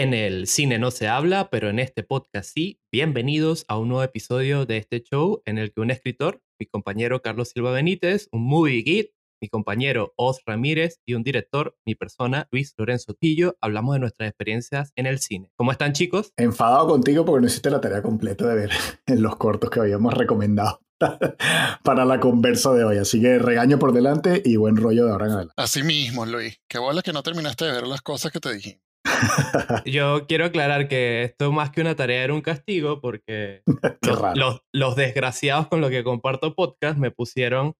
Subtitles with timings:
[0.00, 2.80] En el cine no se habla, pero en este podcast sí.
[2.90, 7.20] Bienvenidos a un nuevo episodio de este show en el que un escritor, mi compañero
[7.20, 12.48] Carlos Silva Benítez, un movie geek, mi compañero Oz Ramírez y un director, mi persona
[12.50, 15.52] Luis Lorenzo Tillo, hablamos de nuestras experiencias en el cine.
[15.54, 16.32] ¿Cómo están chicos?
[16.38, 18.70] Enfadado contigo porque no hiciste la tarea completa de ver
[19.04, 20.80] en los cortos que habíamos recomendado
[21.84, 22.96] para la conversa de hoy.
[22.96, 25.54] Así que regaño por delante y buen rollo de ahora en adelante.
[25.58, 26.58] Así mismo, Luis.
[26.66, 28.80] Qué bola que no terminaste de ver las cosas que te dije.
[29.84, 33.62] Yo quiero aclarar que esto más que una tarea era un castigo porque
[34.34, 37.74] los, los, desgraciados con los que comparto podcast me pusieron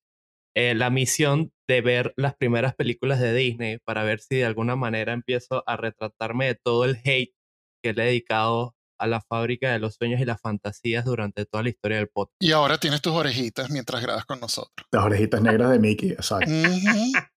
[0.56, 4.77] eh, la misión de ver las primeras películas de Disney para ver si de alguna
[4.77, 7.34] manera empiezo a retratarme de todo el hate
[7.83, 11.62] que le he dedicado a la fábrica de los sueños y las fantasías durante toda
[11.62, 12.37] la historia del podcast.
[12.39, 14.87] Y ahora tienes tus orejitas mientras grabas con nosotros.
[14.92, 16.50] Las orejitas negras de Mickey, exacto.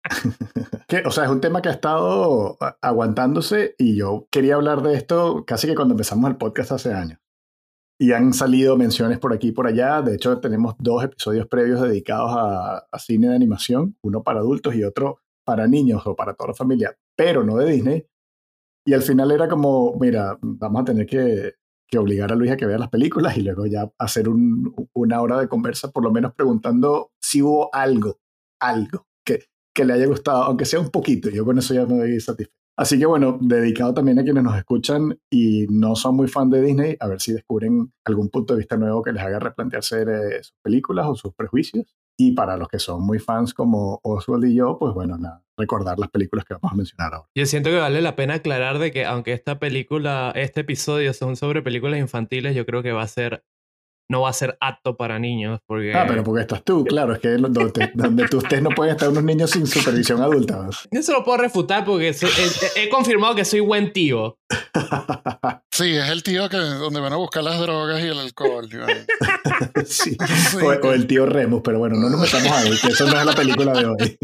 [1.06, 5.44] o sea, es un tema que ha estado aguantándose y yo quería hablar de esto
[5.46, 7.20] casi que cuando empezamos el podcast hace años.
[8.00, 10.02] Y han salido menciones por aquí y por allá.
[10.02, 14.74] De hecho, tenemos dos episodios previos dedicados a, a cine de animación, uno para adultos
[14.74, 18.06] y otro para niños o para toda la familia, pero no de Disney.
[18.86, 21.54] Y al final era como, mira, vamos a tener que,
[21.88, 25.22] que obligar a Luis a que vea las películas y luego ya hacer un, una
[25.22, 28.20] hora de conversa, por lo menos preguntando si hubo algo,
[28.60, 31.30] algo que, que le haya gustado, aunque sea un poquito.
[31.30, 32.62] Yo con eso ya me doy satisfecho.
[32.78, 36.62] Así que bueno, dedicado también a quienes nos escuchan y no son muy fan de
[36.62, 40.42] Disney, a ver si descubren algún punto de vista nuevo que les haga replantearse eh,
[40.42, 41.96] sus películas o sus prejuicios.
[42.18, 46.00] Y para los que son muy fans como Oswald y yo, pues bueno, nada, recordar
[46.00, 47.30] las películas que vamos a mencionar ahora.
[47.36, 51.36] Yo siento que vale la pena aclarar de que aunque esta película, este episodio son
[51.36, 53.44] sobre películas infantiles, yo creo que va a ser
[54.12, 55.62] no va a ser apto para niños.
[55.66, 55.94] Porque...
[55.96, 57.30] Ah, pero porque estás tú, claro, es que
[57.94, 60.70] donde, tú estés no pueden estar unos niños sin supervisión adulta.
[60.92, 62.14] Yo se lo puedo refutar porque
[62.76, 64.38] he, confirmado que soy buen tío.
[65.74, 68.68] Sí, es el tío que donde van a buscar las drogas y el alcohol.
[69.86, 70.18] sí.
[70.62, 73.34] O, el tío Remus, pero bueno, no nos metamos ahí, que eso no es la
[73.34, 74.18] película de hoy.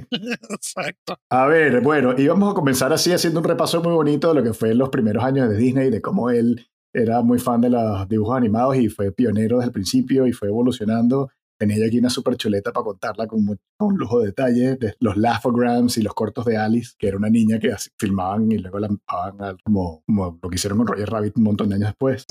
[0.51, 1.17] Exacto.
[1.29, 4.53] A ver, bueno, íbamos a comenzar así haciendo un repaso muy bonito de lo que
[4.53, 8.37] fue los primeros años de Disney, de cómo él era muy fan de los dibujos
[8.37, 11.29] animados y fue pionero desde el principio y fue evolucionando.
[11.59, 15.17] Tenía yo aquí una super chuleta para contarla con, un lujo de detalle, de los
[15.17, 18.87] laugh-o-grams y los cortos de Alice, que era una niña que filmaban y luego la
[18.87, 22.25] empaban como, como lo que hicieron con Roger Rabbit un montón de años después.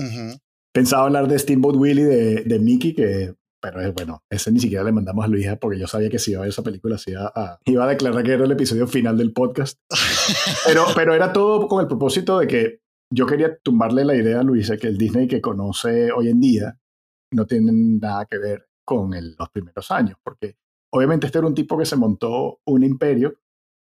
[0.72, 4.84] Pensaba hablar de Steamboat Willie de, de Mickey, que pero es bueno, ese ni siquiera
[4.84, 7.32] le mandamos a Luisa porque yo sabía que si iba a ver esa película, iba
[7.34, 9.78] a, iba a declarar que era el episodio final del podcast.
[10.66, 12.80] Pero, pero era todo con el propósito de que
[13.10, 16.78] yo quería tumbarle la idea a Luisa que el Disney que conoce hoy en día
[17.32, 20.56] no tiene nada que ver con los primeros años, porque
[20.92, 23.34] obviamente este era un tipo que se montó un imperio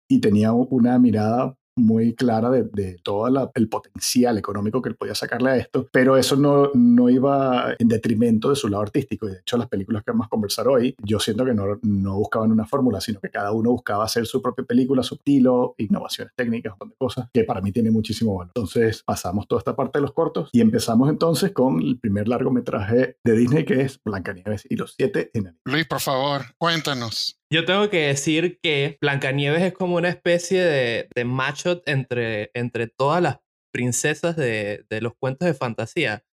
[0.09, 5.49] y tenía una mirada muy clara de, de todo el potencial económico que podía sacarle
[5.51, 9.27] a esto, pero eso no, no iba en detrimento de su lado artístico.
[9.27, 12.15] Y de hecho, las películas que vamos a conversar hoy, yo siento que no, no
[12.17, 16.33] buscaban una fórmula, sino que cada uno buscaba hacer su propia película, su estilo, innovaciones
[16.35, 18.53] técnicas, un montón de cosas, que para mí tiene muchísimo valor.
[18.55, 23.17] Entonces, pasamos toda esta parte de los cortos y empezamos entonces con el primer largometraje
[23.23, 25.59] de Disney, que es Blancanieves y los siete enanos.
[25.65, 27.39] Luis, por favor, cuéntanos.
[27.55, 32.87] Yo tengo que decir que Blancanieves es como una especie de, de macho entre, entre
[32.87, 33.39] todas las
[33.71, 36.25] princesas de, de, los cuentos de fantasía.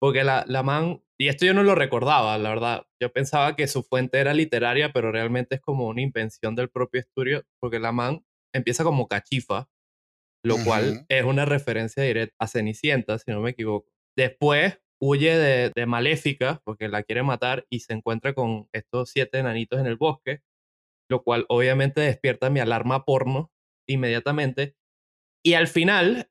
[0.00, 2.86] Porque la, la man, y esto yo no lo recordaba, la verdad.
[3.02, 7.00] Yo pensaba que su fuente era literaria, pero realmente es como una invención del propio
[7.00, 9.68] estudio, porque la man empieza como cachifa,
[10.42, 13.90] lo cual es una referencia directa a Cenicienta, si no me equivoco.
[14.16, 19.38] Después huye de, de, Maléfica, porque la quiere matar, y se encuentra con estos siete
[19.38, 20.40] enanitos en el bosque,
[21.12, 23.52] lo cual obviamente despierta mi alarma porno
[23.86, 24.74] inmediatamente.
[25.44, 26.30] Y al final...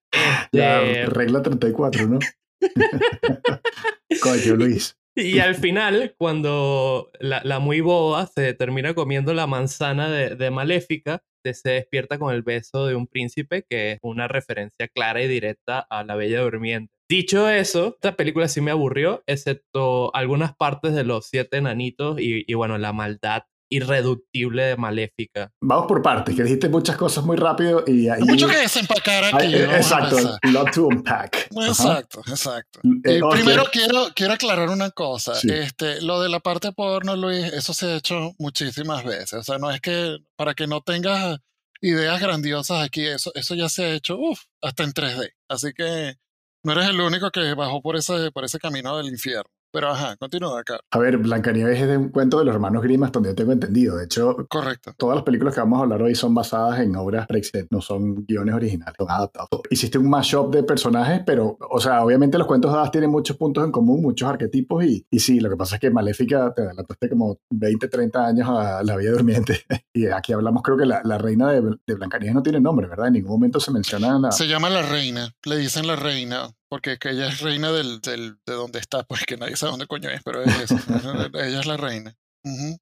[0.52, 2.20] La este regla 34, ¿no?
[4.22, 4.98] Coño, Luis.
[5.16, 10.52] Y al final, cuando la, la, muy boba se termina comiendo la manzana de, de
[10.52, 15.28] Maléfica, se despierta con el beso de un príncipe, que es una referencia clara y
[15.28, 16.94] directa a la Bella Durmiente.
[17.10, 22.46] Dicho eso, esta película sí me aburrió, excepto algunas partes de los siete enanitos y,
[22.48, 25.52] y bueno, la maldad irreductible de Maléfica.
[25.62, 29.56] Vamos por partes, que dijiste muchas cosas muy rápido y Hay mucho que desempacar aquí.
[29.56, 31.48] exacto, lot to unpack.
[31.56, 32.82] Exacto, exacto.
[33.06, 35.34] Eh, primero quiero, quiero aclarar una cosa.
[35.44, 39.34] Este, lo de la parte porno, Luis, eso se ha hecho muchísimas veces.
[39.34, 41.40] O sea, no es que para que no tengas
[41.82, 45.32] ideas grandiosas aquí, eso, eso ya se ha hecho uf, hasta en 3D.
[45.48, 46.16] Así que
[46.64, 49.50] no eres el único que bajó por ese, por ese camino del infierno.
[49.72, 50.80] Pero ajá, continúa acá.
[50.92, 53.98] A ver, Blancanieves es de un cuento de los hermanos Grimm, donde yo tengo entendido.
[53.98, 54.94] De hecho, correcto.
[54.98, 58.26] Todas las películas que vamos a hablar hoy son basadas en obras preexistentes, no son
[58.26, 59.50] guiones originales, son adaptados.
[59.70, 63.38] Hiciste un mashup de personajes, pero, o sea, obviamente los cuentos de hadas tienen muchos
[63.38, 66.64] puntos en común, muchos arquetipos, y, y sí, lo que pasa es que Maléfica te
[66.64, 69.62] adelantaste como 20, 30 años a la vida durmiente.
[69.94, 73.08] y aquí hablamos, creo que la, la reina de, de, Blancanieves no tiene nombre, ¿verdad?
[73.08, 74.32] En ningún momento se menciona la...
[74.32, 78.38] Se llama la reina, le dicen la reina, porque que ella es reina del, del,
[78.48, 80.76] de donde está, pues que nadie sabe dónde coño es, pero es eso.
[81.34, 82.16] ella es la reina.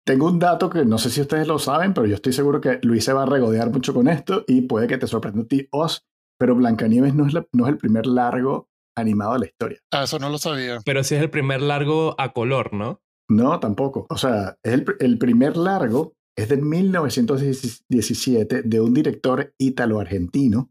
[0.06, 2.78] Tengo un dato que no sé si ustedes lo saben, pero yo estoy seguro que
[2.84, 5.68] Luis se va a regodear mucho con esto y puede que te sorprenda a ti,
[5.72, 6.06] Oz,
[6.38, 9.80] pero Blancanieves no es, no es el primer largo animado de la historia.
[9.92, 10.82] Ah, eso no lo sabía.
[10.86, 13.02] Pero sí es el primer largo a color, ¿no?
[13.28, 14.06] No, tampoco.
[14.12, 20.70] O sea, es el, el primer largo es de 1917 de un director ítalo-argentino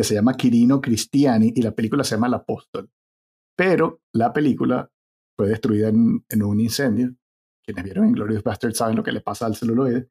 [0.00, 2.90] que se llama Quirino Cristiani y la película se llama El Apóstol.
[3.54, 4.90] Pero la película
[5.36, 7.14] fue destruida en, un incendio.
[7.62, 10.08] Quienes vieron Inglorious Bastards saben lo que le pasa al celuloide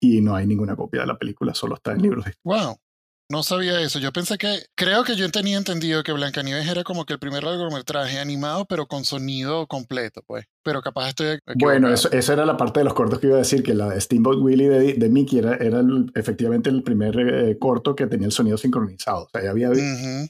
[0.00, 2.78] y no hay ninguna copia de la película, solo está en libros de Wow.
[3.28, 3.98] No sabía eso.
[3.98, 4.60] Yo pensé que.
[4.76, 8.86] Creo que yo tenía entendido que Blancanieves era como que el primer largometraje animado, pero
[8.86, 10.46] con sonido completo, pues.
[10.62, 11.38] Pero capaz estoy.
[11.56, 13.88] Bueno, eso, esa era la parte de los cortos que iba a decir, que la
[13.88, 15.82] de Steamboat Willie de, de Mickey era, era
[16.14, 19.24] efectivamente el primer eh, corto que tenía el sonido sincronizado.
[19.24, 19.70] O sea, ya, había,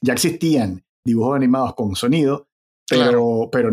[0.00, 2.48] ya existían dibujos animados con sonido,
[2.88, 3.70] pero, pero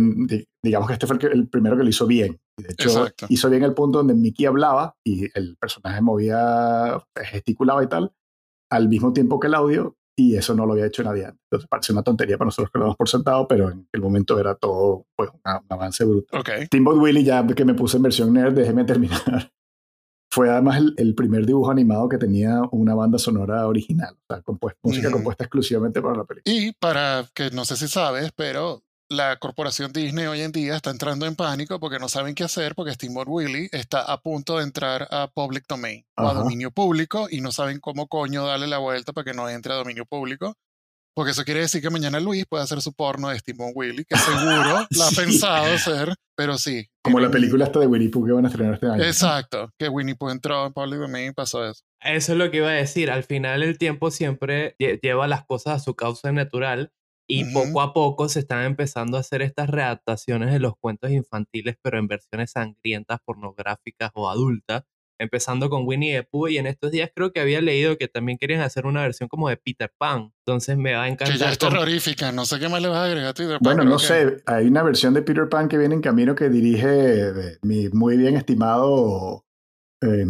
[0.61, 2.39] digamos que este fue el, el, primero que lo hizo bien.
[2.57, 3.27] De hecho, Exacto.
[3.29, 8.11] hizo bien el punto donde Mickey hablaba y el personaje movía, gesticulaba y tal
[8.73, 11.41] al mismo tiempo que el audio y eso no lo había hecho nadie antes.
[11.45, 14.39] Entonces parece una tontería para nosotros que lo damos por sentado, pero en el momento
[14.39, 15.39] era todo pues, un,
[15.69, 16.41] avance brutal.
[16.41, 16.65] Okay.
[16.65, 19.21] Steamboat Willie, ya que me puse en versión nerd, déjeme terminar.
[20.31, 24.41] Fue además el, el, primer dibujo animado que tenía una banda sonora original, o sea,
[24.41, 25.13] compuesta, música mm.
[25.13, 26.55] compuesta exclusivamente para la película.
[26.55, 28.81] Y para que no sé si sabes, pero
[29.13, 32.75] la corporación Disney hoy en día está entrando en pánico porque no saben qué hacer
[32.75, 37.27] porque Steamboat Willie está a punto de entrar a public domain o a dominio público
[37.30, 40.57] y no saben cómo coño darle la vuelta para que no entre a dominio público.
[41.15, 44.18] Porque eso quiere decir que mañana Luis puede hacer su porno de Steamboat Willie, que
[44.18, 46.89] seguro la ha pensado hacer, pero sí.
[47.04, 49.04] Como la película esta de Winnie Pooh que van a estrenar este año.
[49.04, 51.83] Exacto, que Winnie Pooh entró en public domain y pasó eso.
[52.01, 53.12] Eso es lo que iba a decir.
[53.12, 56.92] Al final el tiempo siempre lleva las cosas a su causa natural
[57.27, 61.77] y poco a poco se están empezando a hacer estas readaptaciones de los cuentos infantiles,
[61.81, 64.83] pero en versiones sangrientas, pornográficas o adultas,
[65.19, 66.49] empezando con Winnie the Pooh.
[66.49, 69.47] Y en estos días creo que había leído que también querían hacer una versión como
[69.47, 70.33] de Peter Pan.
[70.45, 71.37] Entonces me va a encantar.
[71.37, 73.59] Que ya es terrorífica, no sé qué más le vas a agregar a Peter Pan.
[73.61, 77.57] Bueno, no sé, hay una versión de Peter Pan que viene en camino que dirige
[77.61, 79.45] mi muy bien estimado.
[80.01, 80.25] Eh,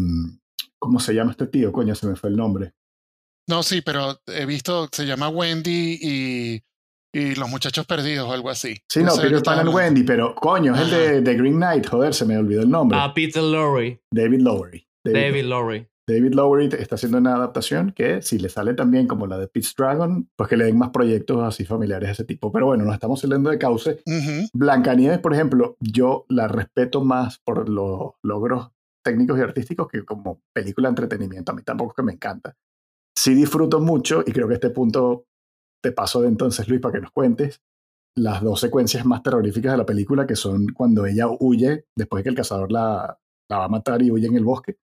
[0.77, 1.71] ¿Cómo se llama este tío?
[1.71, 2.73] Coño, se me fue el nombre.
[3.47, 6.63] No, sí, pero he visto, se llama Wendy y
[7.13, 8.75] y Los Muchachos Perdidos o algo así.
[8.89, 12.13] Sí, no, Peter Pan and Wendy, pero coño, es el de, de, Green Knight, joder,
[12.13, 12.98] se me olvidó el nombre.
[13.00, 14.01] Ah, Peter Lorre.
[14.12, 14.88] David Lowery.
[15.06, 15.88] David, David Lowry.
[16.06, 19.74] David Lowery está haciendo una adaptación que si le sale también como la de Pete's
[19.77, 22.51] Dragon, pues que le den más proyectos así familiares de ese tipo.
[22.51, 24.01] Pero bueno, nos estamos saliendo de cauce.
[24.06, 24.50] Uh -huh.
[24.54, 28.71] Blancanieves, por ejemplo, yo la respeto más por los logros
[29.04, 31.51] técnicos y artísticos que como película de entretenimiento.
[31.51, 32.56] A mí tampoco es que me encanta.
[33.15, 35.25] Sí disfruto mucho y creo que este punto
[35.83, 37.62] te paso de entonces, Luis, para que nos cuentes
[38.15, 42.24] las dos secuencias más terroríficas de la película, que son cuando ella huye, después de
[42.24, 43.19] que el cazador la,
[43.50, 44.77] la va a matar y huye en el bosque.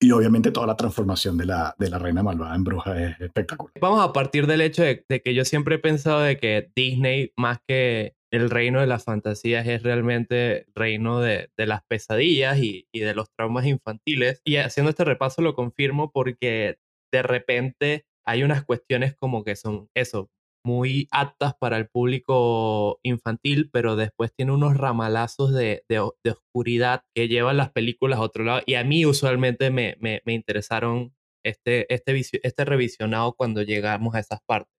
[0.00, 3.72] Y obviamente toda la transformación de la, de la reina malvada en bruja es espectacular.
[3.80, 7.58] Vamos a partir del hecho de, que yo siempre he pensado de que Disney, más
[7.66, 13.14] que el reino de las fantasías, es realmente reino de, de las pesadillas y de
[13.14, 14.40] los traumas infantiles.
[14.44, 16.78] Y haciendo este repaso lo confirmo porque
[17.12, 20.30] de repente hay unas cuestiones como que son eso,
[20.62, 27.04] muy aptas para el público infantil, pero después tiene unos ramalazos de, de, de, oscuridad
[27.14, 28.60] que llevan las películas a otro lado.
[28.66, 34.20] Y a mí usualmente me, me, me interesaron este, este, este revisionado cuando llegamos a
[34.20, 34.74] esas partes.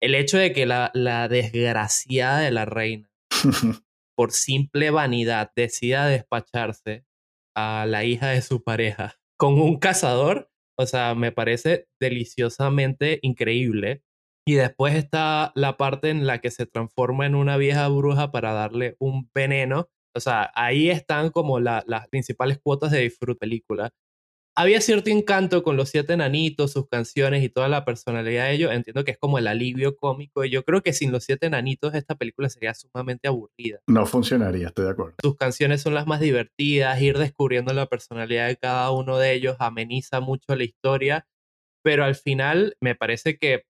[0.00, 3.12] El hecho de que la, la desgraciada de la reina,
[4.16, 7.04] por simple vanidad, decida despacharse
[7.54, 14.02] a la hija de su pareja con un cazador o sea, me parece deliciosamente increíble.
[14.46, 18.52] Y después está la parte en la que se transforma en una vieja bruja para
[18.52, 19.88] darle un veneno.
[20.16, 23.92] O sea, ahí están como la, las principales cuotas de disfrute película
[24.54, 28.72] había cierto encanto con los siete enanitos, sus canciones y toda la personalidad de ellos.
[28.72, 30.44] Entiendo que es como el alivio cómico.
[30.44, 33.80] Y yo creo que sin los siete enanitos esta película sería sumamente aburrida.
[33.86, 35.14] No funcionaría, estoy de acuerdo.
[35.22, 39.56] Sus canciones son las más divertidas, ir descubriendo la personalidad de cada uno de ellos
[39.58, 41.26] ameniza mucho la historia.
[41.82, 43.64] Pero al final me parece que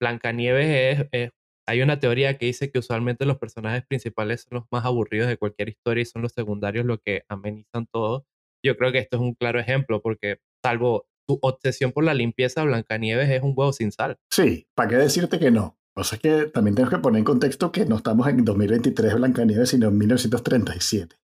[0.00, 1.30] Blancanieves es, es
[1.68, 5.36] hay una teoría que dice que usualmente los personajes principales son los más aburridos de
[5.36, 8.24] cualquier historia y son los secundarios los que amenizan todo.
[8.64, 12.62] Yo creo que esto es un claro ejemplo porque salvo tu obsesión por la limpieza,
[12.62, 14.18] Blancanieves es un huevo sin sal.
[14.30, 15.78] Sí, ¿para qué decirte que no?
[15.96, 19.14] O sea, es que también tengo que poner en contexto que no estamos en 2023
[19.14, 21.16] Blancanieves, sino en 1937.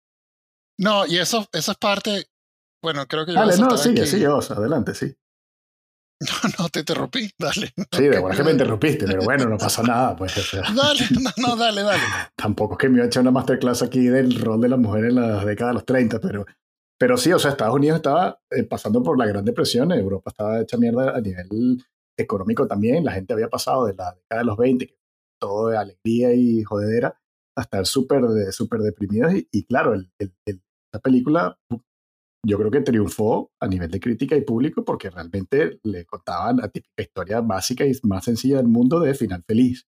[0.79, 2.27] No, y eso, eso es parte.
[2.81, 3.33] Bueno, creo que.
[3.33, 5.13] Dale, no, sigue, sigue, adelante, sí.
[6.21, 7.73] No, no, te interrumpí, dale.
[7.91, 10.33] Sí, de verdad que me interrumpiste, pero bueno, no pasa nada, pues.
[10.53, 12.01] Dale, no, no, dale, dale.
[12.35, 15.05] Tampoco es que me iba a echar una masterclass aquí del rol de la mujer
[15.05, 16.45] en la década de los 30, pero,
[17.01, 20.61] pero sí, o sea, Estados Unidos estaba eh, pasando por la Gran Depresión, Europa estaba
[20.61, 21.83] hecha mierda a nivel
[22.15, 24.95] económico también, la gente había pasado de la década de los 20,
[25.41, 27.19] todo de alegría y jodedera,
[27.57, 30.11] a estar súper súper deprimidos y, claro, el,
[30.93, 31.57] la película
[32.45, 36.67] yo creo que triunfó a nivel de crítica y público porque realmente le contaban la
[36.67, 39.87] típica historia básica y más sencilla del mundo de final feliz.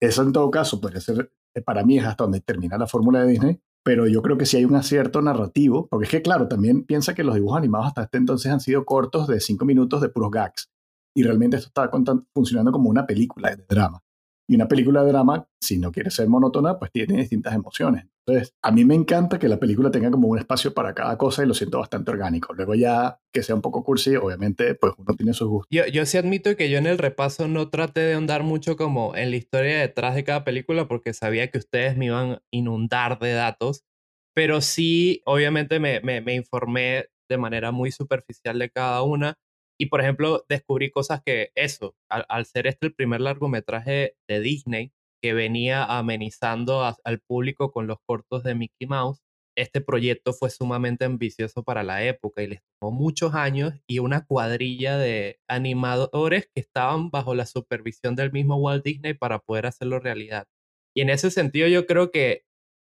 [0.00, 3.22] Eso en todo caso podría ser, eh, para mí es hasta donde termina la fórmula
[3.22, 6.48] de Disney, pero yo creo que sí hay un acierto narrativo, porque es que claro,
[6.48, 10.00] también piensa que los dibujos animados hasta este entonces han sido cortos de cinco minutos
[10.00, 10.70] de puros gags,
[11.14, 11.90] y realmente esto estaba
[12.32, 14.02] funcionando como una película de drama.
[14.52, 18.04] Y una película de drama, si no quiere ser monótona, pues tiene distintas emociones.
[18.26, 21.42] Entonces, a mí me encanta que la película tenga como un espacio para cada cosa
[21.42, 22.52] y lo siento bastante orgánico.
[22.52, 25.68] Luego ya que sea un poco cursi, obviamente, pues uno tiene sus gustos.
[25.70, 29.16] Yo, yo sí admito que yo en el repaso no traté de andar mucho como
[29.16, 33.18] en la historia detrás de cada película porque sabía que ustedes me iban a inundar
[33.20, 33.86] de datos,
[34.34, 39.38] pero sí, obviamente me, me, me informé de manera muy superficial de cada una
[39.78, 44.92] y por ejemplo, descubrí cosas que eso, al, ser este el primer largometraje de Disney
[45.22, 49.22] que venía amenizando al público con los cortos de Mickey Mouse,
[49.56, 54.24] este proyecto fue sumamente ambicioso para la época y les tomó muchos años y una
[54.24, 60.00] cuadrilla de animadores que estaban bajo la supervisión del mismo Walt Disney para poder hacerlo
[60.00, 60.46] realidad.
[60.94, 62.44] Y en ese sentido yo creo que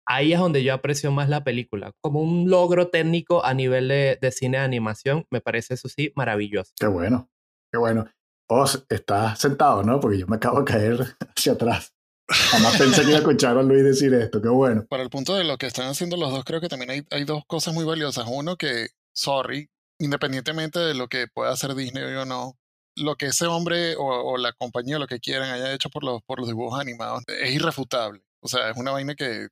[0.07, 1.93] ahí es donde yo aprecio más la película.
[2.01, 6.73] Como un logro técnico a nivel de, cine de animación, me parece eso sí maravilloso.
[6.79, 7.29] Qué bueno,
[7.73, 8.07] qué bueno.
[8.49, 9.99] Vos estás sentado, ¿no?
[10.01, 11.93] Porque yo me acabo de caer hacia atrás.
[12.29, 14.85] Jamás pensé que iba a escuchar a Luis decir esto, qué bueno.
[14.89, 17.25] Para el punto de lo que están haciendo los dos, creo que también hay, hay
[17.25, 18.27] dos cosas muy valiosas.
[18.29, 22.57] Uno que, sorry, independientemente de lo que pueda hacer Disney o no,
[22.97, 26.23] lo que ese hombre o, o, la compañía, lo que quieran, haya hecho por los,
[26.23, 28.23] por los dibujos animados es irrefutable.
[28.41, 29.49] O sea, es una vaina que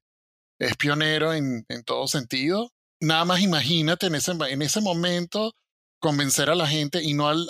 [0.65, 2.71] es pionero en, en todo sentido.
[3.01, 5.53] Nada más imagínate en ese, en ese momento
[6.01, 7.47] convencer a la gente y no al,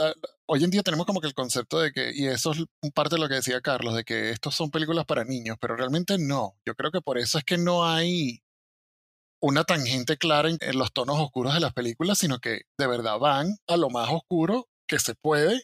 [0.47, 3.21] hoy en día tenemos como que el concepto de que, y eso es parte de
[3.21, 6.57] lo que decía Carlos, de que estos son películas para niños, pero realmente no.
[6.67, 8.43] Yo creo que por eso es que no hay
[9.41, 13.19] una tangente clara en, en los tonos oscuros de las películas, sino que de verdad
[13.19, 15.63] van a lo más oscuro que se puede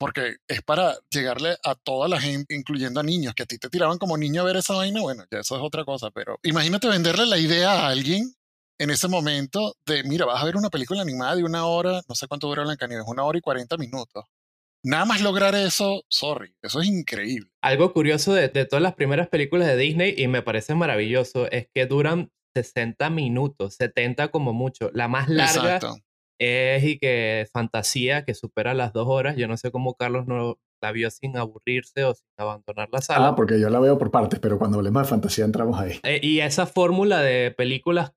[0.00, 3.68] porque es para llegarle a toda la gente, incluyendo a niños, que a ti te
[3.68, 6.88] tiraban como niño a ver esa vaina, bueno, ya eso es otra cosa, pero imagínate
[6.88, 8.32] venderle la idea a alguien
[8.78, 12.14] en ese momento de, mira, vas a ver una película animada de una hora, no
[12.14, 14.24] sé cuánto dura Blancanieves, una hora y 40 minutos.
[14.82, 17.50] Nada más lograr eso, sorry, eso es increíble.
[17.60, 21.68] Algo curioso de, de todas las primeras películas de Disney, y me parece maravilloso, es
[21.74, 24.90] que duran 60 minutos, 70 como mucho.
[24.94, 26.09] La más larga Exacto
[26.40, 29.36] es y que fantasía que supera las dos horas.
[29.36, 33.28] Yo no sé cómo Carlos no la vio sin aburrirse o sin abandonar la sala.
[33.28, 36.00] Ah, porque yo la veo por partes, pero cuando hablemos de fantasía entramos ahí.
[36.02, 38.12] Eh, y esa fórmula de películas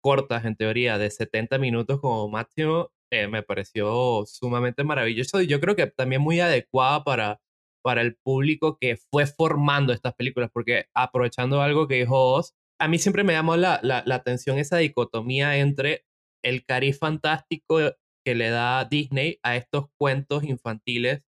[0.00, 5.60] cortas, en teoría, de 70 minutos como máximo, eh, me pareció sumamente maravilloso y yo
[5.60, 7.40] creo que también muy adecuada para,
[7.82, 12.86] para el público que fue formando estas películas, porque aprovechando algo que dijo Oz, a
[12.86, 16.04] mí siempre me llamó la, la, la atención esa dicotomía entre
[16.46, 17.78] el cariz fantástico
[18.24, 21.22] que le da Disney a estos cuentos infantiles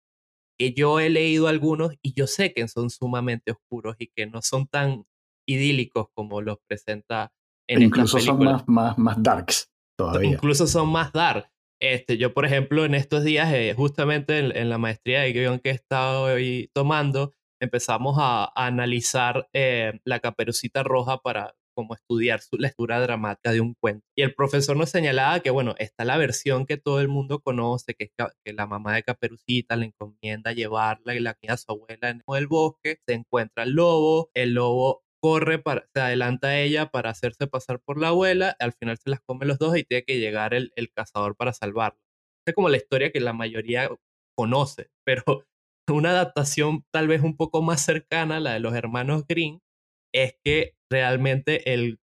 [0.60, 4.42] que yo he leído algunos y yo sé que son sumamente oscuros y que no
[4.42, 5.06] son tan
[5.48, 7.32] idílicos como los presenta
[7.70, 10.32] en Incluso son más, más, más darks todavía.
[10.32, 11.50] Incluso son más dark.
[11.80, 15.70] Este, yo, por ejemplo, en estos días, eh, justamente en, la maestría de guion que
[15.70, 22.58] he estado hoy tomando, empezamos a, analizar eh, la caperucita roja para como estudiar su,
[22.58, 24.04] lectura dramática de un cuento.
[24.18, 27.94] Y el profesor nos señalaba que, bueno, está la versión que todo el mundo conoce,
[27.94, 28.12] que es
[28.44, 32.24] que la mamá de Caperucita le encomienda llevarla y la guía a su abuela en
[32.28, 37.12] el bosque, se encuentra el lobo, el lobo corre, para, se adelanta a ella para
[37.12, 40.20] hacerse pasar por la abuela, al final se las come los dos y tiene que
[40.20, 42.00] llegar el, el cazador para salvarla.
[42.48, 43.90] Es como la historia que la mayoría
[44.36, 45.46] conoce, pero
[45.92, 49.62] una adaptación tal vez un poco más cercana la de los hermanos Green
[50.20, 52.00] es que realmente el,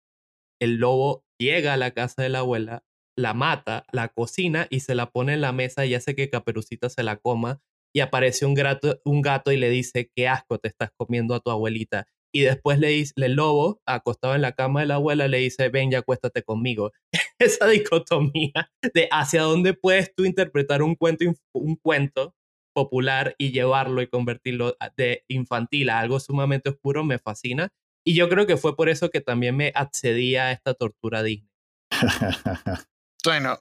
[0.60, 2.84] el lobo llega a la casa de la abuela,
[3.18, 6.90] la mata, la cocina y se la pone en la mesa y hace que Caperucita
[6.90, 7.62] se la coma
[7.94, 11.40] y aparece un, gato, un gato y le dice, qué asco te estás comiendo a
[11.40, 12.08] tu abuelita.
[12.34, 15.68] Y después le dice, el lobo, acostado en la cama de la abuela, le dice,
[15.68, 16.92] ven, ya acuéstate conmigo.
[17.40, 22.34] Esa dicotomía de hacia dónde puedes tú interpretar un cuento, un cuento
[22.74, 27.70] popular y llevarlo y convertirlo de infantil a algo sumamente oscuro me fascina.
[28.04, 31.50] Y yo creo que fue por eso que también me accedía a esta tortura Disney.
[33.26, 33.60] bueno.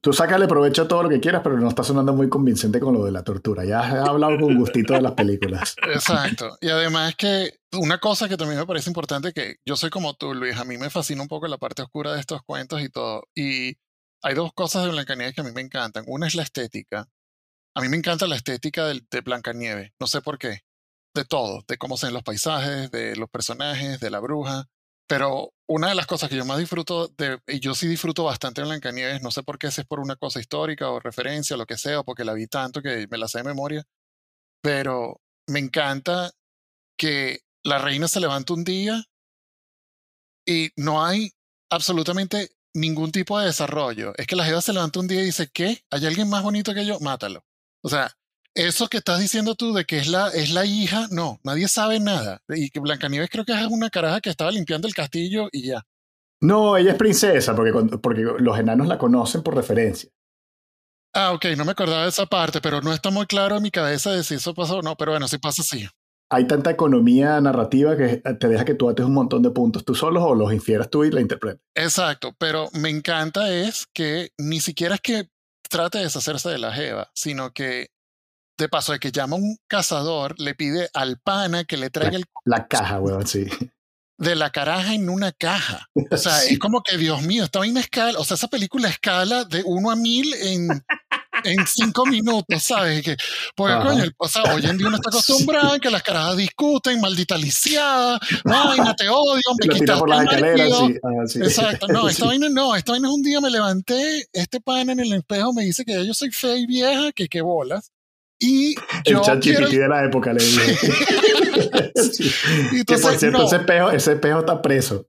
[0.00, 2.94] Tú sácale provecho a todo lo que quieras, pero no está sonando muy convincente con
[2.94, 3.64] lo de la tortura.
[3.64, 5.74] Ya has hablado con gustito de las películas.
[5.92, 6.56] Exacto.
[6.60, 10.34] Y además que una cosa que también me parece importante, que yo soy como tú,
[10.34, 13.24] Luis, a mí me fascina un poco la parte oscura de estos cuentos y todo.
[13.34, 13.76] Y
[14.22, 16.04] hay dos cosas de Blancanieves que a mí me encantan.
[16.06, 17.08] Una es la estética.
[17.74, 19.90] A mí me encanta la estética de, de Blancanieves.
[19.98, 20.62] No sé por qué
[21.14, 24.68] de todo, de cómo se ven los paisajes, de los personajes, de la bruja.
[25.06, 28.62] Pero una de las cosas que yo más disfruto, de, y yo sí disfruto bastante
[28.62, 31.66] en Blancanieves, no sé por qué, si es por una cosa histórica o referencia lo
[31.66, 33.84] que sea, o porque la vi tanto que me la sé de memoria,
[34.62, 36.32] pero me encanta
[36.96, 39.04] que la reina se levanta un día
[40.46, 41.32] y no hay
[41.70, 44.12] absolutamente ningún tipo de desarrollo.
[44.16, 45.84] Es que la jeva se levanta un día y dice, ¿qué?
[45.90, 46.98] ¿Hay alguien más bonito que yo?
[47.00, 47.44] Mátalo.
[47.82, 48.16] O sea,
[48.54, 52.00] eso que estás diciendo tú de que es la, es la hija, no, nadie sabe
[52.00, 52.42] nada.
[52.48, 55.82] Y que Blancanieves creo que es una caraja que estaba limpiando el castillo y ya.
[56.40, 60.10] No, ella es princesa, porque, porque los enanos la conocen por referencia.
[61.14, 63.70] Ah, ok, no me acordaba de esa parte, pero no está muy claro en mi
[63.70, 65.86] cabeza de si eso pasó o no, pero bueno, si pasa, sí.
[66.30, 69.94] Hay tanta economía narrativa que te deja que tú ates un montón de puntos tú
[69.94, 71.60] solos o los infieras tú y la interpretes.
[71.74, 75.28] Exacto, pero me encanta es que ni siquiera es que
[75.68, 77.91] trate de deshacerse de la Jeva, sino que
[78.62, 82.16] de paso de que llama a un cazador, le pide al pana que le traiga
[82.16, 82.24] el...
[82.44, 83.46] La caja, weón, sí.
[84.18, 85.88] De la caraja en una caja.
[86.10, 89.44] O sea, es como que, Dios mío, está en escala, o sea, esa película escala
[89.44, 90.68] de uno a mil en,
[91.44, 93.02] en cinco minutos, ¿sabes?
[93.02, 93.16] Que,
[93.56, 97.00] porque, coño, o sea, hoy en día uno está acostumbrado a que las carajas discuten,
[97.00, 100.66] maldita lisiada, vaina, te odio, me quitas por la escalera,
[101.26, 101.38] sí.
[101.38, 105.00] Exacto, no, esta vaina no, esta vaina es un día me levanté, este pana en
[105.00, 107.90] el espejo me dice que yo soy fea y vieja, que qué bolas.
[108.42, 108.74] Y
[109.04, 109.68] el chat quiero...
[109.68, 110.76] de la época le dije.
[112.84, 115.06] que por cierto, ese, espejo, ese espejo está preso.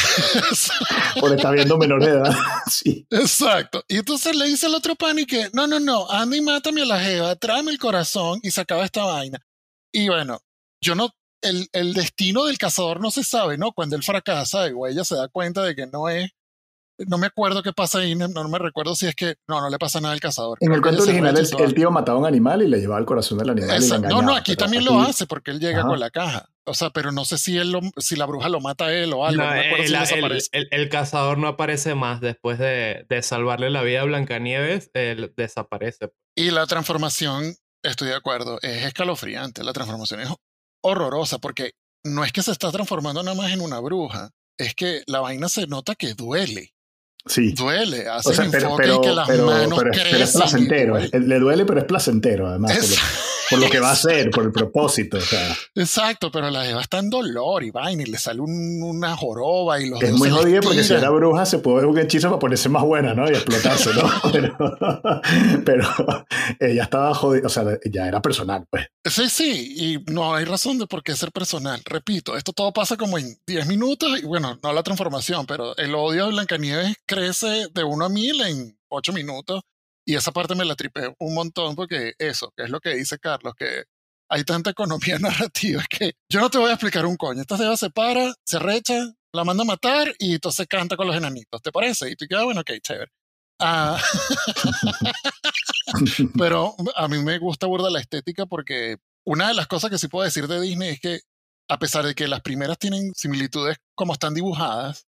[1.20, 2.34] por estar viendo menor de edad.
[2.66, 3.06] sí.
[3.10, 3.84] Exacto.
[3.86, 6.80] Y entonces le dice al otro pan y que, no, no, no, anda y mátame
[6.80, 9.38] a la jeva, tráeme el corazón y se acaba esta vaina.
[9.92, 10.40] Y bueno,
[10.82, 11.10] yo no,
[11.42, 13.72] el, el destino del cazador no se sabe, ¿no?
[13.72, 16.30] Cuando él fracasa, igual ella se da cuenta de que no es
[17.06, 19.78] no me acuerdo qué pasa ahí, no, me recuerdo si es que no, no le
[19.78, 20.58] pasa nada al cazador.
[20.60, 23.38] En el cuento original el, tío mataba a un animal y le llevaba el corazón
[23.38, 24.02] del animal.
[24.08, 26.48] no, no, aquí también lo hace porque él llega con la caja.
[26.66, 29.26] O sea, pero no sé si él si la bruja lo mata a él o
[29.26, 29.42] algo.
[29.42, 35.32] No, el, cazador no aparece más después de, de, salvarle la vida a Blancanieves, él
[35.36, 36.10] desaparece.
[36.36, 39.64] Y la transformación, estoy de acuerdo, es escalofriante.
[39.64, 40.28] La transformación es
[40.82, 41.72] horrorosa porque
[42.04, 45.48] no es que se está transformando nada más en una bruja, es que la vaina
[45.48, 46.72] se nota que duele.
[47.26, 47.52] Sí.
[47.52, 50.98] Duele, hace o sea, pero, pero, que las pero, manos pero, es placentero.
[50.98, 52.96] Le duele, pero es placentero, además.
[53.50, 55.18] Por lo, que va a hacer, por el propósito.
[55.18, 55.56] O sea.
[55.74, 59.88] Exacto, pero la Eva está en dolor y vaina y le sale una joroba y
[59.88, 62.68] los Es muy jodido porque si era bruja se puede ver un hechizo para ponerse
[62.68, 63.28] más buena, ¿no?
[63.28, 64.10] Y explotarse, ¿no?
[65.64, 65.88] pero,
[66.58, 68.86] ella estaba jodida, o sea, ya era personal, pues.
[69.04, 71.80] Sí, sí, y no hay razón de por qué ser personal.
[71.84, 75.94] Repito, esto todo pasa como en 10 minutos y bueno, no la transformación, pero el
[75.94, 79.62] odio de Blancanieves crece de uno a mil en ocho minutos.
[80.06, 83.18] Y esa parte me la tripé un montón porque eso, que es lo que dice
[83.18, 83.84] Carlos, que
[84.28, 87.40] hay tanta economía narrativa que yo no te voy a explicar un coño.
[87.40, 88.94] Esta deba se para, se recha,
[89.32, 91.62] la manda a matar y entonces canta con los enanitos.
[91.62, 92.10] ¿Te parece?
[92.10, 93.10] Y tú quedas, bueno, ok, chévere.
[93.62, 94.00] Ah,
[96.38, 100.08] pero a mí me gusta burda la estética porque una de las cosas que sí
[100.08, 101.20] puedo decir de Disney es que
[101.68, 105.06] a pesar de que las primeras tienen similitudes como están dibujadas,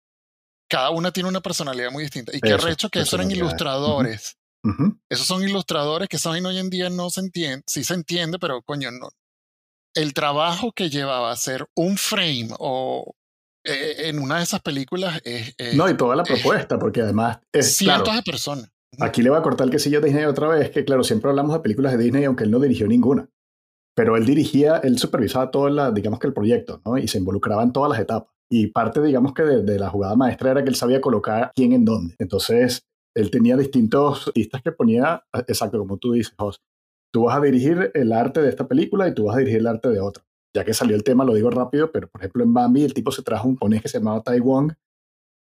[0.70, 2.36] cada una tiene una personalidad muy distinta.
[2.36, 4.38] Y qué recho que esos eran ilustradores.
[5.10, 8.62] Esos son ilustradores que saben hoy en día no se entiende, sí se entiende, pero
[8.62, 9.10] coño, no.
[9.94, 13.16] El trabajo que llevaba a hacer un frame o
[13.64, 17.78] eh, en una de esas películas es, No, y toda la propuesta, porque además es.
[17.78, 18.70] Cientos de personas.
[19.00, 21.54] Aquí le voy a cortar el quesillo de Disney otra vez, que claro, siempre hablamos
[21.54, 23.28] de películas de Disney, aunque él no dirigió ninguna.
[23.96, 26.98] Pero él dirigía, él supervisaba todo, la, digamos que el proyecto, ¿no?
[26.98, 28.34] Y se involucraba en todas las etapas.
[28.50, 31.86] Y parte, digamos que de, la jugada maestra era que él sabía colocar quién en
[31.86, 32.16] dónde.
[32.20, 32.84] Entonces,
[33.16, 36.62] él tenía distintos artistas que ponía, exacto como tú dices, Jos,
[37.12, 39.68] tú vas a dirigir el arte de esta película y tú vas a dirigir el
[39.68, 40.24] arte de otra.
[40.54, 43.12] Ya que salió el tema, lo digo rápido, pero por ejemplo en Bambi el tipo
[43.12, 44.74] se trajo un ponés que se llamaba Tai Wong,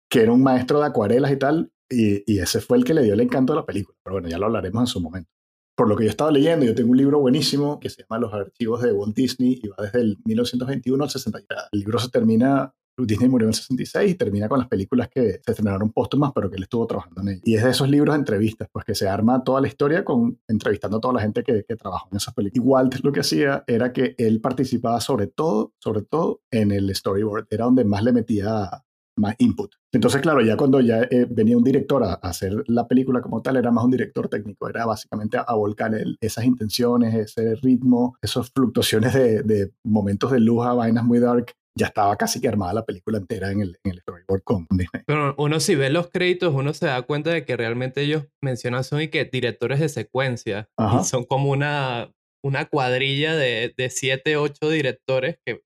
[0.09, 3.03] que era un maestro de acuarelas y tal, y, y, ese fue el que le
[3.03, 3.97] dio el encanto a la película.
[4.05, 5.31] Pero bueno, ya lo hablaremos en su momento.
[5.75, 8.35] por lo que yo estaba leyendo, yo tengo un libro buenísimo que se llama Los
[8.35, 11.38] archivos de Walt Disney y va desde el 1921 al 60.
[11.73, 12.75] El libro se termina
[13.06, 16.50] Disney murió en el 66 y termina con las películas que se estrenaron póstumas, pero
[16.50, 17.42] que él estuvo trabajando en ellas.
[17.44, 20.38] Y es de esos libros de entrevistas, pues que se arma toda la historia con
[20.48, 22.64] entrevistando a toda la gente que, que trabajó en esas películas.
[22.64, 26.94] Y Walt lo que hacía era que él participaba sobre todo, sobre todo en el
[26.94, 27.46] storyboard.
[27.50, 28.70] Era donde más le metía
[29.18, 29.74] más input.
[29.92, 33.56] Entonces, claro, ya cuando ya eh, venía un director a, hacer la película como tal,
[33.56, 39.12] era más un director técnico, era básicamente a, volcar esas intenciones, ese ritmo, esas fluctuaciones
[39.14, 42.85] de, de, momentos de luz a vainas muy dark ya estaba casi que armada la
[42.85, 45.03] película entera en el, en el storyboard con Disney.
[45.07, 48.85] Pero uno si ve los créditos, uno se da cuenta de que realmente ellos mencionan
[48.85, 50.69] son y que directores de secuencia.
[51.05, 52.12] son como una,
[52.43, 55.62] una cuadrilla de, de siete, ocho directores que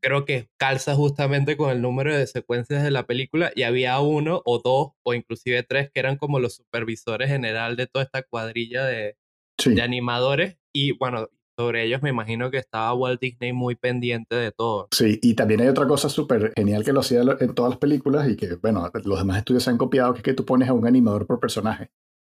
[0.00, 4.42] creo que calza justamente con el número de secuencias de la película y había uno
[4.44, 8.84] o dos o inclusive tres que eran como los supervisores general de toda esta cuadrilla
[8.84, 9.16] de,
[9.64, 14.52] de animadores y bueno, sobre ellos me imagino que estaba Walt Disney muy pendiente de
[14.52, 14.88] todo.
[14.90, 18.28] Sí, y también hay otra cosa súper genial que lo hacía en todas las películas
[18.28, 20.72] y que, bueno, los demás estudios se han copiado, que es que tú pones a
[20.72, 21.90] un animador por personaje.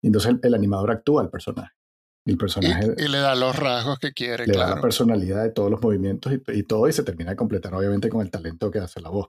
[0.03, 1.73] Y entonces el, animador actúa al personaje.
[2.25, 2.95] Y el personaje...
[2.97, 6.33] Y, le da los rasgos que quiere, le da la personalidad de todos los movimientos
[6.33, 9.29] y, todo, y se termina de completar obviamente con el talento que hace la voz.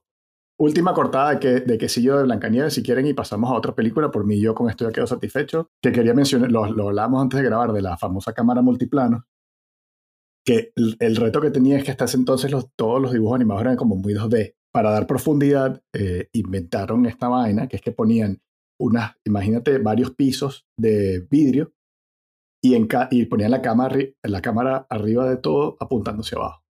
[0.59, 4.11] Última cortada de, que, de quesillo de Blancanieves, si quieren, y pasamos a otra película.
[4.11, 5.71] Por mí, yo con esto ya quedo satisfecho.
[5.81, 9.25] Que quería mencionar, lo, lo hablábamos antes de grabar, de la famosa cámara multiplano,
[10.45, 13.63] que el, reto que tenía es que hasta ese entonces los, todos los dibujos animados
[13.63, 14.55] eran como muy 2D.
[14.73, 18.41] Para dar profundidad, eh, inventaron esta vaina, que es que ponían
[18.79, 21.73] unas, imagínate, varios pisos de vidrio
[22.61, 26.63] y, en y ponían la cámara, la cámara arriba de todo apuntándose abajo.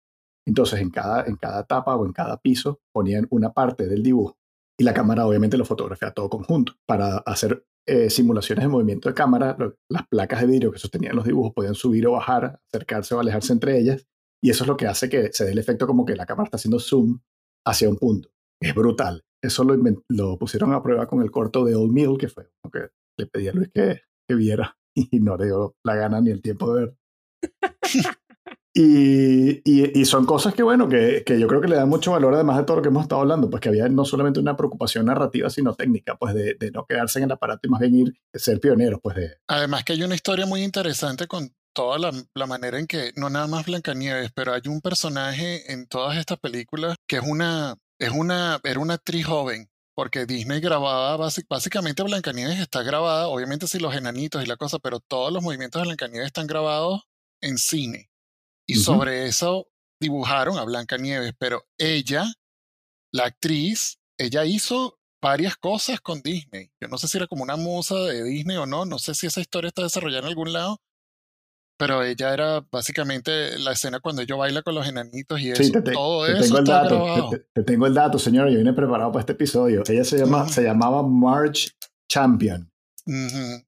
[0.47, 4.35] Entonces, en cada, en cada tapa o en cada piso ponían una parte del dibujo
[4.79, 9.15] y la cámara obviamente lo fotografía todo conjunto para hacer eh, simulaciones de movimiento de
[9.15, 9.57] cámara,
[9.89, 13.53] las placas de vidrio que sostenían los dibujos podían subir o bajar, acercarse o alejarse
[13.53, 14.05] entre ellas,
[14.43, 16.45] y eso es lo que hace que se dé el efecto como que la cámara
[16.45, 17.19] está haciendo zoom
[17.65, 18.29] hacia un punto.
[18.61, 19.23] Es brutal.
[19.43, 19.75] Eso lo,
[20.09, 23.25] lo pusieron a prueba con el corto de Old Mill, que fue lo que le
[23.25, 26.73] pedí a Luis que, que viera, y no le dio la gana ni el tiempo
[26.73, 26.95] de ver.
[28.73, 32.33] Y, y, son cosas que, bueno, que, que, yo creo que le dan mucho valor,
[32.33, 35.05] además de todo lo que hemos estado hablando, pues que había no solamente una preocupación
[35.07, 38.13] narrativa, sino técnica, pues de, de no quedarse en el aparato y más bien ir,
[38.33, 39.37] ser pioneros, pues de...
[39.47, 43.29] Además que hay una historia muy interesante con toda la, la, manera en que, no
[43.29, 48.11] nada más Blancanieves, pero hay un personaje en todas estas películas que es una, es
[48.11, 53.95] una, era una actriz joven, porque Disney grababa, básicamente Blancanieves está grabada, obviamente si los
[53.95, 57.01] enanitos y la cosa, pero todos los movimientos de Blancanieves están grabados
[57.41, 58.10] en cine.
[58.67, 59.67] Y sobre eso
[59.99, 62.25] dibujaron a Blanca Nieves, pero ella,
[63.13, 66.71] la actriz, ella hizo varias cosas con Disney.
[66.81, 69.27] Yo no sé si era como una musa de Disney o no, no sé si
[69.27, 70.81] esa historia está desarrollada en algún lado,
[71.77, 76.27] pero ella era básicamente la escena cuando ella baila con los enanitos y eso, todo
[76.27, 79.83] eso tengo el dato, te, tengo el dato, señor, yo vine preparado para este episodio.
[79.87, 81.75] Ella se, llama, se llamaba March
[82.07, 82.70] Champion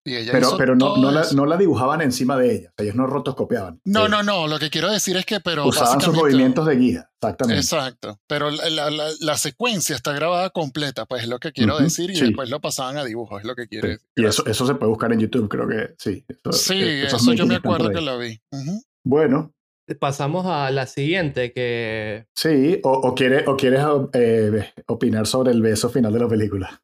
[0.03, 3.81] pero pero no, no, la, no, la, dibujaban encima de ella, ellos no rotoscopiaban.
[3.85, 7.09] No, no, no, lo que quiero decir es que pero usaban sus movimientos de guía,
[7.15, 7.61] exactamente.
[7.61, 12.11] Exacto, pero la, la, la, secuencia está grabada completa, pues es lo que quiero decir,
[12.11, 14.07] y después lo pasaban a dibujos, es lo que quiero decir.
[14.15, 16.25] Y eso, eso se puede buscar en YouTube, creo que sí.
[16.51, 18.39] sí, eh, eso, yo me acuerdo que lo vi.
[19.03, 19.53] Bueno,
[19.99, 22.25] Pasamos a la siguiente que...
[22.33, 23.81] Sí, o, o quieres, o quieres
[24.13, 26.81] eh, opinar sobre el beso final de la película.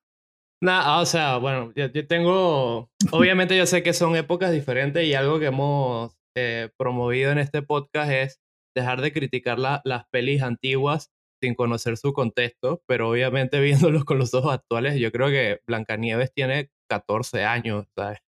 [0.61, 5.39] Nada, o sea, bueno, yo, tengo, obviamente yo sé que son épocas diferentes y algo
[5.39, 8.39] que hemos eh, promovido en este podcast es
[8.75, 14.33] dejar de criticar las pelis antiguas sin conocer su contexto, pero obviamente viéndolos con los
[14.33, 18.19] ojos actuales, yo creo que Blancanieves tiene 14 años, ¿sabes?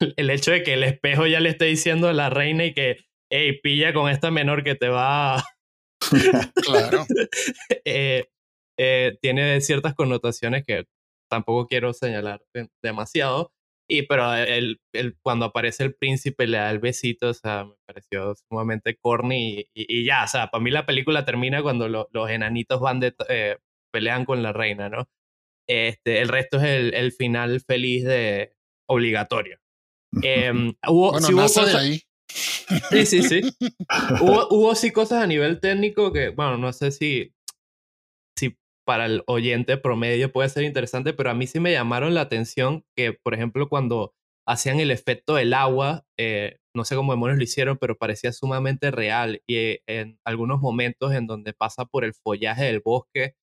[0.16, 2.98] El hecho de que el espejo ya le esté diciendo a la reina y que,
[3.30, 5.44] hey, pilla con esta menor que te va...
[6.64, 7.04] claro.
[7.84, 8.26] Eh,
[8.78, 10.86] eh, tiene ciertas connotaciones que
[11.30, 12.42] tampoco quiero señalar
[12.82, 13.52] demasiado.
[13.88, 17.74] Y pero el, el, cuando aparece el príncipe le da el besito, o sea, me
[17.86, 22.80] pareció sumamente corny y, ya, o sea, para mí la película termina cuando los enanitos
[22.80, 23.56] van de, eh,
[23.92, 25.08] pelean con la reina, ¿no?
[25.68, 28.54] Este, el resto es el, el final feliz de
[28.88, 29.58] obligatorio.
[30.22, 32.00] Em, hubo, bueno, hubo ahí.
[32.90, 33.40] Sí, sí, sí.
[34.20, 37.32] hubo, hubo sí cosas a nivel técnico que, bueno, no sé si
[38.84, 42.84] para el oyente promedio puede ser interesante, pero a mí sí me llamaron la atención
[42.96, 44.14] que, por ejemplo, cuando
[44.46, 48.90] hacían el efecto del agua, eh, no sé cómo demonios lo hicieron, pero parecía sumamente
[48.90, 53.34] real y eh, en algunos momentos en donde pasa por el follaje del bosque,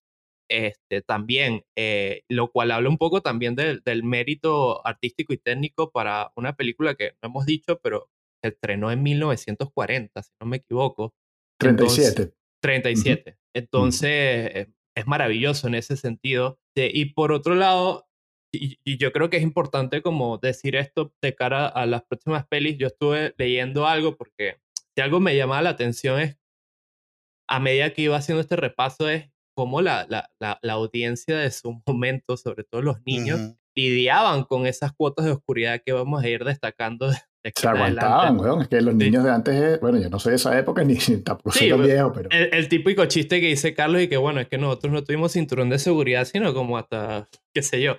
[0.50, 5.92] este, también, eh, lo cual habla un poco también del, del mérito artístico y técnico
[5.92, 8.10] para una película que no hemos dicho, pero
[8.42, 11.14] se estrenó en 1940, si no me equivoco.
[11.60, 12.34] 37.
[12.62, 13.38] 37.
[13.54, 16.60] Entonces, es maravilloso en ese sentido.
[16.76, 18.08] Y por otro lado,
[18.52, 22.78] y, yo creo que es importante como decir esto de cara a las próximas pelis.
[22.78, 24.58] Yo estuve leyendo algo porque
[24.96, 26.38] si algo me llamaba la atención es,
[27.48, 31.80] a medida que iba haciendo este repaso, es cómo la, la, la, audiencia de su
[31.88, 36.44] momento, sobre todo los niños, lidiaban con esas cuotas de oscuridad que vamos a ir
[36.44, 37.12] destacando
[37.56, 38.62] se aguantaban, weón.
[38.62, 40.98] Es que los niños de antes, eh, bueno, yo no soy de esa época ni
[41.24, 42.30] tampoco soy viejo, pero.
[42.32, 45.70] El, típico chiste que dice Carlos y que, bueno, es que nosotros no tuvimos cinturón
[45.70, 47.98] de seguridad, sino como hasta, qué sé yo.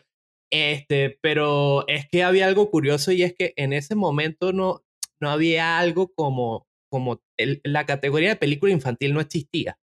[0.50, 4.82] Este, pero es que había algo curioso y es que en ese momento no,
[5.20, 9.78] no había algo como, como la categoría de película infantil no existía.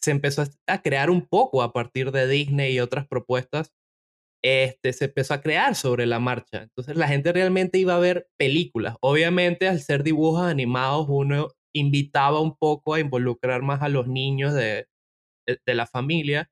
[0.00, 3.74] Se empezó a crear un poco a partir de Disney y otras propuestas
[4.42, 6.62] este, se empezó a crear sobre la marcha.
[6.62, 8.96] Entonces la gente realmente iba a ver películas.
[9.00, 14.54] Obviamente al ser dibujos animados uno invitaba un poco a involucrar más a los niños
[14.54, 14.86] de,
[15.46, 16.50] de, la familia,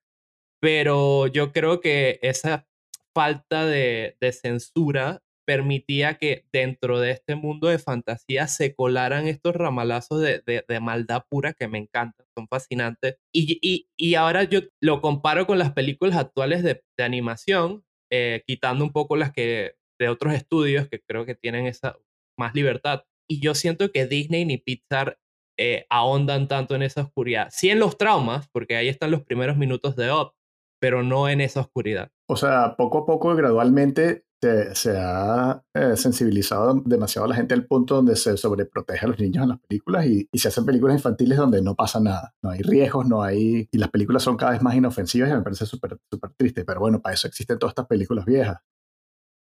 [0.60, 2.66] pero yo creo que esa
[3.14, 9.54] falta de, de censura permitía que dentro de este mundo de fantasía se colaran estos
[9.54, 13.16] ramalazos de, de, maldad pura que me encantan, son fascinantes.
[13.32, 18.42] Y, y, y, ahora yo lo comparo con las películas actuales de, de animación, eh,
[18.46, 21.96] quitando un poco las que de otros estudios que creo que tienen esa
[22.38, 23.04] más libertad.
[23.28, 25.18] Y yo siento que Disney ni Pixar
[25.58, 27.48] eh, ahondan tanto en esa oscuridad.
[27.50, 30.32] Sí en los traumas, porque ahí están los primeros minutos de Up,
[30.80, 32.10] pero no en esa oscuridad.
[32.28, 34.25] O sea, poco a poco, gradualmente,
[34.74, 39.18] se, ha eh, sensibilizado demasiado a la gente al punto donde se sobreprotege a los
[39.18, 42.60] niños en las películas y, se hacen películas infantiles donde no pasa nada, no hay
[42.60, 43.68] riesgos, no hay...
[43.70, 46.80] y las películas son cada vez más inofensivas y me parece súper súper triste, pero
[46.80, 48.58] bueno, para eso existen todas estas películas viejas.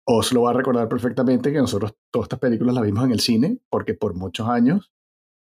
[0.07, 3.21] Os lo va a recordar perfectamente que nosotros todas estas películas las vimos en el
[3.21, 4.93] cine porque por muchos años,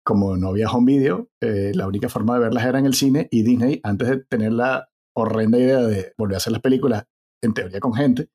[0.04, 3.28] como no había home video, eh, la única forma de verlas era en el cine
[3.32, 7.06] y Disney, antes de tener la horrenda idea de volver a hacer las películas
[7.42, 8.30] en teoría con gente,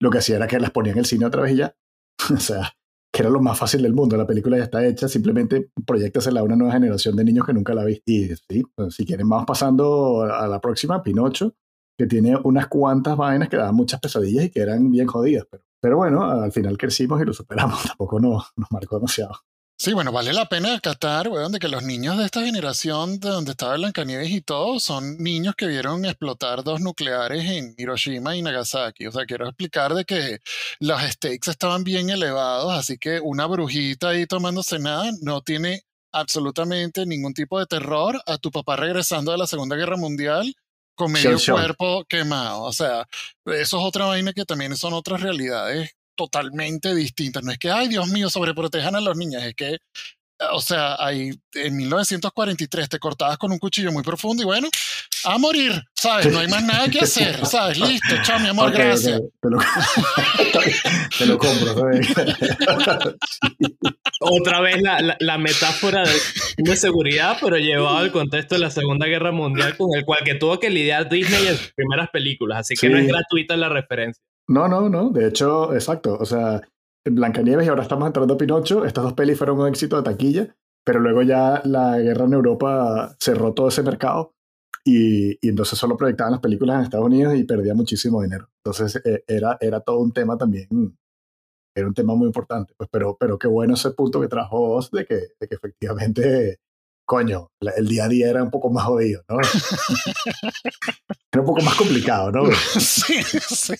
[0.00, 1.74] lo que hacía era que las ponía en el cine otra vez y ya.
[2.34, 2.72] o sea,
[3.12, 4.16] que era lo más fácil del mundo.
[4.16, 7.74] La película ya está hecha, simplemente proyectasela a una nueva generación de niños que nunca
[7.74, 8.02] la vi.
[8.06, 11.54] Y sí, pues, si quieren, vamos pasando a la próxima, Pinocho,
[11.98, 15.46] que tiene unas cuantas vainas que daban muchas pesadillas y que eran bien jodidas.
[15.50, 17.82] Pero, pero bueno, al final crecimos y lo superamos.
[17.86, 19.34] Tampoco nos, nos marcó demasiado.
[19.82, 23.30] Sí, bueno, vale la pena acatar, weón, de que los niños de esta generación, de
[23.30, 28.42] donde estaba Blancanieves y todo, son niños que vieron explotar dos nucleares en Hiroshima y
[28.42, 29.06] Nagasaki.
[29.06, 30.40] O sea, quiero explicar de que
[30.80, 35.80] los stakes estaban bien elevados, así que una brujita ahí tomándose nada no tiene
[36.12, 40.54] absolutamente ningún tipo de terror a tu papá regresando de la Segunda Guerra Mundial
[40.94, 42.64] con medio cuerpo quemado.
[42.64, 43.08] O sea,
[43.46, 47.42] eso es otra vaina que también son otras realidades totalmente distintas.
[47.42, 49.78] No es que, ay, Dios mío, sobreprotejan a los niños, es que,
[50.52, 54.68] o sea, hay, en 1943 te cortabas con un cuchillo muy profundo y bueno,
[55.24, 56.30] a morir, ¿sabes?
[56.30, 57.78] No hay más nada que hacer, ¿sabes?
[57.78, 59.18] Listo, chao, mi amor, gracias.
[61.18, 62.08] Te, lo, compro, ¿sabes?
[64.20, 66.02] Otra vez la, la, metáfora
[66.58, 70.34] de, seguridad, pero llevado al contexto de la Segunda Guerra Mundial con el cual que
[70.34, 74.22] tuvo que lidiar Disney en sus primeras películas, así que no es gratuita la referencia.
[74.50, 75.10] No, no, no.
[75.10, 76.18] De hecho, exacto.
[76.18, 76.60] O sea,
[77.04, 78.84] Blancanieves y ahora estamos entrando a Pinocho.
[78.84, 83.14] Estas dos pelis fueron un éxito de taquilla, pero luego ya la guerra en Europa
[83.20, 84.34] cerró todo ese mercado
[84.84, 88.48] y, entonces solo proyectaban las películas en Estados Unidos y perdía muchísimo dinero.
[88.64, 90.68] Entonces eh, era, era todo un tema también,
[91.72, 92.74] era un tema muy importante.
[92.76, 96.58] Pues, pero, pero qué bueno ese punto que trajo vos de que, de que efectivamente
[97.06, 99.38] coño, el día a día era un poco más jodido, ¿no?
[101.32, 102.46] era un poco más complicado, ¿no?
[102.78, 103.74] sí, sí.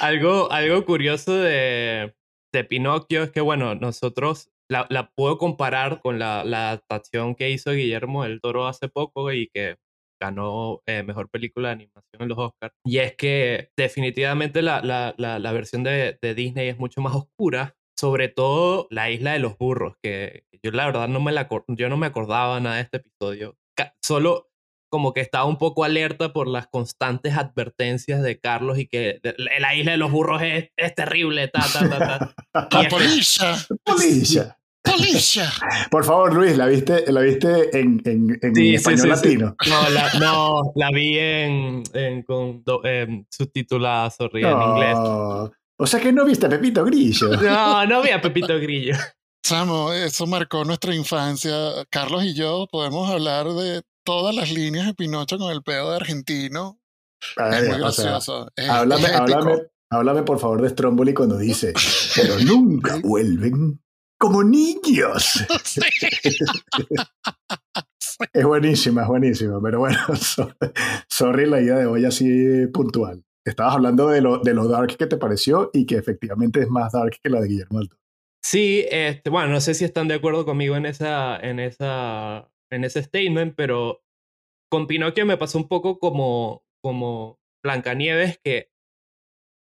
[0.00, 2.14] Algo, algo curioso de,
[2.52, 7.72] de Pinocchio es que, bueno, nosotros la, la puedo comparar con la, adaptación que hizo
[7.72, 9.76] Guillermo del Toro hace poco y que
[10.20, 12.74] ganó eh, Mejor Película de Animación en los Oscars.
[12.84, 17.76] Y es que definitivamente la, la, la versión de, de, Disney es mucho más oscura,
[17.98, 21.88] sobre todo la isla de los burros, que yo la verdad no me, la, yo
[21.88, 23.56] no me acordaba nada de este episodio.
[24.00, 24.48] Solo
[24.96, 29.74] como que estaba un poco alerta por las constantes advertencias de Carlos y que la
[29.74, 32.34] isla de los burros es, es terrible, ta, ta, ta,
[32.70, 32.88] ta.
[32.88, 33.58] Polilla.
[33.84, 34.56] Polilla.
[34.82, 35.52] Polilla.
[35.90, 39.54] Por favor, Luis, ¿la viste, la viste en, en, en español latino?
[39.68, 42.64] No, la, no, la vi en, en con
[43.28, 44.96] subtitulada, sorry, en inglés.
[44.96, 47.36] O sea que no viste a Pepito Grillo.
[47.36, 48.96] No, no vi a Pepito Grillo.
[49.44, 51.54] Samo, eso marcó nuestra infancia.
[51.90, 55.96] Carlos y yo podemos hablar de todas las líneas de Pinocho con el pedo de
[55.96, 56.80] argentino.
[57.36, 58.50] es muy gracioso.
[58.68, 61.74] háblame, háblame, háblame, por favor de Stromboli cuando dice,
[62.14, 63.82] pero nunca vuelven.
[64.18, 65.44] como niños.
[68.32, 69.98] es buenísima, es buenísima, pero bueno,
[71.10, 73.24] sorry la idea de hoy así puntual.
[73.44, 76.92] Estabas hablando de lo, de lo dark que te pareció y que efectivamente es más
[76.92, 77.90] dark que la de Guillermo del
[78.42, 82.84] Sí, este, bueno, no sé si están de acuerdo conmigo en, esa, en, esa, en
[82.84, 84.02] ese statement, pero
[84.70, 88.70] con Pinocchio me pasó un poco como, como Blancanieves, que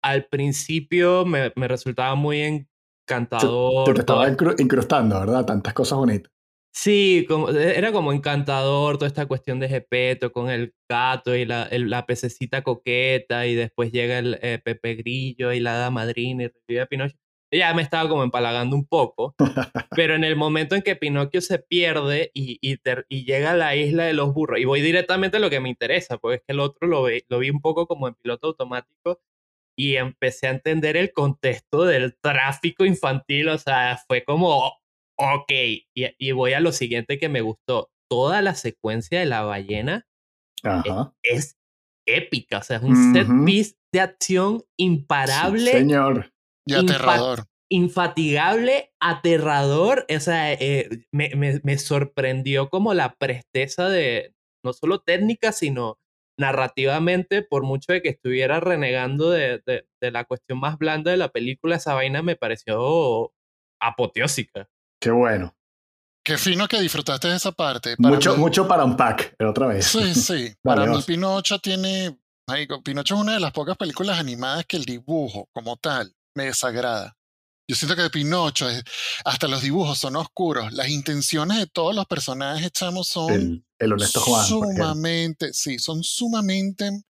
[0.03, 2.67] al principio me, me resultaba muy
[3.09, 3.87] encantador.
[3.87, 5.45] Te, te estaba incrustando, ¿verdad?
[5.45, 6.33] Tantas cosas bonitas.
[6.73, 11.45] Sí, como, e, era como encantador toda esta cuestión de Gepeto con el gato y
[11.45, 16.45] la, la pececita coqueta y después llega el eh, Pepe Grillo y la hada madrina
[16.45, 17.19] y revive a Pinocchio.
[17.51, 19.35] Ya me estaba como empalagando un poco,
[19.97, 23.75] pero en el momento en que Pinocchio se pierde y, y, y, llega a la
[23.75, 26.53] isla de los burros, y voy directamente a lo que me interesa, porque es que
[26.53, 29.21] el otro lo vi, lo vi un poco como en piloto automático
[29.79, 34.73] y empecé a entender el contexto del tráfico infantil, o sea, fue como,
[35.17, 35.53] ok,
[35.95, 40.05] y, voy a lo siguiente que me gustó, toda la secuencia de la ballena
[41.23, 41.57] Es,
[42.07, 45.71] épica, o sea, es un set piece de acción imparable.
[45.71, 46.33] señor.
[46.68, 47.44] Y aterrador.
[47.70, 55.00] infatigable, aterrador, o sea, eh, me, me, me sorprendió como la presteza de, no solo
[55.00, 55.98] técnica, sino
[56.38, 61.28] narrativamente, por mucho de que estuviera renegando de, de, la cuestión más blanda de la
[61.28, 63.33] película, esa vaina me pareció
[63.81, 64.68] apoteósica.
[65.00, 65.54] Qué bueno.
[66.24, 67.96] Qué fino que disfrutaste de esa parte.
[67.98, 69.87] mucho, mucho para un pack, otra vez.
[69.87, 70.54] Sí, sí.
[70.62, 72.16] para mí Pinocho tiene...
[72.83, 77.17] Pinocho es una de las pocas películas animadas que el dibujo como tal me desagrada.
[77.71, 78.67] Yo siento que de Pinocho,
[79.27, 80.73] hasta los dibujos son oscuros.
[80.73, 87.05] Las intenciones de todos los personajes, chamos, son el, honesto Juan, sumamente, sí, son sumamente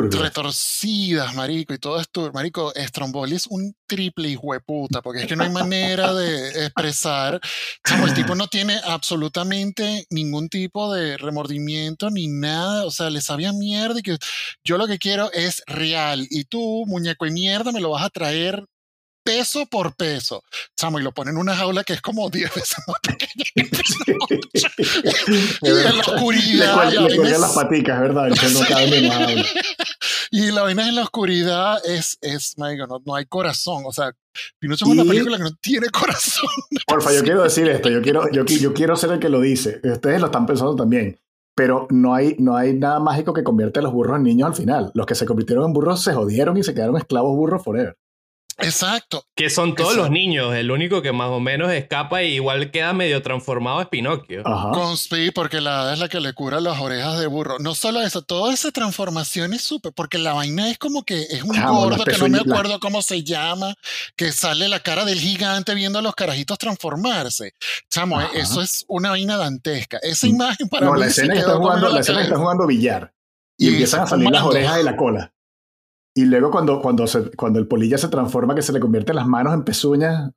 [0.00, 5.26] retorcidas, marico, y todo esto, marico, Stromboli es un triple hijo de puta, porque es
[5.26, 7.40] que no hay manera de expresar,
[7.86, 13.20] chamo, el tipo no tiene absolutamente ningún tipo de remordimiento ni nada, o sea, le
[13.20, 14.16] sabía mierda y que
[14.64, 18.10] yo lo que quiero es real, y tú, muñeco y mierda, me lo vas a
[18.10, 18.64] traer
[19.22, 20.42] peso por peso.
[20.76, 23.44] Chamo, y lo ponen en una jaula que es como 10 veces más pequeña
[25.62, 26.92] y en la oscuridad.
[26.92, 28.28] Le, le las paticas, ¿verdad?
[28.28, 28.34] No
[30.30, 32.66] y la vaina en la oscuridad es, es no,
[33.04, 33.82] no, hay corazón.
[33.86, 34.12] O sea,
[34.58, 36.48] Pinocho es una película que no tiene corazón.
[36.86, 37.90] Porfa, yo quiero decir esto.
[37.90, 39.80] Yo quiero, yo, yo quiero ser el que lo dice.
[39.84, 41.18] Ustedes lo están pensando también.
[41.54, 44.54] Pero no hay, no hay nada mágico que convierte a los burros en niños al
[44.54, 44.90] final.
[44.94, 47.98] Los que se convirtieron en burros se jodieron y se quedaron esclavos burros forever.
[48.62, 49.24] Exacto.
[49.34, 50.54] Que son todos los niños.
[50.54, 54.42] El único que más o menos escapa y igual queda medio transformado es Pinocchio.
[54.42, 57.58] Con Speed, porque la es la que le cura las orejas de burro.
[57.58, 61.42] No solo eso, toda esa transformación es súper, porque la vaina es como que es
[61.42, 63.74] un gordo que no me acuerdo cómo se llama,
[64.16, 67.54] que sale la cara del gigante viendo a los carajitos transformarse.
[67.90, 69.98] Chamo, eso es una vaina dantesca.
[70.02, 70.30] Esa mm.
[70.30, 73.12] imagen para no, La escena, está jugando, la escena está jugando billar
[73.56, 75.32] y, empiezan a salir las orejas de la cola.
[76.14, 79.26] Y luego cuando, cuando, se, cuando el polilla se transforma, que se le convierte las
[79.26, 80.30] manos en pezuñas.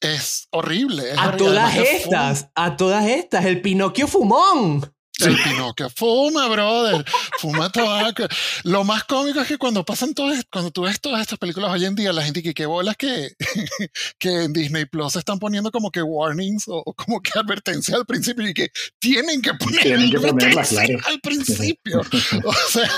[0.00, 1.04] Es, horrible.
[1.16, 4.82] a todas estas, a todas estas, el Pinocchio fumón.
[5.20, 7.04] El Pinocchio fuma, brother.
[7.38, 8.24] Fuma tabaco.
[8.64, 11.84] Lo más cómico es que cuando pasan todas, cuando tú ves todas estas películas hoy
[11.84, 13.36] en día, la gente que qué bolas que,
[14.18, 18.48] que en Disney Plus están poniendo como que warnings o, como que advertencia al principio
[18.48, 20.98] y que tienen que poner tienen que ponerla, claro.
[21.06, 22.00] al principio.
[22.44, 22.90] o sea,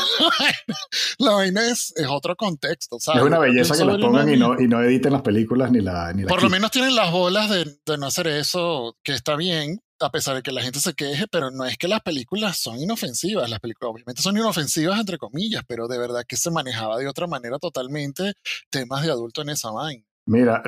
[1.19, 3.01] la vaina es, es otro contexto.
[3.01, 3.23] ¿sabes?
[3.23, 6.13] Es una belleza que las pongan y no, y no editen las películas ni la.
[6.13, 9.37] Ni la Por lo menos tienen las bolas de, de no hacer eso, que está
[9.37, 12.59] bien, a pesar de que la gente se queje, pero no es que las películas
[12.59, 16.99] son inofensivas, las películas obviamente son inofensivas entre comillas, pero de verdad que se manejaba
[16.99, 18.35] de otra manera totalmente
[18.71, 20.05] temas de adulto en esa vaina.
[20.27, 20.63] Mira,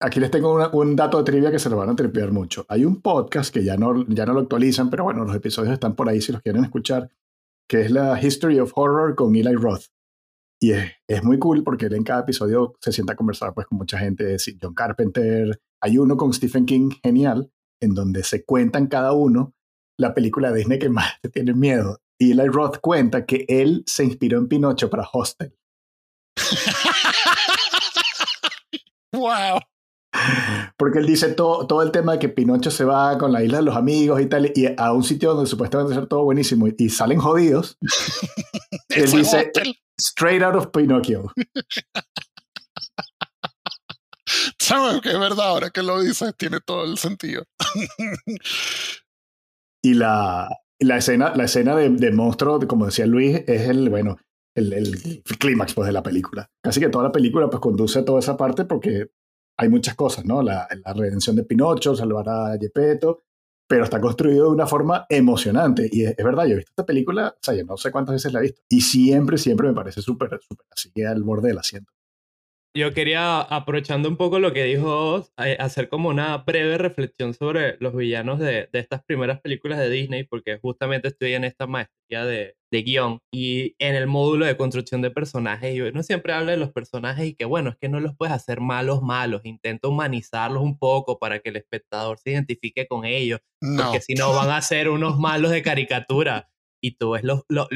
[0.00, 2.64] aquí les tengo un dato de trivia que se lo van a tripear mucho.
[2.68, 5.94] Hay un podcast que ya no, ya no lo actualizan, pero bueno, los episodios están
[5.94, 7.10] por ahí si los quieren escuchar,
[7.68, 9.86] que es la History of Horror con Eli Roth.
[10.62, 13.66] Y es, es, muy cool porque él en cada episodio se sienta a conversar pues,
[13.66, 15.58] con mucha gente, John Carpenter.
[15.80, 19.54] Hay uno con Stephen King, genial, en donde se cuentan cada uno
[19.98, 22.00] la película de Disney que más te tiene miedo.
[22.18, 25.54] Y Eli Roth cuenta que él se inspiró en Pinocho para Hostel.
[29.12, 29.60] ¡Wow!
[30.76, 33.58] Porque él dice todo, todo el tema de que Pinocho se va con la isla
[33.58, 36.88] de los amigos y tal, y a un sitio donde supuestamente ser todo buenísimo y,
[36.90, 37.78] salen jodidos.
[38.90, 39.52] él dice,
[39.98, 41.32] straight out of Pinocchio.
[44.58, 47.44] Sabes que es verdad, ahora que lo dices, tiene todo el sentido.
[49.82, 54.16] y la, la escena, la escena de, de, monstruo, como decía Luis, es el, bueno,
[54.54, 56.50] el, el, clímax pues, de la película.
[56.62, 59.10] Casi que toda la película pues conduce a toda esa parte porque
[59.58, 60.42] hay muchas cosas, ¿no?
[60.42, 63.24] La, la redención de Pinocho, salvar a Gepetto,
[63.68, 65.88] pero está construido de una forma emocionante.
[65.92, 68.32] Y es, verdad, yo he visto esta película, o sea, yo no sé cuántas veces
[68.32, 68.62] la he visto.
[68.68, 71.92] Y siempre, siempre me parece súper, súper así al borde del asiento.
[72.76, 77.76] Yo quería, aprovechando un poco lo que dijo, eh, hacer como una breve reflexión sobre
[77.80, 82.24] los villanos de, de, estas primeras películas de Disney, porque justamente estoy en esta maestría
[82.24, 85.74] de, de guion y en el módulo de construcción de personajes.
[85.74, 88.32] Y uno siempre habla de los personajes y que, bueno, es que no los puedes
[88.32, 89.42] hacer malos, malos.
[89.44, 93.40] Intenta humanizarlos un poco para que el espectador se identifique con ellos,
[93.76, 96.48] porque si no van a ser unos malos de caricatura.
[96.82, 97.68] Y tú ves los, los,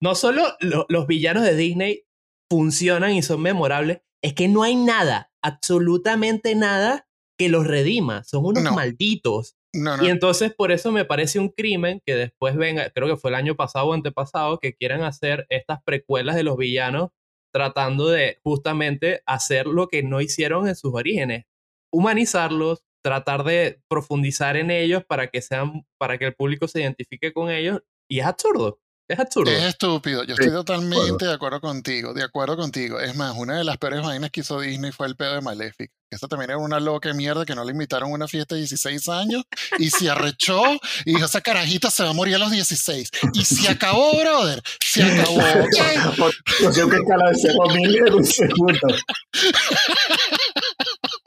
[0.00, 2.04] no solo los villanos de Disney
[2.48, 7.06] funcionan y son memorables, es que no hay nada, absolutamente nada
[7.38, 8.24] que los redima.
[8.24, 9.56] Son unos malditos.
[9.74, 13.36] Y entonces por eso me parece un crimen que después venga, creo que fue el
[13.36, 17.10] año pasado o antepasado, que quieran hacer estas precuelas de los villanos
[17.52, 21.44] tratando de justamente hacer lo que no hicieron en sus orígenes,
[21.92, 27.32] humanizarlos, tratar de profundizar en ellos para que sean, para que el público se identifique
[27.32, 28.80] con ellos y es absurdo.
[29.12, 29.50] Es absurdo.
[29.50, 30.24] Es estúpido.
[30.24, 32.14] Yo estoy totalmente de acuerdo contigo.
[32.14, 32.98] De acuerdo contigo.
[32.98, 35.92] Es más, una de las peores vainas que hizo Disney fue el pedo de Maléfica.
[36.10, 39.08] Esta también era una loca mierda que no le invitaron a una fiesta de 16
[39.08, 39.44] años
[39.78, 40.62] y se arrechó
[41.04, 43.10] y dijo: Esa carajita se va a morir a los 16.
[43.34, 44.62] Y se acabó, brother.
[44.80, 45.36] Se acabó.
[46.62, 48.88] Porque que escala de en un segundo.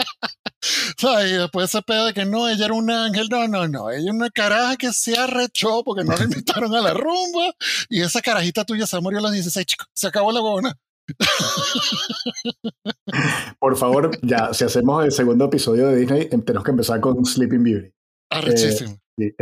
[1.26, 3.28] Y después ese pedo de que no, ella era un ángel.
[3.30, 3.90] No, no, no.
[3.90, 7.54] Ella es una caraja que se arrechó porque no le invitaron a la rumba.
[7.90, 9.88] Y esa carajita tuya se murió a los 16, chicos.
[9.94, 10.78] Se acabó la buena.
[13.60, 17.24] Por favor, ya, si hacemos el segundo episodio de Disney, em, tenemos que empezar con
[17.24, 17.94] Sleeping Beauty.
[18.32, 18.98] Arrechísimo.
[19.20, 19.36] Eh,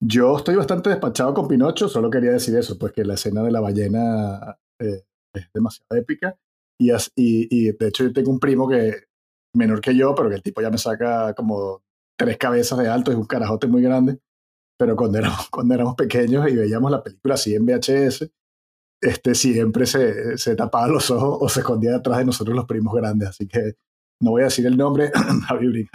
[0.00, 3.52] yo estoy bastante despachado con Pinocho, solo quería decir eso, pues que la escena de
[3.52, 6.36] la ballena eh, es demasiado épica.
[6.78, 9.06] Y, y, y, de hecho yo tengo un primo que
[9.56, 11.82] menor que yo, pero que el tipo ya me saca como
[12.18, 14.18] tres cabezas de alto, es un carajote muy grande.
[14.78, 18.30] Pero cuando éramos, cuando éramos pequeños y veíamos la película así en VHS,
[19.02, 22.94] este siempre se, se tapaba los ojos o se escondía detrás de nosotros los primos
[22.94, 23.28] grandes.
[23.28, 23.74] Así que
[24.20, 25.10] no voy a decir el nombre,
[25.48, 25.88] Javi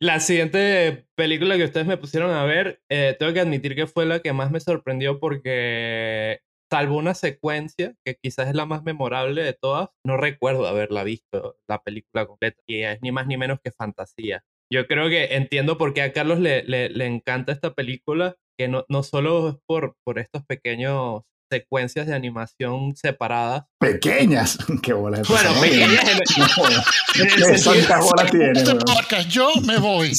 [0.00, 4.06] la, siguiente película que ustedes me pusieron a ver, eh, tengo que admitir que fue
[4.06, 6.40] la que más me sorprendió porque
[6.70, 11.56] salvo una secuencia que quizás es la más memorable de todas, no recuerdo haberla visto,
[11.68, 14.42] la película completa, y es ni más ni menos que fantasía.
[14.72, 18.68] Yo creo que entiendo por qué a Carlos le, le, le encanta esta película, que
[18.68, 23.64] no, no solo es por, por estos pequeños secuencias de animación separadas.
[23.78, 25.20] Pequeñas, qué bola.
[25.28, 26.18] Bueno, pequeñas en,
[27.26, 28.08] el sentido.
[28.30, 30.12] tiene, yo me voy.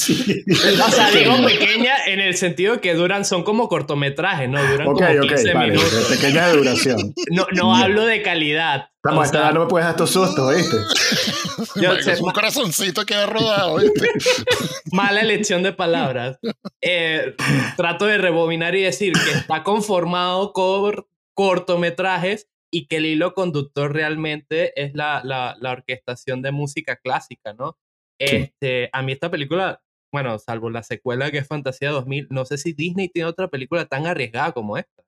[0.88, 4.62] O sea, digo pequeña en el sentido que duran, son como cortometrajes, ¿no?
[4.64, 6.08] Duran como 15 minutos.
[6.10, 7.14] Pequeña de duración.
[7.32, 8.89] No, no hablo de calidad.
[9.03, 10.78] Estamos, o no me puedes dar estos sustos, ¿viste?
[11.82, 14.10] Yo, es un corazoncito que ha rodado, ¿viste?
[14.91, 16.38] Mala elección de palabras.
[16.82, 17.36] Eh,
[17.76, 23.93] trato de rebobinar y decir que está conformado por cortometrajes y que el hilo conductor
[23.93, 27.78] realmente es la, la, la orquestación de música clásica, ¿no?
[28.20, 32.57] Este, a mí esta película, bueno, salvo la secuela que es Fantasía 2000, no sé
[32.57, 35.03] si Disney tiene otra película tan arriesgada como esta.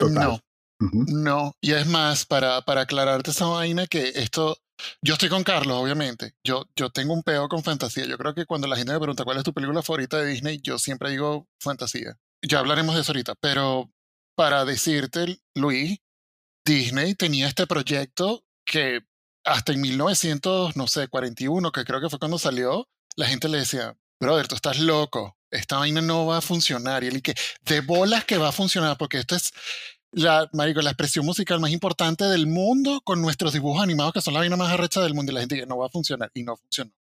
[0.00, 0.40] No,
[0.80, 1.52] no.
[1.60, 4.56] Y es más, para, para aclararte esa vaina, que esto,
[5.02, 6.32] yo estoy con Carlos, obviamente.
[6.44, 8.06] Yo, yo tengo un peo con fantasía.
[8.06, 10.60] Yo creo que cuando la gente me pregunta cuál es tu película favorita de Disney,
[10.62, 12.16] yo siempre digo fantasía.
[12.42, 13.90] Ya hablaremos de eso ahorita, pero
[14.34, 15.98] para decirte, Luis,
[16.64, 19.00] Disney tenía este proyecto que
[19.44, 23.58] hasta en 1900, no sé, 41, que creo que fue cuando salió, la gente le
[23.58, 27.04] decía, brother, tú estás loco, esta vaina no va a funcionar.
[27.04, 29.52] Y él que, de bolas que va a funcionar, porque esto es
[30.12, 34.34] la, marico, la expresión musical más importante del mundo con nuestros dibujos animados, que son
[34.34, 35.32] la vaina más arrecha del mundo.
[35.32, 36.30] Y la gente dice, no va a funcionar.
[36.34, 36.92] Y no funcionó.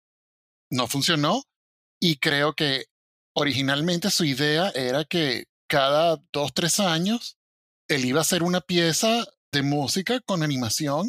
[0.70, 1.42] No funcionó.
[2.00, 2.86] Y creo que
[3.34, 7.36] originalmente su idea era que cada dos, tres años
[7.88, 11.06] él iba a hacer una pieza de música con animación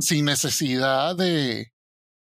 [0.00, 1.68] sin necesidad de,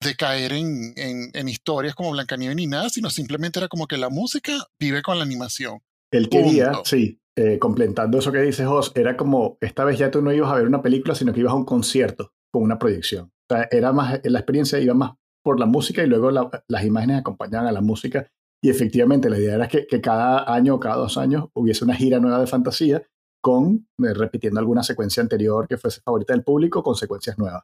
[0.01, 3.97] de caer en, en, en, historias como Blancanieves ni nada, sino simplemente era como que
[3.97, 5.79] la música vive con la animación.
[6.11, 10.21] Él quería, sí, eh, completando eso que dices, Jos, era como, esta vez ya tú
[10.21, 13.31] no ibas a ver una película, sino que ibas a un concierto con una proyección.
[13.49, 15.11] O sea, era más, la experiencia iba más
[15.43, 18.27] por la música y luego las imágenes acompañaban a la música.
[18.63, 21.95] Y efectivamente la idea era que, que cada año o cada dos años hubiese una
[21.95, 23.03] gira nueva de fantasía
[23.41, 27.63] con, eh, repitiendo alguna secuencia anterior que fuese favorita del público, con secuencias nuevas.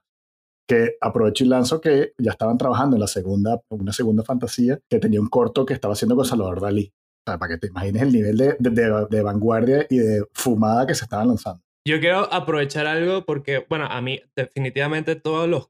[0.68, 5.00] Que aprovecho y lanzo que ya estaban trabajando en la segunda, una segunda fantasía que
[5.00, 6.92] tenía un corto que estaba haciendo con Salvador Dalí.
[7.26, 10.88] O sea, para que te imagines el nivel de, de, de, vanguardia y de fumada
[10.88, 11.62] que se estaban lanzando.
[11.88, 15.70] yo quiero aprovechar algo porque, bueno, a mí definitivamente todos los,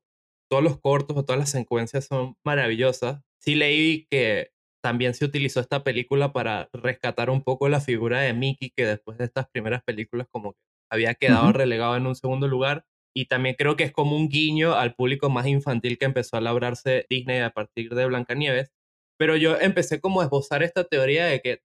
[0.50, 3.22] todos los cortos o todas las secuencias son maravillosas.
[3.40, 4.52] Sí leí que
[4.88, 9.18] también se utilizó esta película para rescatar un poco la figura de Mickey, que después
[9.18, 10.60] de estas primeras películas como que
[10.90, 12.86] había quedado relegado en un segundo lugar.
[13.14, 16.42] Y también creo que es como un guiño al público más infantil que empezó a
[16.42, 18.72] labrarse Disney a partir de Blancanieves.
[19.20, 21.60] Pero yo empecé como a esbozar esta teoría de que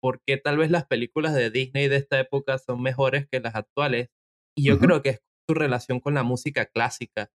[0.00, 3.56] por qué tal vez las películas de Disney de esta época son mejores que las
[3.56, 4.10] actuales.
[4.56, 5.18] Y yo creo que es
[5.48, 7.32] su relación con la música clásica,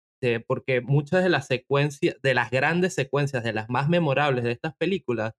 [0.47, 4.75] porque muchas de las secuencias, de las grandes secuencias, de las más memorables de estas
[4.75, 5.33] películas,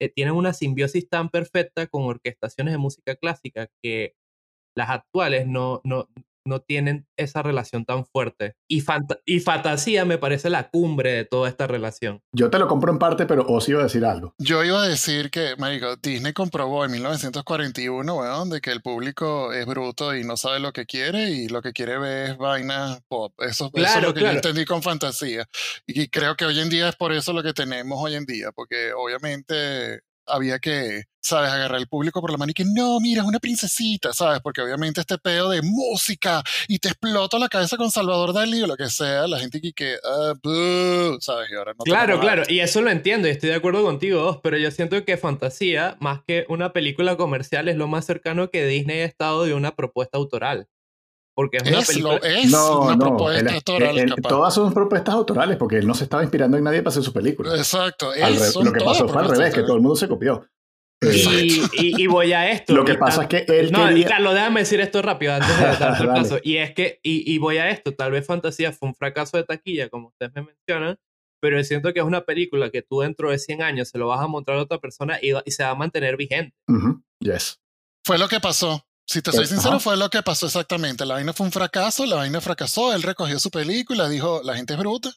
[0.00, 4.14] eh, tienen una simbiosis tan perfecta con orquestaciones de música clásica que
[4.76, 5.82] las actuales no,
[6.44, 8.54] no tienen esa relación tan fuerte.
[8.68, 8.84] Y,
[9.26, 12.20] y fantasía me parece la cumbre de toda esta relación.
[12.32, 14.34] Yo te lo compro en parte, pero os iba a decir algo.
[14.38, 19.52] Yo iba a decir que, marico, Disney comprobó en 1941, bueno, de que el público
[19.52, 23.00] es bruto y no sabe lo que quiere y lo que quiere ver es vaina
[23.08, 23.32] pop.
[23.38, 25.46] Eso, eso es lo que yo entendí con fantasía.
[25.86, 28.52] Y creo que hoy en día es por eso lo que tenemos hoy en día,
[28.52, 30.00] porque obviamente
[30.30, 31.50] había que, ¿sabes?
[31.50, 34.40] Agarrar al público por la mano y que no, mira, es una princesita, ¿sabes?
[34.40, 38.66] Porque obviamente este pedo de música y te explota la cabeza con Salvador Dalí o
[38.66, 40.34] lo que sea, la gente que, que ah,
[41.20, 41.50] ¿sabes?
[41.50, 44.56] Y ahora no claro, claro, y eso lo entiendo y estoy de acuerdo contigo, pero
[44.56, 49.00] yo siento que fantasía, más que una película comercial, es lo más cercano que Disney
[49.00, 50.68] ha estado de una propuesta autoral.
[51.40, 52.16] Porque es una película.
[52.16, 54.14] es no, una propuesta autoral.
[54.28, 57.14] todas son propuestas autorales, porque él no se estaba inspirando en nadie para hacer su
[57.14, 57.56] película.
[57.56, 58.12] Exacto.
[58.62, 60.46] lo que pasó fue al revés, que todo el mundo se copió.
[61.00, 62.74] Y, y, voy a esto.
[62.74, 63.72] Lo que pasa es que él.
[63.72, 66.38] No, Carlos, déjame decir esto rápido antes de dar el paso.
[66.42, 69.88] Y es que, y, voy a esto, tal vez Fantasía fue un fracaso de taquilla,
[69.88, 70.98] como ustedes me mencionan,
[71.40, 74.20] pero siento que es una película que tú dentro de 100 años se lo vas
[74.20, 76.54] a mostrar a otra persona y, y se va a mantener vigente.
[77.20, 77.58] Yes.
[78.04, 78.84] Fue lo que pasó.
[79.10, 81.04] Si te soy sincero, fue lo que pasó exactamente.
[81.04, 84.74] La vaina fue un fracaso, la vaina fracasó, él recogió su película, dijo, la gente
[84.74, 85.10] es bruta.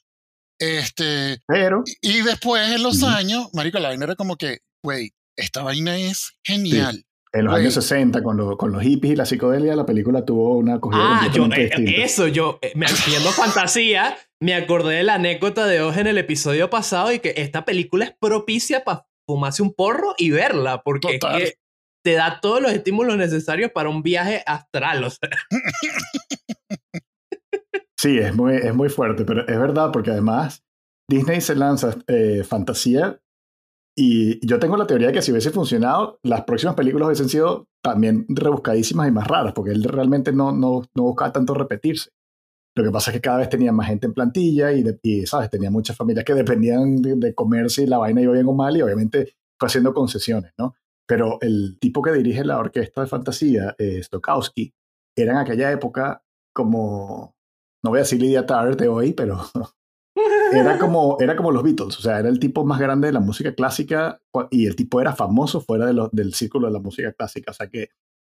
[0.57, 1.83] Este, Pero.
[2.01, 6.31] Y, después, en los años, Marico, la vaina era como que, güey, esta vaina es
[6.43, 7.05] genial.
[7.33, 10.75] En los años 60, con, con, los hippies y la psicodelia, la película tuvo una
[10.75, 15.67] acogida ah, yo, eh, Eso, yo, eh, me haciendo fantasía, me acordé de la anécdota
[15.67, 19.71] de Oje en el episodio pasado y que esta película es propicia para fumarse un
[19.71, 21.62] porro y verla, porque es que
[22.03, 25.03] te da todos los estímulos necesarios para un viaje astral.
[25.05, 25.29] O sea.
[27.97, 30.61] Sí, es muy, es muy fuerte, pero es verdad porque además
[31.09, 33.21] Disney se lanza eh, fantasía
[33.95, 37.67] y yo tengo la teoría de que si hubiese funcionado, las próximas películas hubiesen sido
[37.81, 42.09] también rebuscadísimas y más raras, porque él realmente no, no, no buscaba tanto repetirse.
[42.75, 45.49] Lo que pasa es que cada vez tenía más gente en plantilla y, y ¿sabes?
[45.49, 48.75] Tenía muchas familias que dependían de, de comer si la vaina iba bien o mal
[48.75, 50.73] y obviamente fue haciendo concesiones, ¿no?
[51.07, 54.73] Pero el tipo que dirige la orquesta de fantasía, eh, Stokowski,
[55.15, 56.23] era en aquella época
[56.53, 57.35] como,
[57.83, 59.39] no voy a decir Lydia Tarr de hoy, pero
[60.53, 63.19] era como, era como los Beatles, o sea, era el tipo más grande de la
[63.19, 67.51] música clásica y el tipo era famoso fuera de del círculo de la música clásica.
[67.51, 67.89] O sea que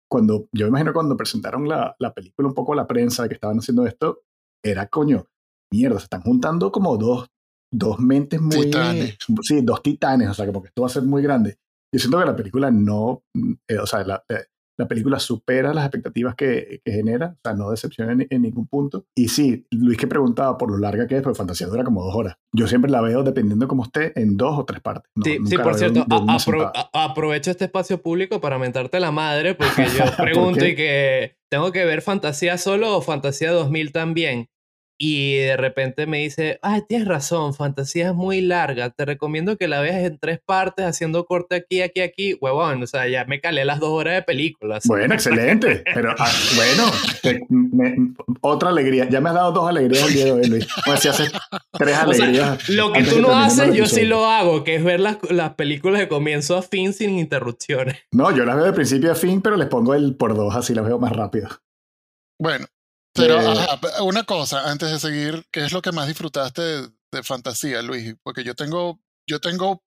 [0.09, 3.35] cuando, yo me imagino cuando presentaron la, la película un poco a la prensa que
[3.35, 4.23] estaban haciendo esto,
[4.63, 5.27] era coño,
[5.71, 7.29] mierda, se están juntando como dos,
[7.71, 8.65] dos mentes muy...
[8.65, 9.17] Titanes.
[9.41, 11.57] Sí, dos titanes, o sea, que esto va a ser muy grande.
[11.93, 13.23] Yo siento que la película no,
[13.67, 14.45] eh, o sea, la, eh,
[14.77, 19.05] la, película supera las expectativas que, que, genera, o sea, no decepciona en, ningún punto.
[19.15, 22.13] Y sí, Luis que preguntaba por lo larga que es, pero Fantasía dura como dos
[22.13, 22.35] horas.
[22.53, 25.09] Yo siempre la veo, dependiendo cómo esté, en dos o tres partes.
[25.23, 26.05] sí, sí, por cierto,
[26.93, 31.85] aprovecho este espacio público para mentarte la madre, porque yo pregunto y que tengo que
[31.85, 34.49] ver Fantasía solo o Fantasía 2000 también.
[34.99, 39.67] Y de repente me dice, ay, tienes razón, fantasía es muy larga, te recomiendo que
[39.67, 43.39] la veas en tres partes, haciendo corte aquí, aquí, aquí, huevón, o sea, ya me
[43.39, 44.85] calé las dos horas de películas.
[44.87, 46.91] Bueno, excelente, pero ah, bueno,
[48.41, 51.09] otra alegría, ya me has dado dos alegrías el día de hoy, Luis, pues si
[51.09, 51.31] haces
[51.73, 52.67] tres alegrías.
[52.69, 55.99] lo que tú no haces, yo sí lo hago, que es ver las, las películas
[55.99, 57.97] de comienzo a fin sin interrupciones.
[58.11, 60.73] No, yo las veo de principio a fin, pero les pongo el por dos, así
[60.73, 61.49] las veo más rápido.
[62.39, 62.65] Bueno,
[63.17, 68.15] pero, una cosa, antes de seguir, ¿qué es lo que más disfrutaste de, fantasía, Luis?
[68.23, 69.83] Porque yo tengo, yo tengo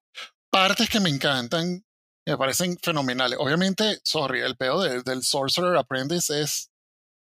[0.50, 1.84] partes que me encantan,
[2.26, 3.38] me parecen fenomenales.
[3.40, 6.70] Obviamente, sorry, el pedo del Sorcerer Apprentice es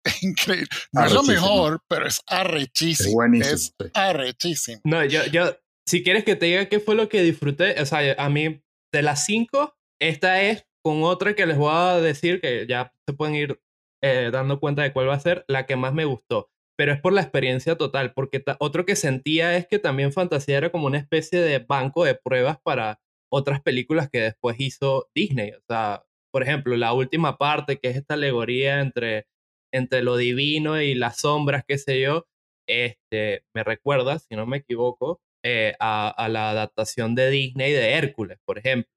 [0.22, 0.68] increíble.
[0.92, 3.10] No es lo mejor, pero es arrechísimo.
[3.10, 3.76] Es buenísimo.
[3.80, 4.82] Es arrechísimo.
[4.84, 8.16] No, yo, yo, si quieres que te diga qué fue lo que disfruté, o sea,
[8.18, 12.68] a mí, de las cinco, esta es con otra que les voy a decir que
[12.68, 13.60] ya se pueden ir
[14.06, 16.50] eh, dando cuenta de cuál va a ser la que más me gustó.
[16.78, 20.72] Pero es por la experiencia total, porque otro que sentía es que también Fantasía era
[20.72, 23.00] como una especie de banco de pruebas para
[23.32, 25.52] otras películas que después hizo Disney.
[25.52, 29.28] O sea, por ejemplo, la última parte, que es esta alegoría entre
[29.76, 32.26] entre lo divino y las sombras, qué sé yo,
[32.68, 38.40] este, me recuerda, si no me equivoco, eh, a, la adaptación de Disney de Hércules,
[38.46, 38.90] por ejemplo.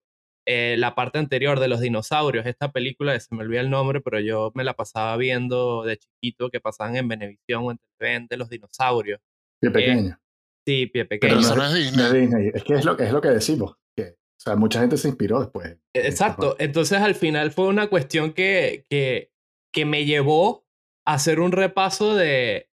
[0.51, 4.19] Eh, la parte anterior de los dinosaurios, esta película, se me olvida el nombre, pero
[4.19, 8.37] yo me la pasaba viendo de chiquito que pasaban en Venevisión o en TV de
[8.39, 9.21] los dinosaurios.
[9.61, 10.19] Pie pequeño.
[10.67, 11.37] sí, pie pequeño.
[11.43, 12.51] Pero no es Disney.
[12.55, 13.77] Es que es lo, es lo que decimos.
[13.95, 15.77] Que, o sea, mucha gente se inspiró después.
[15.93, 16.57] Exacto.
[16.59, 19.31] Entonces, al final fue una cuestión que, que,
[19.71, 20.65] que me llevó
[21.07, 22.71] a hacer un repaso de,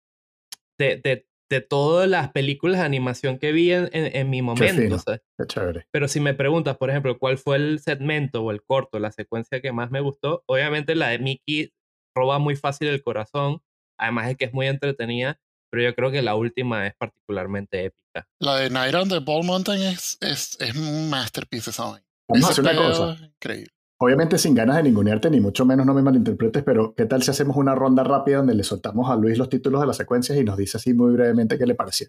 [0.77, 1.29] de, de,
[1.61, 5.03] todas las películas de animación que vi en, en, mi momento.
[5.37, 5.87] Qué chévere.
[5.91, 9.61] Pero si me preguntas, por ejemplo, cuál fue el segmento o el corto, la secuencia
[9.61, 11.73] que más me gustó, obviamente la de Mickey
[12.15, 13.61] roba muy fácil el corazón,
[13.99, 15.41] además de que es muy entretenida,
[15.73, 18.29] pero yo creo que la última es particularmente épica.
[18.39, 22.05] La de Night on the Ball Mountain es, es, es un masterpiece, ¿saben?
[22.29, 23.19] Vamos a hacer una cosa.
[23.25, 23.73] Increíble.
[24.03, 27.33] Obviamente sin ganas de ningunearte, ni mucho menos no me malinterpretes, pero ¿qué tal si
[27.33, 30.45] hacemos una ronda rápida donde le soltamos a Luis los títulos de las secuencias y
[30.45, 32.09] nos dice así muy brevemente qué le pareció?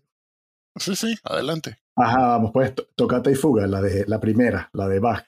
[0.78, 1.80] Sí, sí, adelante.
[1.98, 5.26] Ajá, vamos pues, Tocata y Fuga, la, de, la primera, la de Bach.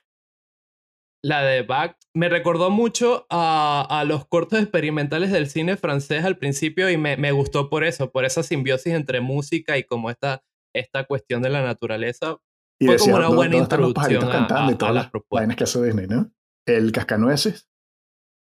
[1.22, 6.90] La de Bach me recordó mucho a, los cortos experimentales del cine francés al principio
[6.90, 10.44] y me, me, gustó por eso, por esa simbiosis entre música y como esta,
[10.74, 12.38] esta cuestión de la naturaleza.
[12.80, 15.58] Y Fue como una buena introducción a, a, las propuestas.
[15.58, 16.32] que hace Disney, ¿no?
[16.66, 17.70] ¿El cascanueces?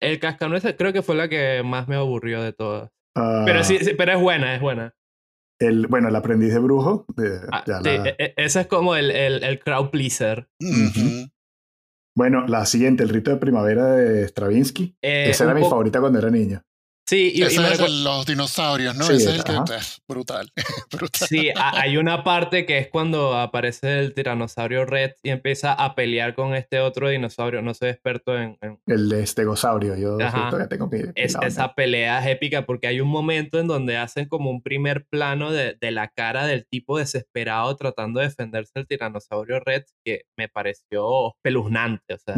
[0.01, 2.91] El cascanueces creo que fue la que más me aburrió de todas.
[3.15, 3.95] pero sí, ah.
[3.97, 4.95] pero es buena, es buena.
[5.61, 7.05] El, bueno, el aprendiz de brujo.
[7.17, 10.49] De, ah, e, e, ese es como el, el, el crowd pleaser.
[12.17, 14.97] Bueno, la siguiente, el rito de primavera de Stravinsky.
[15.03, 16.63] Eh, Esa era mi favorita cuando era niño.
[17.09, 19.05] Sí, y, Ese es los dinosaurios, ¿no?
[19.05, 20.53] Ese es el que es brutal.
[21.15, 26.35] Sí, hay una parte que es cuando aparece el tiranosaurio Red y empieza a pelear
[26.35, 27.63] con este otro dinosaurio.
[27.63, 28.59] No soy experto en.
[28.85, 30.19] El estegosaurio, yo
[30.69, 35.07] tengo Esa pelea es épica porque hay un momento en donde hacen como un primer
[35.07, 40.25] plano de, de la cara del tipo desesperado tratando de defenderse del tiranosaurio Red que
[40.37, 42.13] me pareció espeluznante.
[42.13, 42.37] O sea,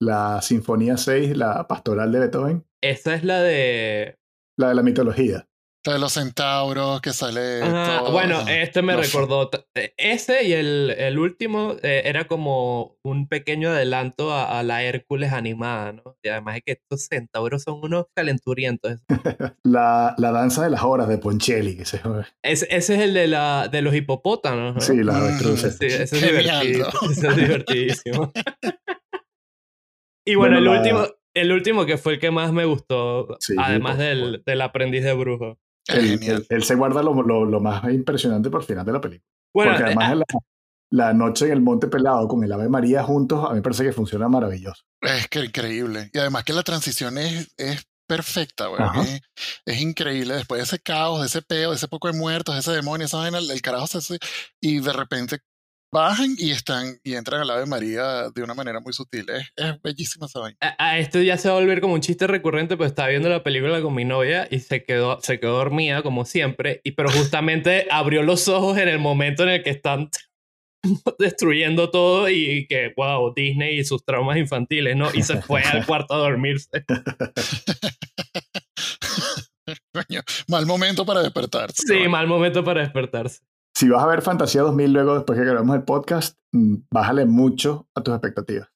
[0.00, 2.69] La Sinfonía 6, la pastoral de Beethoven.
[2.82, 4.16] Esa es la de...
[4.58, 5.46] La de la mitología.
[5.86, 7.60] La de los centauros que sale...
[8.10, 9.50] bueno, este me recordó...
[9.74, 15.32] E, ese y el, el último eh, era como un pequeño adelanto a, la Hércules
[15.32, 16.16] animada, ¿no?
[16.22, 19.00] Y además es que estos centauros son unos calenturientos.
[19.64, 21.80] la, la danza de las horas de Poncelli.
[21.80, 22.00] Ese,
[22.42, 24.84] ese es el de, la, de los hipopótamos.
[24.84, 25.78] Sí, la avestruces.
[25.78, 28.32] Sí, ese es, divertido, ese es divertidísimo.
[30.26, 31.06] y bueno, el último
[31.40, 35.58] el último que fue el que más me gustó, además del, del, aprendiz de brujo.
[35.88, 39.28] Él, se guarda lo, lo, más impresionante por el final de la película.
[39.52, 43.02] Bueno, Porque además eh, la, la, noche en el Monte Pelado con el Ave María
[43.02, 44.84] juntos, a mí me parece que funciona maravilloso.
[45.00, 46.10] Es que increíble.
[46.12, 48.82] Y además que la transición es, es perfecta, güey.
[49.04, 49.22] Es,
[49.64, 50.34] es, increíble.
[50.34, 53.06] Después de ese caos, de ese peo, de ese poco de muertos, de ese demonio,
[53.06, 54.18] esa vaina, el, carajo se hace.
[54.60, 55.38] Y de repente
[55.92, 59.26] bajan y están y entran al Ave María de una manera muy sutil.
[59.28, 60.58] Es, es bellísima esa vaina.
[60.60, 63.42] A, esto ya se va a volver como un chiste recurrente, pues estaba viendo la
[63.42, 67.86] película con mi novia y se quedó, se quedó dormida como siempre, y pero justamente
[67.90, 70.10] abrió los ojos en el momento en el que están
[71.18, 75.08] destruyendo todo y que, wow, Disney y sus traumas infantiles, ¿no?
[75.12, 76.84] Y se fue al cuarto a dormirse.
[80.48, 81.82] mal momento para despertarse.
[81.86, 83.40] Sí, mal momento para despertarse
[83.74, 87.88] si vas a ver Fantasía 2000 luego, después que grabamos el podcast, mm, bájale mucho
[87.94, 88.68] a tus expectativas.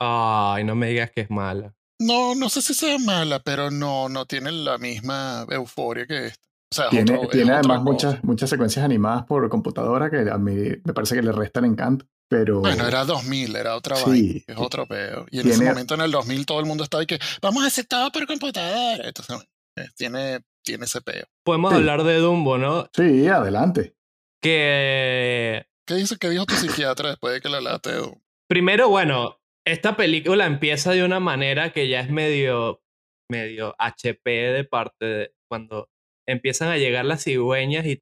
[0.00, 1.74] Ay, no me digas que es mala.
[2.00, 6.44] No, no sé si sea mala, pero no, no tiene la misma euforia que esta.
[6.72, 10.92] O sea, tiene, tiene además muchas, muchas secuencias animadas por computadora que a mí me
[10.92, 12.06] parece que le restan encanto.
[12.28, 12.60] Pero...
[12.60, 15.24] Bueno, era 2000, era otra sí, es otro peo.
[15.30, 17.68] Y en ese momento, en el 2000, todo el mundo estaba y que vamos a
[17.68, 19.06] hacer todo por computadora.
[19.06, 19.46] Entonces,
[19.76, 21.26] eh, tiene, tiene ese peo.
[21.44, 22.88] Podemos hablar de Dumbo, ¿no?
[22.92, 23.93] Sí, adelante
[24.44, 25.66] que...
[25.86, 27.92] ¿Qué dice que dijo tu psiquiatra después de que la late?
[28.46, 32.82] Primero, bueno, esta película empieza de una manera que ya es medio,
[33.30, 35.88] medio HP de parte de cuando
[36.26, 38.00] empiezan a llegar las cigüeñas y,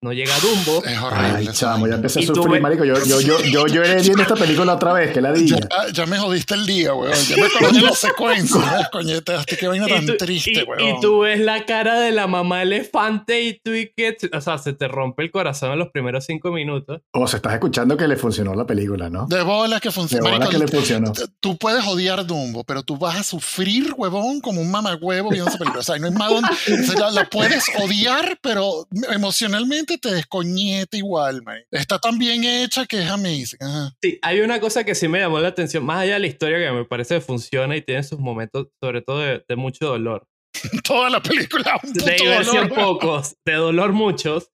[0.00, 0.84] no llega Dumbo.
[0.84, 1.36] Es horrible.
[1.36, 2.84] Ay, chamo, ya empecé a sufrir, marico.
[2.84, 5.56] Yo, yo, yo, yo lloré viendo esta película otra vez, que la dije.
[5.56, 7.12] Ya, ya, me jodiste el día, weón.
[7.28, 8.88] Ya me acordé las secuencias.
[8.92, 10.96] Coñete, hasta qué vaina tan triste, weón.
[10.96, 14.16] Y tú ves la cara de la mamá elefante y tú y que...
[14.32, 17.00] O sea, se te rompe el corazón en los primeros cinco minutos.
[17.12, 19.26] O se estás escuchando que le funcionó la película, ¿no?
[19.26, 20.26] De bolas que funcionó.
[20.26, 21.12] De bolas que le funcionó.
[21.40, 25.58] Tú puedes odiar Dumbo, pero tú vas a sufrir, huevón, como un mamagüevo viendo esa
[25.58, 25.80] película.
[25.80, 26.48] O sea, no hay más donde...
[26.94, 31.62] La, la puedes odiar, pero emocionalmente te descoñete igual, man.
[31.70, 33.58] Está tan bien hecha que es amazing.
[34.02, 36.58] Sí, hay una cosa que sí me llamó la atención, más allá de la historia
[36.58, 40.26] que me parece que funciona y tiene sus momentos, sobre todo de, mucho dolor.
[40.84, 41.78] Toda la película.
[41.82, 44.50] Un de diversión pocos, de dolor muchos.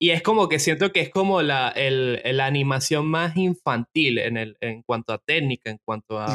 [0.00, 4.36] Y es como que siento que es como la, el, la animación más infantil en,
[4.36, 6.26] el, en cuanto a técnica, en cuanto a,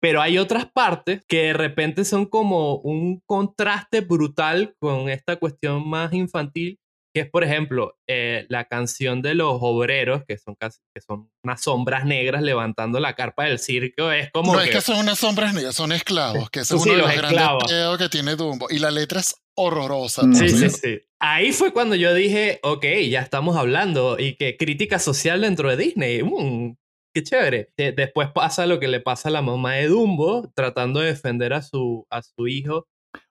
[0.00, 5.88] Pero hay otras partes que de repente son como un contraste brutal con esta cuestión
[5.88, 6.78] más infantil
[7.14, 11.30] que es por ejemplo eh, la canción de los obreros que son casi que son
[11.42, 14.10] unas sombras negras levantando la carpa del circo.
[14.12, 16.98] Es como no es que son unas sombras negras son esclavos que es uno de
[16.98, 18.68] los, grandes que tiene Dumbo.
[18.70, 21.00] Y la letra es horrorosa sí sí sí.
[21.20, 25.76] Ahí fue cuando yo dije ok ya estamos hablando y que crítica social dentro de
[25.76, 26.76] Disney mm,
[27.18, 27.70] qué chévere.
[27.76, 31.62] Después pasa lo que le pasa a la mamá de Dumbo tratando de defender a
[31.62, 32.86] su a su hijo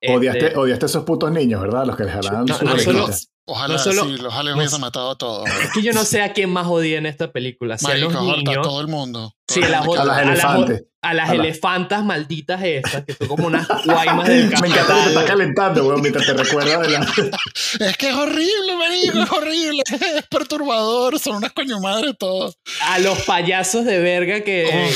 [0.05, 1.85] Odiaste, este odiaste a esos putos niños, ¿verdad?
[1.85, 3.07] Los que les jalaban su no
[3.49, 5.47] Ojalá sí, los hubiesen matado a todos.
[5.63, 7.77] Es que yo no sé a quién más odia en esta película.
[7.77, 9.33] Si a los niños, a todo el mundo.
[9.47, 10.83] Sí, a, las, a, elefantes.
[11.01, 15.25] A las, elefantas malditas estas, que son como unas guaymas del Me encanta que te
[15.25, 16.99] calentando, weón, mientras te recuerda de la...
[17.79, 19.83] Es que es horrible, marico, es horrible.
[19.87, 22.57] Es perturbador, son unas coño madre todos.
[22.81, 24.91] A los payasos de verga que...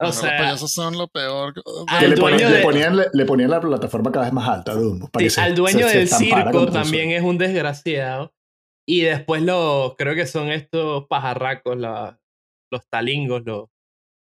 [0.00, 1.54] O sea, los payasos son lo peor.
[2.00, 5.10] le, ponían, le, ponían, la plataforma cada vez más alta, Dumbo.
[5.36, 8.32] al dueño del circo también es un desgraciado.
[8.88, 13.68] Y después los, creo que son estos pajarracos, los talingos, los,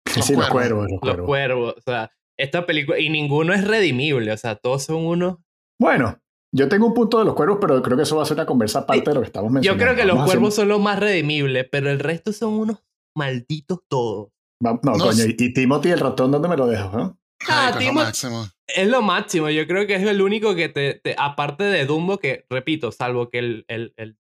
[0.07, 0.89] sí, los cuervos.
[1.03, 1.75] Los, cuervos.
[1.79, 5.39] O sea, esta película, y ninguno es redimible, o sea, todos son unos...
[5.81, 6.19] Bueno,
[6.55, 8.47] yo tengo un punto de los cuervos, pero creo que eso va a ser una
[8.47, 9.85] conversa aparte de lo que estamos mencionando.
[9.85, 12.85] Yo creo que los cuervos son los más redimibles, pero el resto son unos
[13.17, 14.32] malditos todos.
[14.63, 17.01] No, coño, y Timothy el ratón, ¿dónde me lo dejo?
[17.01, 17.11] Eh?
[17.49, 18.49] Ah, es lo máximo.
[18.69, 19.51] Es lo máximo.
[19.51, 23.41] Yo creo que es el único que te, aparte de Dumbo, que repito, salvo que
[23.41, 24.17] el, el, el,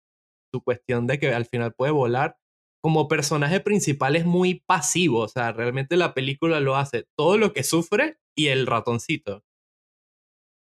[0.54, 2.38] su cuestión de que al final puede volar,
[2.84, 5.22] como personaje principal es muy pasivo.
[5.22, 9.44] O sea, realmente la película lo hace todo lo que sufre y el ratoncito.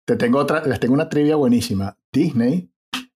[0.08, 1.96] Te tengo otra, les tengo una trivia buenísima.
[2.12, 2.72] Disney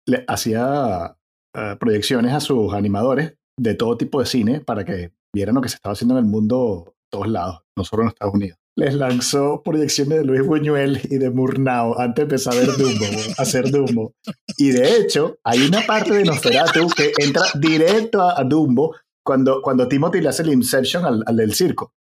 [0.07, 1.17] le hacía
[1.55, 5.69] eh, proyecciones a sus animadores de todo tipo de cine para que vieran lo que
[5.69, 8.59] se estaba haciendo en el mundo todos lados, no solo en Estados Unidos.
[8.75, 13.05] Les lanzó proyecciones de Luis Buñuel y de Murnau antes de empezar a ver Dumbo,
[13.39, 14.15] a hacer Dumbo.
[14.57, 19.87] Y de hecho, hay una parte de Nosferatu que entra directo a, Dumbo cuando, cuando
[19.89, 21.93] Timothy le hace el Inception al, al del circo.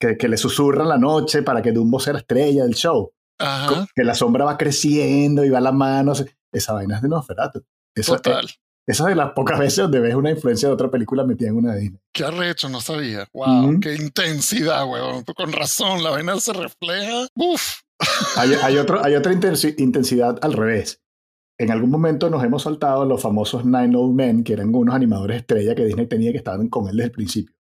[0.00, 3.12] Que, que, le susurra la noche para que Dumbo sea la estrella del show.
[3.94, 6.24] Que la sombra va creciendo y va a las manos.
[6.52, 7.64] Esa vaina es de Nosferatu.
[7.94, 8.48] Eso, Total.
[8.86, 11.74] Esa de las pocas veces donde ves una influencia de otra película metida en una
[11.74, 12.00] de Disney.
[12.12, 13.26] Qué arrecho, no sabía.
[13.32, 15.24] Wow, qué intensidad, weón.
[15.24, 17.26] Con razón, la vaina se refleja.
[17.34, 17.80] Uf.
[18.36, 21.00] Hay, otro, hay otra intensidad al revés.
[21.58, 25.38] En algún momento nos hemos saltado los famosos Nine Old Men, que eran unos animadores
[25.38, 27.54] estrella que Disney tenía que estaban con él desde el principio.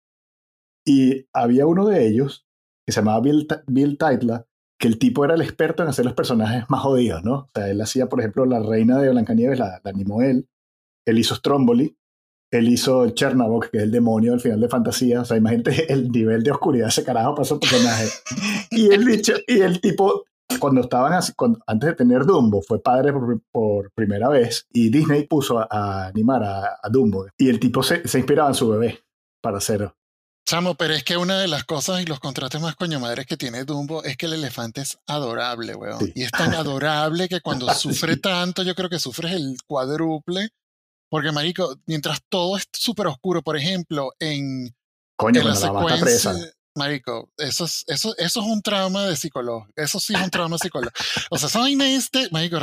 [0.87, 2.47] Y había uno de ellos,
[2.87, 4.47] que se llamaba Bill, Bill Teitla,
[4.81, 7.35] que el tipo era el experto en hacer los personajes más jodidos, ¿no?
[7.35, 10.49] O sea, él hacía, por ejemplo, la reina de Blancanieves, la, la animó él
[11.07, 11.97] él hizo Stromboli,
[12.53, 15.23] él hizo Chernabog, que es el demonio al final de fantasía.
[15.23, 18.09] O sea, imagínate el nivel de oscuridad ese carajo para su personaje.
[18.71, 20.25] y el dicho, y el tipo,
[20.61, 21.33] cuando estaban así,
[21.67, 23.13] antes de tener Dumbo, fue padre
[23.51, 27.27] por, primera vez y Disney puso a, animar a, Dumbo.
[27.39, 29.03] Y el tipo se, se, inspiraba en su bebé
[29.41, 29.97] para hacerlo.
[30.45, 33.37] Chamo, pero es que una de las cosas y los contratos más coño madres que
[33.37, 36.13] tiene Dumbo es que el elefante es adorable, weón.
[36.15, 40.51] Y es tan adorable que cuando sufre tanto, yo creo que sufres el cuádruple
[41.13, 44.75] porque, marico, mientras todo es súper oscuro, por ejemplo, en,
[45.15, 46.33] Coño, la secuencia...
[46.75, 49.67] Marico, eso es, eso, eso es un trauma de psicólogo.
[49.77, 50.99] Eso sí es un trauma psicológico.
[51.31, 52.57] O sea, esa este, marico,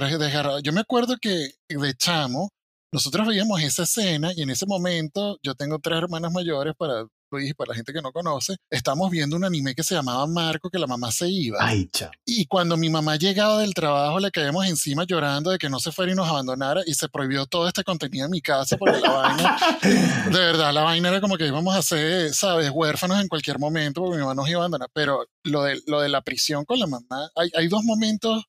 [0.63, 2.49] yo me acuerdo que de chamo,
[2.91, 7.53] nosotros veíamos esa escena y en ese momento yo tengo tres hermanas mayores para Luis,
[7.53, 10.79] para la gente que no conoce, estamos viendo un anime que se llamaba Marco, que
[10.79, 11.57] la mamá se iba.
[11.61, 11.89] Ay,
[12.25, 15.91] y cuando mi mamá llegaba del trabajo, le caíamos encima llorando de que no se
[15.91, 19.11] fuera y nos abandonara y se prohibió todo este contenido en mi casa porque la
[19.11, 19.57] vaina,
[20.25, 24.01] de verdad, la vaina era como que íbamos a ser, ¿sabes?, huérfanos en cualquier momento
[24.01, 24.89] porque mi mamá nos iba a abandonar.
[24.93, 28.43] Pero lo de, lo de la prisión con la mamá, hay, hay dos momentos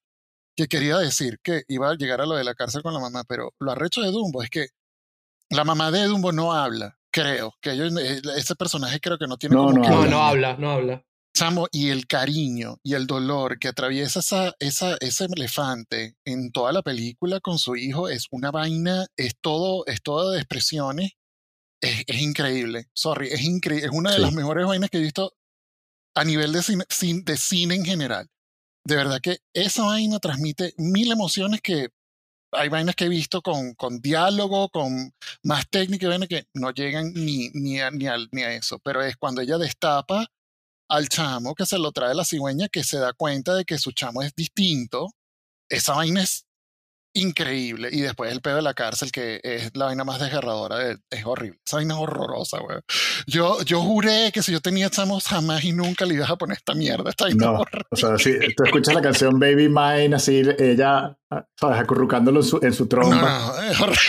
[0.56, 3.24] que quería decir que iba a llegar a lo de la cárcel con la mamá,
[3.26, 4.68] pero lo arrecho de Dumbo es que
[5.48, 9.36] la mamá de Dumbo no habla creo, que ellos, eh, ese personaje creo que no
[9.36, 9.56] tiene...
[9.56, 11.04] No, no, no, no habla, no habla.
[11.34, 16.72] Chamo, y el cariño y el dolor que atraviesa esa, esa, ese elefante en toda
[16.72, 21.12] la película con su hijo es una vaina, es todo, es todo de expresiones,
[21.80, 25.32] es, es increíble, sorry, es increíble, es una de las mejores vainas que he visto
[26.16, 26.84] a nivel de cine,
[27.24, 28.28] de cine en general.
[28.84, 31.90] De verdad que esa vaina transmite mil emociones que
[32.52, 37.12] hay vainas que he visto con, con diálogo, con más técnica, vainas que no llegan
[37.14, 40.26] ni, ni, a, ni, ni a eso, pero es cuando ella destapa
[40.88, 43.92] al chamo que se lo trae la cigüeña que se da cuenta de que su
[43.92, 45.10] chamo es distinto
[45.70, 46.44] esa vaina es
[47.14, 47.88] increíble.
[47.92, 51.58] Y después el pedo de la cárcel, que es la vaina más desgarradora, es, horrible.
[51.66, 52.78] Esa vaina es horrorosa, güey.
[53.26, 56.56] Yo, yo juré que si yo tenía chamos jamás y nunca le ibas a poner
[56.56, 57.10] esta mierda.
[57.10, 61.16] Esta no, o sea, si tú escuchas la canción Baby Mine, así, ella,
[61.58, 61.80] ¿sabes?
[61.80, 63.16] Acurrucándolo en su, en su trompa.
[63.16, 64.00] No, no, es horrible.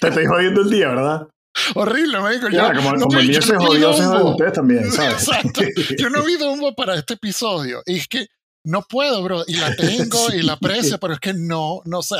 [0.00, 1.28] Te estoy jodiendo el día, ¿verdad?
[1.74, 2.48] Horrible, me dijo.
[2.48, 5.28] Ya, como, como el mío se jodió, se jodió ustedes también, ¿sabes?
[5.28, 5.62] Exacto.
[5.98, 7.82] Yo no vi Dumbo para este episodio.
[7.86, 8.26] Y es que
[8.66, 9.44] no puedo, bro.
[9.46, 12.16] Y la tengo y la aprecio, pero es que no, no, sé,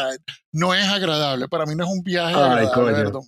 [0.52, 1.48] no es agradable.
[1.48, 3.20] Para mí no es un viaje Ay, agradable.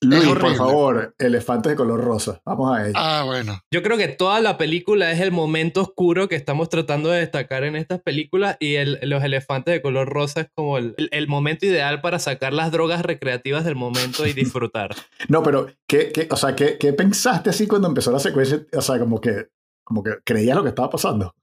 [0.00, 2.40] Luis, por favor, elefantes de color rosa.
[2.44, 2.94] Vamos a ello.
[2.96, 3.60] Ah, bueno.
[3.72, 7.64] Yo creo que toda la película es el momento oscuro que estamos tratando de destacar
[7.64, 11.66] en estas películas y el, los elefantes de color rosa es como el, el, momento
[11.66, 14.94] ideal para sacar las drogas recreativas del momento y disfrutar.
[15.28, 18.64] no, pero, ¿qué, qué, o sea, ¿qué, ¿qué pensaste así cuando empezó la secuencia?
[18.72, 19.48] O sea, como que,
[19.84, 21.34] como que creías lo que estaba pasando.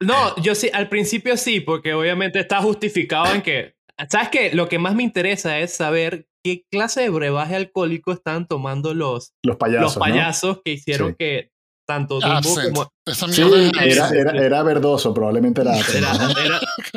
[0.00, 3.76] No, yo sí, al principio sí, porque obviamente está justificado en que,
[4.08, 4.52] ¿sabes qué?
[4.52, 9.34] Lo que más me interesa es saber qué clase de brebaje alcohólico estaban tomando los,
[9.44, 11.50] los payasos, los payasos que hicieron que
[11.88, 12.92] tanto Dumbo como...
[13.06, 13.42] Sí,
[13.80, 15.72] era, era, era, verdoso, probablemente era,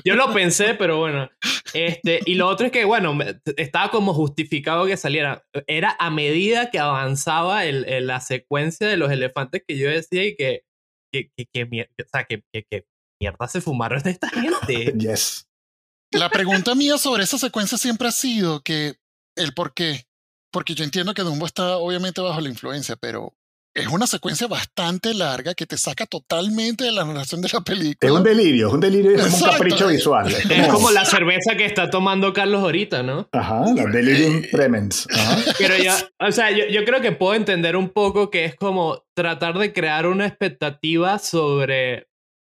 [0.03, 1.29] Yo lo pensé, pero bueno.
[1.73, 3.17] Este, y lo otro es que, bueno,
[3.55, 5.45] estaba como justificado que saliera.
[5.67, 10.35] Era a medida que avanzaba el, la secuencia de los elefantes que yo decía y
[10.35, 10.63] que
[11.11, 12.85] ¿Qué, qué, mierda, o sea, ¿qué, qué,
[13.19, 14.93] mierda se fumaron de esta gente?
[14.97, 15.47] yes.
[16.11, 18.95] La pregunta mía sobre esa secuencia siempre ha sido que
[19.35, 20.05] el por qué.
[20.51, 23.33] Porque yo entiendo que Dumbo está obviamente bajo la influencia, pero
[23.73, 28.11] es una secuencia bastante larga que te saca totalmente de la narración de la película.
[28.11, 30.31] Es un delirio, es un delirio, es como un capricho visual.
[30.31, 30.91] Es como...
[30.91, 33.29] la cerveza que está tomando Carlos ahorita, ¿no?
[33.31, 35.07] Ajá, la delirium tremens.
[35.57, 39.03] Pero ya, o sea, yo, yo, creo que puedo entender un poco que es como
[39.13, 42.10] tratar de crear una expectativa sobre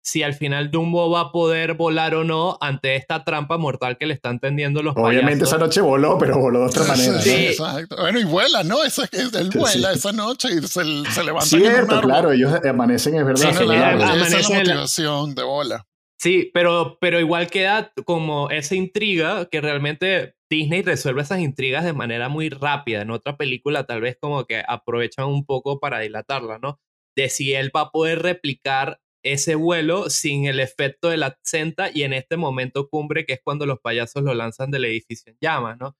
[0.05, 4.05] si al final Dumbo va a poder volar o no ante esta trampa mortal que
[4.05, 7.19] le están tendiendo los Obviamente esa noche voló, pero voló de otra manera.
[7.19, 7.95] Sí, exacto.
[7.99, 8.83] Bueno, y vuela, ¿no?
[8.83, 11.47] Esa, él vuela esa noche y se, se levanta.
[11.47, 13.41] Cierto, claro, ellos amanecen, es verdad.
[13.41, 15.87] Sí, esa es la motivación de bola.
[16.19, 21.93] Sí, pero, pero igual queda como esa intriga que realmente Disney resuelve esas intrigas de
[21.93, 23.01] manera muy rápida.
[23.01, 26.79] En otra película tal vez como que aprovechan un poco para dilatarla, ¿no?
[27.15, 31.89] De si él va a poder replicar ese vuelo sin el efecto de la senta
[31.91, 35.37] y en este momento cumbre que es cuando los payasos lo lanzan del edificio en
[35.41, 35.97] llamas, ¿no?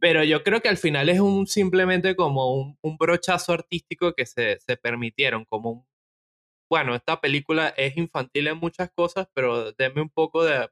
[0.00, 4.60] Pero yo creo que al final es un simplemente como un, brochazo artístico que se,
[4.60, 5.86] se, permitieron, como un...
[6.70, 10.68] Bueno, esta película es infantil en muchas cosas, pero denme un poco de...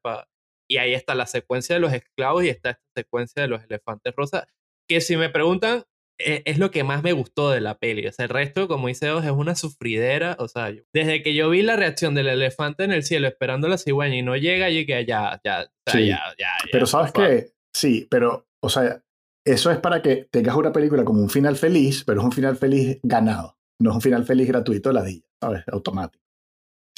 [0.68, 4.14] y ahí está la secuencia de los esclavos y está esta secuencia de los elefantes
[4.14, 4.46] rosas,
[4.88, 5.82] que si me preguntan,
[6.18, 8.06] es lo que más me gustó de la peli.
[8.06, 10.36] O sea, el resto, como dice Dos, es una sufridera.
[10.38, 13.78] O sea, desde que yo vi la reacción del elefante en el cielo esperando la
[13.78, 18.06] cigüeña y no llega, y que ya, ya, ya, ya, ya, Pero sabes qué, sí,
[18.10, 19.02] pero, o sea,
[19.44, 22.56] eso es para que tengas una película como un final feliz, pero es un final
[22.56, 23.56] feliz ganado.
[23.80, 25.62] No es un final feliz gratuito de la día, ¿sabes?
[25.68, 26.27] Automático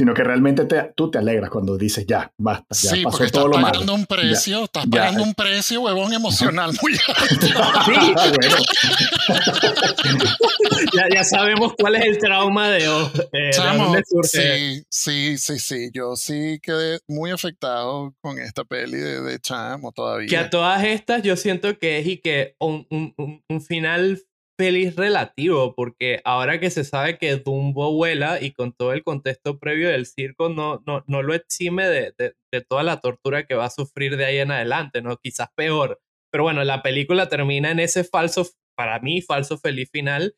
[0.00, 3.30] sino que realmente te, tú te alegras cuando dices ya, basta, ya sí, pasó porque
[3.30, 7.46] todo estás pagando un precio, estás pagando un precio, huevón, emocional muy alto.
[7.84, 8.14] sí,
[10.96, 12.86] ya, ya, sabemos cuál es el trauma de,
[13.34, 13.52] eh,
[14.22, 19.92] sí, sí, sí, sí, yo sí quedé muy afectado con esta peli de, de Chamo
[19.92, 20.30] todavía.
[20.30, 24.18] Que a todas estas yo siento que es y que un, un, un final
[24.60, 29.58] feliz relativo, porque ahora que se sabe que Dumbo vuela y con todo el contexto
[29.58, 33.64] previo del circo no, no, no lo exime de, de, toda la tortura que va
[33.64, 35.16] a sufrir de ahí en adelante, ¿no?
[35.16, 35.98] Quizás peor.
[36.30, 38.46] Pero bueno, la película termina en ese falso,
[38.76, 40.34] para mí, falso feliz final,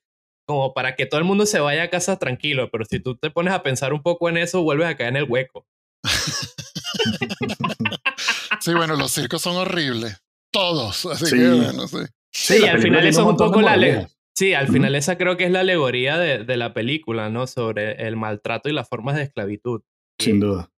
[0.47, 3.33] como para que todo el mundo se vaya a casa tranquilo, pero si tú te
[3.33, 5.67] pones a pensar un poco en eso, vuelves a caer en el hueco.
[8.61, 10.23] sí, bueno, los circos son horribles.
[10.53, 12.07] Todos, así que no sé.
[12.33, 14.09] Sí, al final eso es un poco la...
[14.35, 17.47] Sí, al final esa creo que es la alegoría de, de, la película, ¿no?
[17.47, 19.83] Sobre el maltrato y las formas de esclavitud.
[20.19, 20.71] Sin duda.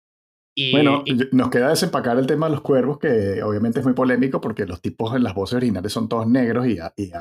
[0.55, 4.41] Y, bueno, nos queda desempacar el tema de los cuervos, que obviamente es muy polémico
[4.41, 7.13] porque los tipos en las voces originales son todos negros y, y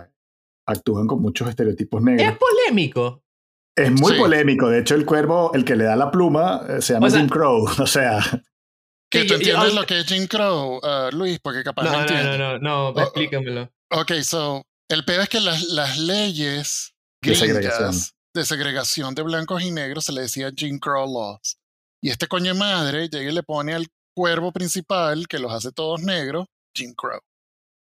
[0.65, 2.27] actúan con muchos estereotipos negros.
[2.27, 3.23] Es polémico.
[3.75, 4.69] Es muy polémico.
[4.69, 7.67] De hecho, el cuervo, el que le da la pluma, eh, se llama Jim Crow.
[7.79, 8.19] O sea.
[9.09, 12.37] Que tú entiendes lo que es Jim Crow, uh, Luis, porque capaz no, no, no,
[12.37, 13.69] no, no, no, explícamelo.
[13.91, 17.91] Ok, so, el peor es que las, las leyes de segregación.
[18.33, 21.57] de segregación de blancos y negros se le decía Jim Crow Laws.
[22.01, 25.71] Y este coño de madre llega y le pone al cuervo principal, que los hace
[25.71, 27.19] todos negros, Jim Crow.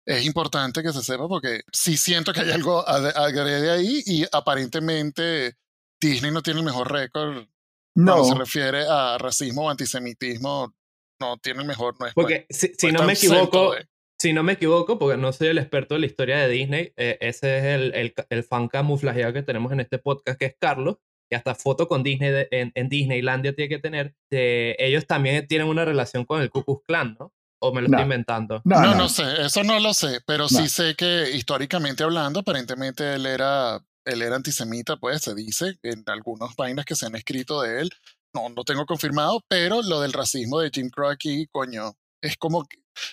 [0.06, 5.56] Es importante que se sepa porque sí siento que hay algo agrede ahí y aparentemente
[6.00, 7.46] Disney no tiene el mejor récord
[7.94, 8.12] no.
[8.12, 10.72] cuando se refiere a racismo o antisemitismo
[11.20, 13.74] no tiene el mejor, no es Porque si, si no me equivoco,
[14.20, 17.18] si no me equivoco, porque no soy el experto de la historia de Disney, eh,
[17.20, 20.96] ese es el, el, el, fan camuflajeado que tenemos en este podcast, que es Carlos,
[21.30, 24.14] y hasta foto con Disney en, en, Disneylandia tiene que tener.
[24.30, 27.32] De, ellos también tienen una relación con el Ku Klux Klan, ¿no?
[27.60, 28.62] ¿O me lo estoy inventando?
[28.64, 33.14] No no, no sé, eso no lo sé, pero sí sé que históricamente hablando, aparentemente
[33.14, 37.62] él era, él era antisemita, pues se dice en algunas vainas que se han escrito
[37.62, 37.90] de él.
[38.32, 42.64] No, no tengo confirmado, pero lo del racismo de Jim Crow aquí, coño, es como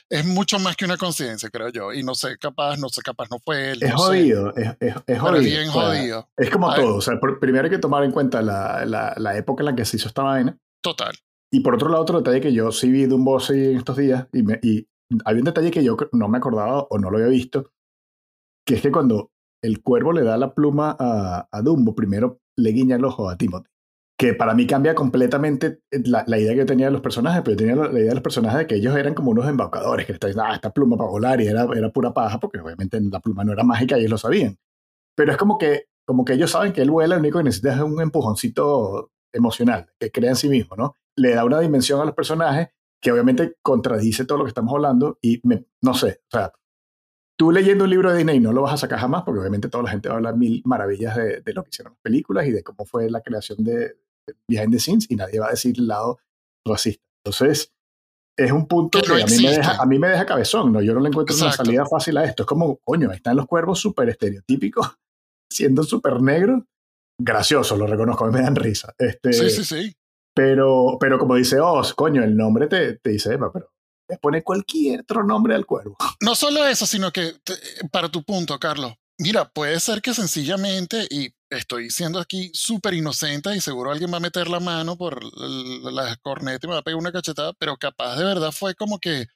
[0.10, 1.94] es mucho más que una conciencia, creo yo.
[1.94, 3.84] Y no sé, capaz, no sé, capaz no fue él.
[3.84, 5.42] Es jodido, es, es, es jodido.
[5.42, 6.30] bien jodido.
[6.38, 6.96] Es como todo.
[6.96, 9.86] O sea, primero hay que tomar en cuenta la, la, la, época en la que
[9.86, 10.58] se hizo esta vaina.
[10.82, 11.16] Total.
[11.52, 13.98] Y por otro lado, otro detalle que yo sí vi de un boss en estos
[13.98, 14.88] días, y, me, y
[15.24, 17.72] había un detalle que yo no me acordaba o no lo había visto,
[18.66, 19.32] que es que cuando
[19.62, 23.38] el cuervo le da la pluma a, a Dumbo, primero le guiña el ojo a
[23.38, 23.75] Timothy
[24.18, 27.58] que para mí cambia completamente la, la, idea que yo tenía de los personajes, pero
[27.58, 30.14] yo tenía la, idea de los personajes de que ellos eran como unos embaucadores, que
[30.14, 33.20] estaban diciendo, ah, esta pluma para volar, y era, era pura paja, porque obviamente la
[33.20, 34.58] pluma no era mágica y ellos lo sabían.
[35.16, 37.74] Pero es como que, como que ellos saben que él vuela, lo único que necesita
[37.74, 40.96] es un empujoncito emocional, que crea en sí mismo, ¿no?
[41.18, 42.70] Le da una dimensión a los personajes
[43.02, 46.54] que obviamente contradice todo lo que estamos hablando y me, no sé, o sea,
[47.38, 49.84] tú leyendo un libro de Disney no lo vas a sacar jamás porque obviamente toda
[49.84, 52.52] la gente va a hablar mil maravillas de, de, lo que hicieron las películas y
[52.52, 53.98] de cómo fue la creación de,
[54.50, 56.20] behind the scenes y nadie va a decir el lado
[56.66, 57.04] racista.
[57.24, 57.72] Entonces,
[58.38, 60.82] es un punto que, a, mí me deja, a mí me deja cabezón, ¿no?
[60.82, 62.44] Yo no le encuentro una salida fácil a esto.
[62.44, 64.98] Es como, coño, ahí están los cuervos súper estereotípicos,
[65.52, 66.64] siendo súper negros.
[67.18, 68.94] Gracioso, lo reconozco, a mí me dan risa.
[68.98, 69.96] Este, sí, sí, sí.
[70.36, 73.72] Pero, pero como dice Oz, coño, el nombre te, te dice, pero
[74.10, 75.96] le pone cualquier otro nombre al cuervo.
[76.22, 77.34] No solo eso, sino que,
[77.92, 83.56] para tu punto, Carlos, mira, puede ser que sencillamente, y estoy siendo aquí súper inocente
[83.56, 85.24] y seguro alguien va a meter la mano por
[85.94, 89.00] la corneta y me va a pegar una cachetada, pero capaz de verdad fue como
[89.00, 89.28] que,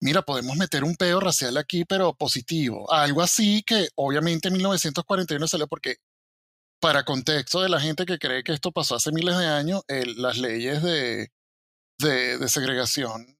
[0.00, 2.90] mira, podemos meter un peo racial aquí, pero positivo.
[2.92, 5.96] Algo así que obviamente en 1941 salió porque,
[6.80, 10.38] para contexto de la gente que cree que esto pasó hace miles de años, las
[10.38, 11.30] leyes de,
[11.98, 13.38] de, de segregación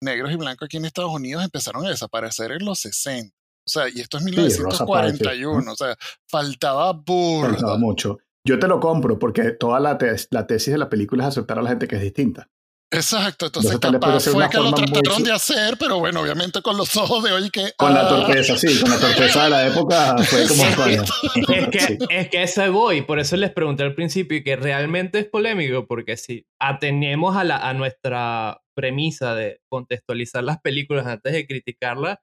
[0.00, 3.34] negros y blancos aquí en Estados Unidos empezaron a desaparecer en los 60.
[3.66, 5.96] O sea, y esto es 1941, o sea,
[6.28, 7.50] faltaba burda.
[7.50, 8.18] Faltaba mucho.
[8.46, 9.98] Yo te lo compro porque toda la,
[10.30, 12.48] la tesis de la película es aceptar a la gente que es distinta.
[12.94, 17.24] Exacto, entonces, capaz fue que lo trataron de hacer, pero bueno, obviamente con los ojos
[17.24, 17.72] de hoy que...
[17.76, 18.08] Con la ah.
[18.08, 20.64] torpeza, sí, con la torpeza de la época fue como...
[21.54, 25.18] es, que, es que eso voy, por eso les pregunté al principio y que realmente
[25.18, 31.32] es polémico, porque si atenemos a, la, a nuestra premisa de contextualizar las películas antes
[31.32, 32.18] de criticarlas,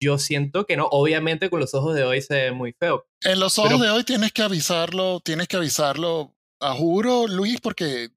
[0.00, 0.86] yo siento que no.
[0.90, 3.06] Obviamente con los ojos de hoy se ve muy feo.
[3.22, 8.10] En los ojos de hoy tienes que avisarlo, tienes que avisarlo a juro, Luis, porque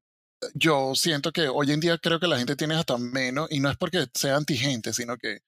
[0.54, 3.70] yo siento que hoy en día creo que la gente tiene hasta menos, y no
[3.70, 5.40] es porque sea antigente, sino que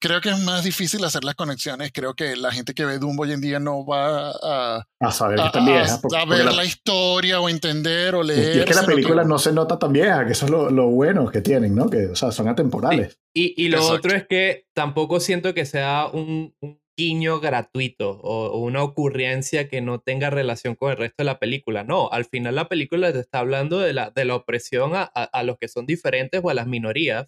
[0.00, 1.90] creo que es más difícil hacer las conexiones.
[1.92, 5.38] Creo que la gente que ve Dumbo hoy en día no va a, a saber
[5.52, 6.00] que vieja.
[6.16, 8.56] a ver la, historia o entender o leer.
[8.56, 10.88] Y es que la película no se nota tan vieja, que eso es lo, lo,
[10.88, 11.88] bueno que tienen, ¿no?
[11.88, 13.18] Que, o sea, son atemporales.
[13.34, 18.46] Y, y, lo otro es que tampoco siento que sea un, un guiño gratuito o,
[18.46, 21.84] o, una ocurrencia que no tenga relación con el resto de la película.
[21.84, 25.24] No, al final la película te está hablando de la, de la opresión a, a,
[25.24, 27.26] a los que son diferentes o a las minorías.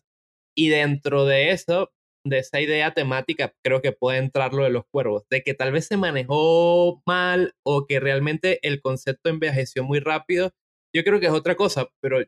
[0.56, 1.92] Y dentro de eso,
[2.24, 5.72] de esa idea temática, creo que puede entrar lo de los cuervos, de que tal
[5.72, 10.52] vez se manejó mal o que realmente el concepto envejeció muy rápido.
[10.94, 12.22] Yo creo que es otra cosa, pero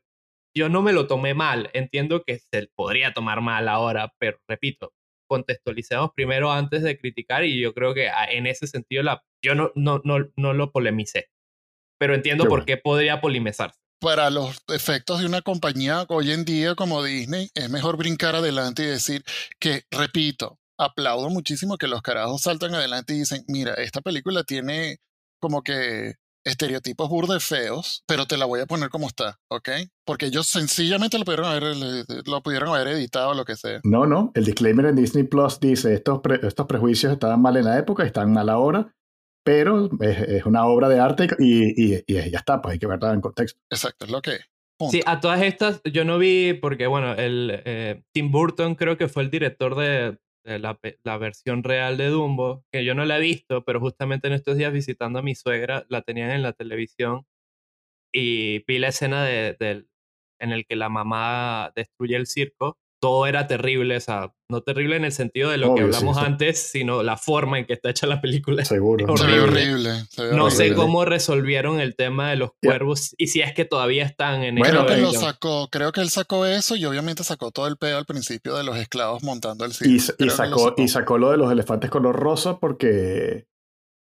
[0.56, 1.70] yo no me lo tomé mal.
[1.72, 4.92] Entiendo que se podría tomar mal ahora, pero repito,
[5.28, 9.54] contextualicemos primero antes de criticar y yo creo que ah, en ese sentido la, yo
[9.54, 11.30] no, no, no, no lo polemicé,
[11.98, 16.74] pero entiendo por qué podría polimizarse para los efectos de una compañía hoy en día
[16.74, 19.22] como Disney, es mejor brincar adelante y decir
[19.58, 24.98] que, repito, aplaudo muchísimo que los carajos saltan adelante y dicen, mira, esta película tiene
[25.38, 29.68] como que estereotipos burdes feos, pero te la voy a poner como está, ¿ok?
[30.06, 31.76] Porque ellos sencillamente lo pudieron haber,
[32.26, 33.80] lo pudieron haber editado lo que sea.
[33.84, 37.78] No, no, el disclaimer en Disney Plus dice, estos, estos prejuicios estaban mal en la
[37.78, 38.94] época, están mal ahora,
[39.42, 43.20] pero es, una obra de arte y, y, ya está, pues hay que verla en
[43.20, 43.60] contexto.
[43.70, 44.38] Exacto, es lo que
[44.90, 49.08] Sí, a todas estas yo no vi, porque bueno, el, eh, Tim Burton creo que
[49.08, 53.20] fue el director de, la, la, versión real de Dumbo, que yo no la he
[53.20, 57.26] visto, pero justamente en estos días visitando a mi suegra, la tenían en la televisión
[58.12, 59.86] y vi la escena de,
[60.38, 64.96] en el que la mamá destruye el circo todo era terrible, o sea, no terrible
[64.96, 68.06] en el sentido de lo que hablamos antes, sino la forma en que está hecha
[68.06, 68.64] la película.
[68.64, 69.06] Seguro.
[69.12, 70.04] horrible.
[70.34, 74.42] no sé cómo resolvieron el tema de los cuervos y si es que todavía están
[74.42, 77.66] en bueno, creo que lo sacó, creo que él sacó eso y obviamente sacó todo
[77.66, 79.92] el pedo al principio de los esclavos montando el circo.
[80.18, 83.46] Y, sacó, y sacó lo de los elefantes color rosa porque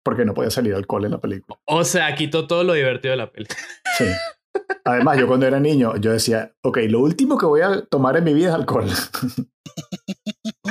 [0.04, 1.58] porque no podía salir alcohol en la película.
[1.64, 3.58] O sea, quitó todo lo divertido de la película.
[3.96, 4.04] Sí.
[4.84, 8.24] Además, yo cuando era niño, yo decía, ok, lo último que voy a tomar en
[8.24, 8.88] mi vida es alcohol.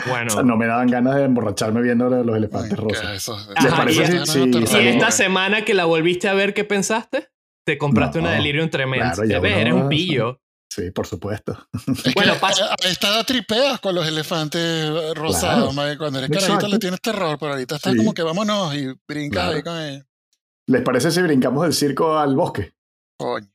[0.07, 0.27] Bueno.
[0.27, 3.27] O sea, no me daban ganas de emborracharme viendo los elefantes rosas.
[3.89, 7.29] y, esta semana que la volviste a ver, ¿qué pensaste?
[7.65, 9.13] Te compraste una delirium tremendo.
[9.15, 10.41] Claro, ves, eres un pillo.
[10.69, 11.67] Sí, por supuesto.
[12.15, 12.75] bueno, pasa.
[12.83, 15.73] Está tripeas con los elefantes rosados.
[15.97, 19.61] Cuando eres carajito le tienes terror, pero ahorita estás como que vámonos y brincas ahí
[19.61, 20.03] con él.
[20.67, 22.73] ¿Les parece si brincamos del circo al bosque?
[23.17, 23.52] Coño.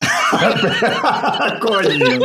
[1.60, 2.20] Coño.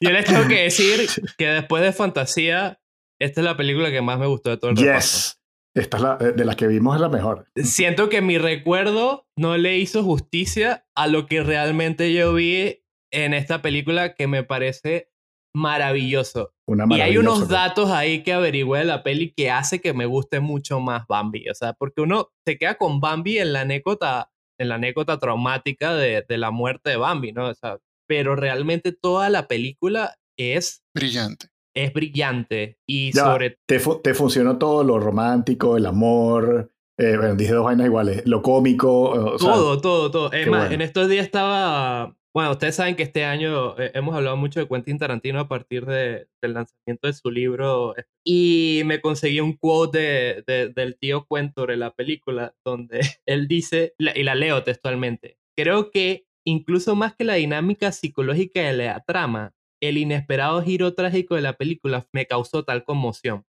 [0.00, 2.80] Yo les tengo que decir que después de Fantasía,
[3.20, 5.38] esta es la película que más me gustó de todo el yes.
[5.74, 7.46] Esta es la, de las que vimos es la mejor.
[7.56, 13.32] Siento que mi recuerdo no le hizo justicia a lo que realmente yo vi en
[13.34, 15.12] esta película que me parece
[15.54, 16.54] maravilloso.
[16.90, 20.40] y hay unos datos ahí que averigüé de la peli que hace que me guste
[20.40, 21.48] mucho más Bambi.
[21.48, 24.30] O sea, porque uno se queda con Bambi en la anécdota,
[24.62, 27.48] en la anécdota traumática de, de la muerte de Bambi, ¿no?
[27.48, 31.48] O sea, pero realmente toda la película es brillante.
[31.74, 37.52] Es brillante y sobre te, te funcionó todo lo romántico, el amor, eh, bueno, dije
[37.52, 39.36] dos vainas iguales, lo cómico.
[39.38, 40.32] todo, todo, todo.
[40.32, 44.36] Es más, en estos días estaba bueno, ustedes saben que este año eh, hemos hablado
[44.38, 49.40] mucho de Quentin Tarantino a partir de, del lanzamiento de su libro y me conseguí
[49.40, 55.36] un quote del tío Cuento de la película donde él dice, y la leo textualmente,
[55.56, 59.52] creo que incluso más que la dinámica psicológica de la trama,
[59.82, 63.44] el inesperado giro trágico de la película me causó tal conmoción.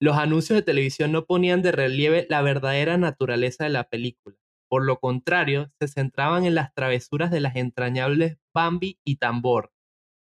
[0.00, 4.36] Los anuncios de televisión no ponían de relieve la verdadera naturaleza de la película
[4.68, 9.72] por lo contrario, se centraban en las travesuras de las entrañables Bambi y Tambor.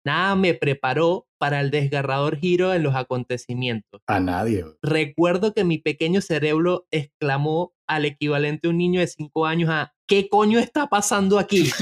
[0.04, 4.02] Nada me preparó para el desgarrador giro en los acontecimientos.
[4.06, 4.64] A nadie.
[4.82, 9.94] Recuerdo que mi pequeño cerebro exclamó al equivalente a un niño de 5 años a
[10.06, 11.70] ¿qué coño está pasando aquí?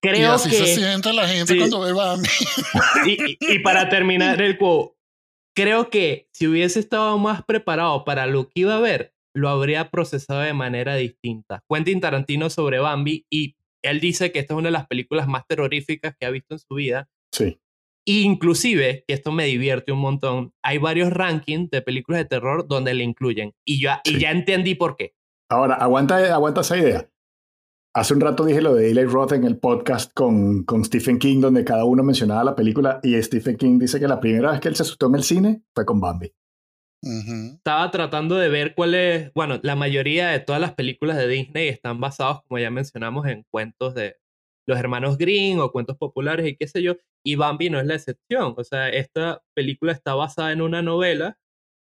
[0.00, 0.56] Creo y así que...
[0.56, 2.28] se siente la gente cuando ve Bambi.
[3.40, 4.94] y, para terminar el quote,
[5.54, 9.90] creo que si hubiese estado más preparado para lo que iba a ver, lo habría
[9.90, 11.62] procesado de manera distinta.
[11.68, 15.46] Quentin Tarantino sobre Bambi y él dice que esta es una de las películas más
[15.46, 17.08] terroríficas que ha visto en su vida.
[17.32, 17.60] Sí.
[18.04, 22.94] Inclusive, que esto me divierte un montón, hay varios rankings de películas de terror donde
[22.94, 23.54] le incluyen.
[23.64, 25.14] Y, yo, y ya entendí por qué.
[25.50, 27.08] Ahora, aguanta, aguanta esa idea.
[27.94, 31.40] Hace un rato dije lo de Eli Roth en el podcast con, con Stephen King,
[31.40, 34.68] donde cada uno mencionaba la película y Stephen King dice que la primera vez que
[34.68, 36.32] él se asustó en el cine fue con Bambi.
[37.02, 41.68] Estaba tratando de ver cuál es, bueno, la mayoría de todas las películas de Disney
[41.68, 44.16] están basados, como ya mencionamos, en cuentos de
[44.66, 47.94] los hermanos Green o cuentos populares y qué sé yo, y Bambi no es la
[47.94, 48.54] excepción.
[48.56, 51.38] O sea, esta película está basada en una novela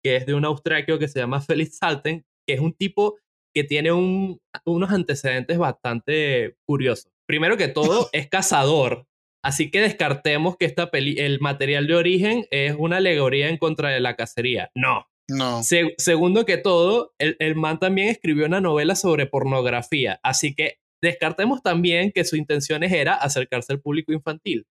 [0.02, 3.18] que es de un austriaco que se llama Felix Salten, que es un tipo
[3.54, 7.12] que tiene un, unos antecedentes bastante curiosos.
[7.26, 9.06] Primero que todo, es cazador,
[9.43, 13.90] Así que descartemos que esta peli el material de origen es una alegoría en contra
[13.90, 14.70] de la cacería.
[14.74, 15.07] No.
[15.28, 15.62] No.
[15.62, 20.20] segundo que todo, el, el, man también escribió una novela sobre pornografía.
[20.22, 24.66] Así que descartemos también que su intención era acercarse al público infantil.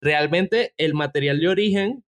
[0.00, 2.05] Realmente el material de origen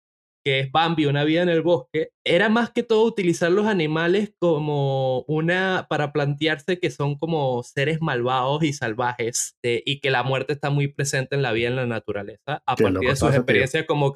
[0.48, 4.32] que es Bambi, una vida en el bosque, era más que todo utilizar los animales
[4.40, 10.54] como una, para plantearse que son como seres malvados y salvajes y que la muerte
[10.54, 14.14] está muy presente en la vida en la naturaleza a partir de sus experiencias como,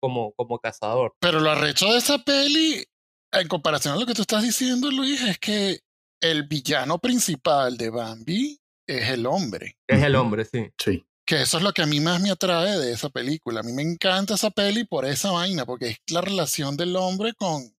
[0.00, 1.14] como, como cazador.
[1.18, 2.84] Pero lo arrecho de esa peli,
[3.32, 5.78] en comparación a lo que tú estás diciendo, Luis, es que
[6.20, 9.78] el villano principal de Bambi es el hombre.
[9.88, 10.70] Es el hombre, sí.
[10.76, 11.06] Sí.
[11.26, 13.60] Que eso es lo que a mí más me atrae de esa película.
[13.60, 17.32] A mí me encanta esa peli por esa vaina, porque es la relación del hombre
[17.34, 17.74] con,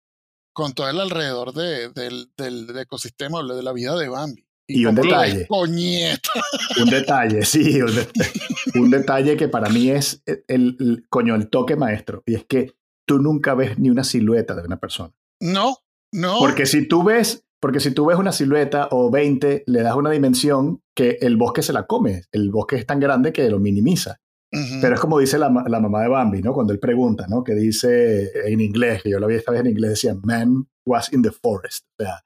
[0.53, 4.45] con todo el alrededor de, del, del, ecosistema, de la vida de Bambi.
[4.67, 5.47] Y, un detalle.
[5.49, 7.79] Un detalle, sí.
[8.75, 12.23] Un, detalle que para mí es el, el, coño, el toque maestro.
[12.25, 12.73] Y es que
[13.05, 15.13] tú nunca ves ni una silueta de una persona.
[15.39, 15.77] No,
[16.11, 16.39] no.
[16.39, 20.11] Porque si tú ves porque si tú ves una silueta o 20, le das una
[20.11, 22.21] dimensión que el bosque se la come.
[22.31, 24.19] El bosque es tan grande que lo minimiza.
[24.51, 26.53] Pero es como dice la, la, mamá de Bambi, ¿no?
[26.53, 27.43] Cuando él pregunta, ¿no?
[27.43, 31.11] Que dice en inglés, que yo lo vi esta vez en inglés, decía, man was
[31.11, 31.87] in the forest.
[31.99, 32.23] O sea,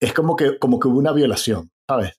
[0.00, 2.12] es como que, como que hubo una violación, ¿sabes?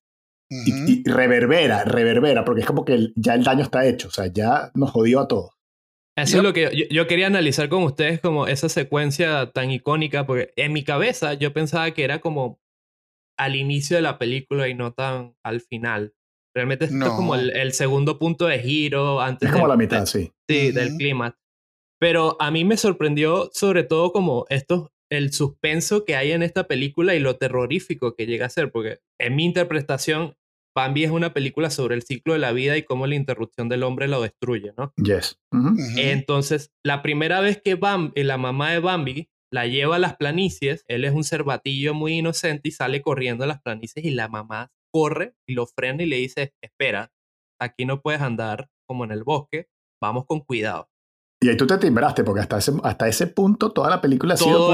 [0.50, 4.70] y, reverbera, reverbera, porque es como que ya el daño está hecho, o sea, ya
[4.76, 5.54] nos jodió a todos.
[6.16, 10.54] Eso es lo que yo, quería analizar con ustedes, como esa secuencia tan icónica, porque
[10.56, 12.60] en mi cabeza yo pensaba que era como
[13.38, 16.14] al inicio de la película y no tan al final.
[16.56, 19.50] Realmente esto es como el, segundo punto de giro antes.
[19.50, 20.32] Es como la mitad, sí.
[20.48, 21.36] Sí, del clima.
[22.00, 26.68] Pero a mí me sorprendió sobre todo como esto, el suspenso que hay en esta
[26.68, 30.36] película y lo terrorífico que llega a ser, porque en mi interpretación,
[30.76, 33.84] Bambi es una película sobre el ciclo de la vida y cómo la interrupción del
[33.84, 34.94] hombre lo destruye, ¿no?
[34.98, 35.40] Yes.
[35.98, 40.84] Entonces, la primera vez que Bambi, la mamá de Bambi la lleva a las planicies,
[40.88, 44.72] él es un cervatillo muy inocente y sale corriendo a las planicies y la mamá
[44.92, 47.14] corre y lo frena y le dice, espera,
[47.60, 49.68] aquí no puedes andar como en el bosque,
[50.02, 50.90] vamos con cuidado.
[51.44, 54.38] Y ahí tú te timbraste, porque hasta ese, hasta ese punto toda la película ha
[54.38, 54.70] sido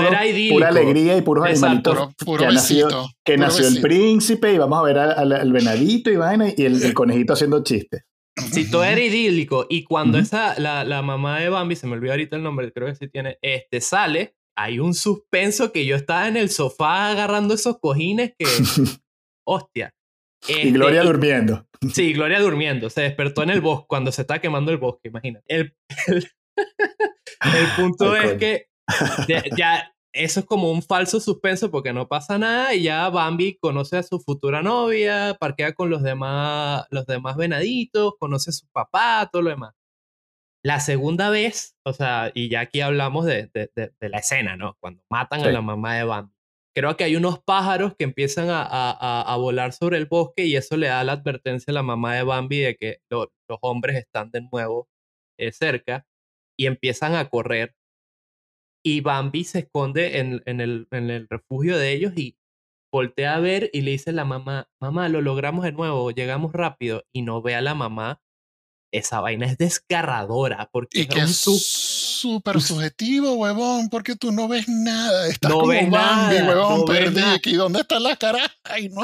[0.51, 2.13] pura alegría y puros animalitos.
[2.37, 2.87] que nació,
[3.25, 7.33] que nació el príncipe y vamos a ver al, venadito y vaina y el, conejito
[7.33, 8.03] haciendo chistes.
[8.51, 9.65] Sí, todo era idílico.
[9.67, 12.87] Y cuando esa, la, la, mamá de Bambi, se me olvidó ahorita el nombre, creo
[12.87, 17.55] que sí tiene, este, sale, hay un suspenso que yo estaba en el sofá agarrando
[17.55, 18.45] esos cojines que...
[19.43, 19.91] hostia.
[20.47, 21.65] y Gloria este, durmiendo.
[21.91, 22.91] Sí, Gloria durmiendo.
[22.91, 25.45] Se despertó en el bosque cuando se está quemando el bosque, imagínate.
[25.47, 25.75] El,
[26.07, 26.29] el
[27.75, 28.67] punto es que
[29.57, 33.97] ya, eso es como un falso suspenso porque no pasa nada y ya Bambi conoce
[33.97, 39.29] a su futura novia, parquea con los demás, los demás venaditos, conoce a su papá,
[39.31, 39.73] todo lo demás.
[40.63, 44.75] La segunda vez, o sea, y ya aquí hablamos de, de, la escena, ¿no?
[44.81, 46.33] Cuando matan a la mamá de Bambi.
[46.75, 50.55] Creo que hay unos pájaros que empiezan a, a, a, volar sobre el bosque y
[50.55, 53.29] eso le da la advertencia a la mamá de Bambi de que los
[53.61, 54.87] hombres están de nuevo
[55.37, 56.05] eh, cerca
[56.59, 57.73] y empiezan a correr.
[58.83, 62.37] Y Bambi se esconde en, en, el, en el refugio de ellos y
[62.91, 66.51] voltea a ver y le dice a la mamá, mamá, lo logramos de nuevo, llegamos
[66.51, 68.21] rápido y no ve a la mamá.
[68.91, 74.67] Esa vaina es desgarradora porque y que es súper subjetivo, huevón, porque tú no ves
[74.67, 75.27] nada.
[75.27, 77.53] Estás no como ves Bambi, huevón, perdí aquí.
[77.53, 78.51] ¿Dónde está la cara?
[78.63, 79.01] Ay, no,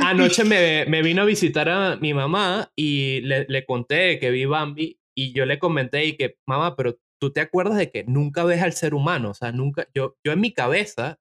[0.00, 4.44] anoche me, me, vino a visitar a mi mamá y le, le conté que vi
[4.44, 8.44] Bambi y yo le comenté y que, mamá, pero tú te acuerdas de que nunca
[8.44, 11.18] ves al ser humano, o sea, nunca, yo, yo en mi cabeza,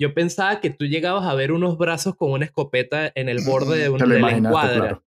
[0.00, 3.78] yo pensaba que tú llegabas a ver unos brazos con una escopeta en el borde
[3.78, 5.02] de, una de la encuadra.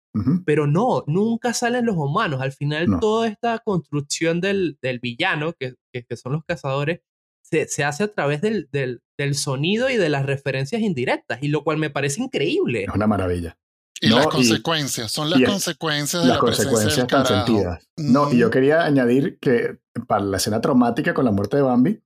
[0.44, 2.40] Pero no, nunca salen los humanos.
[2.40, 7.00] Al final, toda esta construcción del, del villano, que, que, son los cazadores,
[7.42, 11.48] se, se hace a través del, del, del, sonido y de las referencias indirectas, y
[11.48, 12.84] lo cual me parece increíble.
[12.84, 13.56] Es una maravilla.
[14.00, 17.86] Y las consecuencias, son las consecuencias de las la consecuencias tan sentidas.
[17.98, 22.02] No, y yo quería añadir que para la escena traumática con la muerte de Bambi,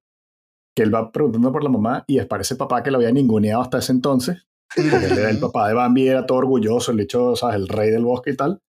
[0.75, 3.63] que él va preguntando por la mamá y parece el papá que lo había ninguneado
[3.63, 4.45] hasta ese entonces,
[4.75, 7.57] porque él era el papá de Bambi, era todo orgulloso, el hecho, ¿sabes?
[7.57, 8.61] El rey del bosque y tal.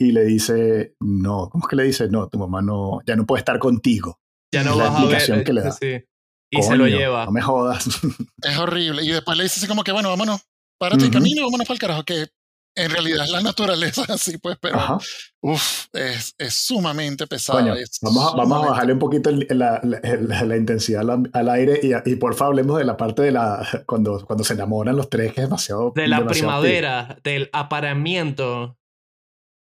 [0.00, 2.08] Y le dice, no, ¿cómo es que le dice?
[2.08, 4.18] No, tu mamá no, ya no puede estar contigo.
[4.52, 5.70] Ya no la vas explicación a ver, que le da.
[5.70, 6.04] Sí.
[6.50, 7.24] Y se lo lleva.
[7.24, 7.86] No me jodas.
[8.42, 9.04] Es horrible.
[9.04, 10.42] Y después le dice así como que, bueno, vámonos
[10.82, 12.26] párate uh camino, vámonos para el carajo, que
[12.74, 14.98] en realidad es la naturaleza así, pues, pero
[15.40, 17.58] uf, es, es, sumamente pesado.
[18.02, 22.54] vamos, a, vamos a bajarle un poquito la, intensidad al, aire y, y por favor
[22.54, 25.92] hablemos de la parte de la cuando, cuando se enamoran los tres, que es demasiado.
[25.94, 28.76] De la primavera, del apareamiento.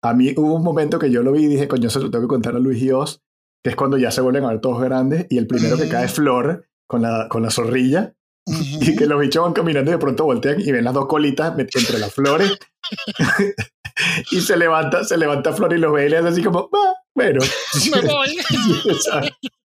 [0.04, 2.26] A mí hubo un momento que yo lo vi y dije, coño, eso lo tengo
[2.26, 3.22] que contar a Luis y Oz,
[3.64, 6.06] que es cuando ya se vuelven a ver todos grandes y el primero que cae
[6.06, 8.17] es Flor con la, con la zorrilla
[8.48, 11.54] y que los bichos van caminando y de pronto voltean y ven las dos colitas
[11.58, 12.58] entre las flores.
[14.32, 16.94] y se levanta, se levanta Flor y los ve y le hace así como, ah,
[17.14, 17.42] bueno.
[17.94, 18.38] Me voy.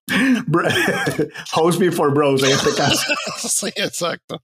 [1.54, 3.14] Host before bros en este caso.
[3.36, 4.42] sí, exacto.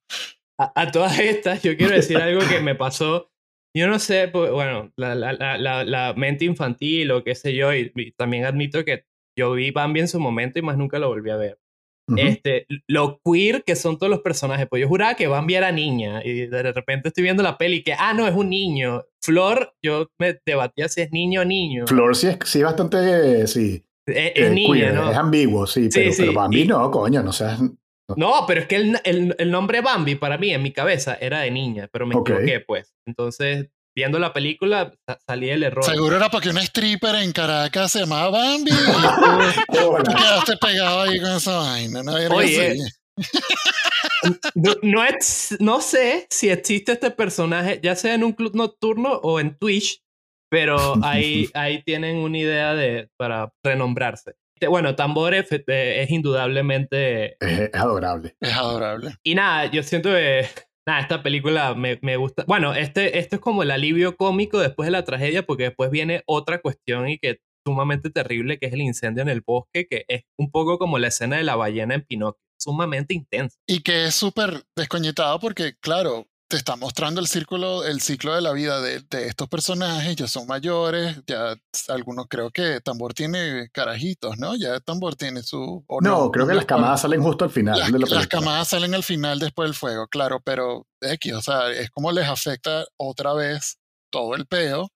[0.59, 3.31] A, todas estas, yo quiero decir algo que me pasó.
[3.77, 7.73] Yo no sé, pues, bueno, la, la, la, la, mente infantil o qué sé yo,
[7.73, 9.05] y, y también admito que
[9.37, 11.59] yo vi Bambi en su momento y más nunca lo volví a ver
[12.17, 14.67] este, lo queer que son todos los personajes.
[14.69, 17.93] Pues yo juraba que Bambi era niña y de repente estoy viendo la peli que,
[17.93, 19.05] ah, no, es un niño.
[19.21, 21.87] Flor, yo me debatía si es niño o niño.
[21.87, 23.85] Flor sí es sí, bastante, sí.
[24.07, 25.11] Es, es niña, ¿no?
[25.11, 27.61] Es ambiguo, sí, pero, Bambi no, coño, no seas...
[28.17, 28.45] No.
[28.47, 31.51] pero es que el, el, el, nombre Bambi para mí en mi cabeza era de
[31.51, 32.95] niña, pero me equivoqué, pues.
[33.05, 33.69] Entonces
[33.99, 34.93] viendo la película
[35.27, 35.85] salí el error.
[35.85, 41.21] Seguro era porque una stripper en Caracas se llamaba Bambi y tú, quedaste pegado ahí
[41.21, 42.03] con esa vaina.
[42.09, 42.77] No, Oye,
[44.55, 44.75] no,
[45.59, 50.01] no, sé si existe este personaje, ya sea en un club nocturno o en Twitch,
[50.49, 54.35] pero ahí, ahí tienen una idea de, para renombrarse.
[54.69, 57.37] Bueno, Tambor es, es indudablemente...
[57.41, 58.37] Es, adorable.
[58.41, 59.17] Es adorable.
[59.25, 60.47] Y nada, yo siento que
[60.89, 62.47] Nada, esta película me, me, gusta.
[62.49, 66.23] Bueno, este, esto es como el alivio cómico después de la tragedia, porque después viene
[66.25, 70.23] otra cuestión y que sumamente terrible, que es el incendio en el bosque, que es
[70.39, 73.59] un poco como la escena de la ballena en Pinocchio, sumamente intensa.
[73.67, 78.41] Y que es súper desconectado porque, claro, te está mostrando el círculo, el ciclo de
[78.41, 81.55] la vida de, estos personajes, ya son mayores, ya
[81.89, 84.57] algunos creo que Tambor tiene carajitos, ¿no?
[84.57, 85.85] Ya Tambor tiene su...
[86.01, 87.79] no, creo que las camadas salen justo al final.
[87.79, 91.43] Las, de la las camadas salen al final después del fuego, claro, pero X, o
[91.43, 93.79] sea, es como les afecta otra vez
[94.11, 94.89] todo el peo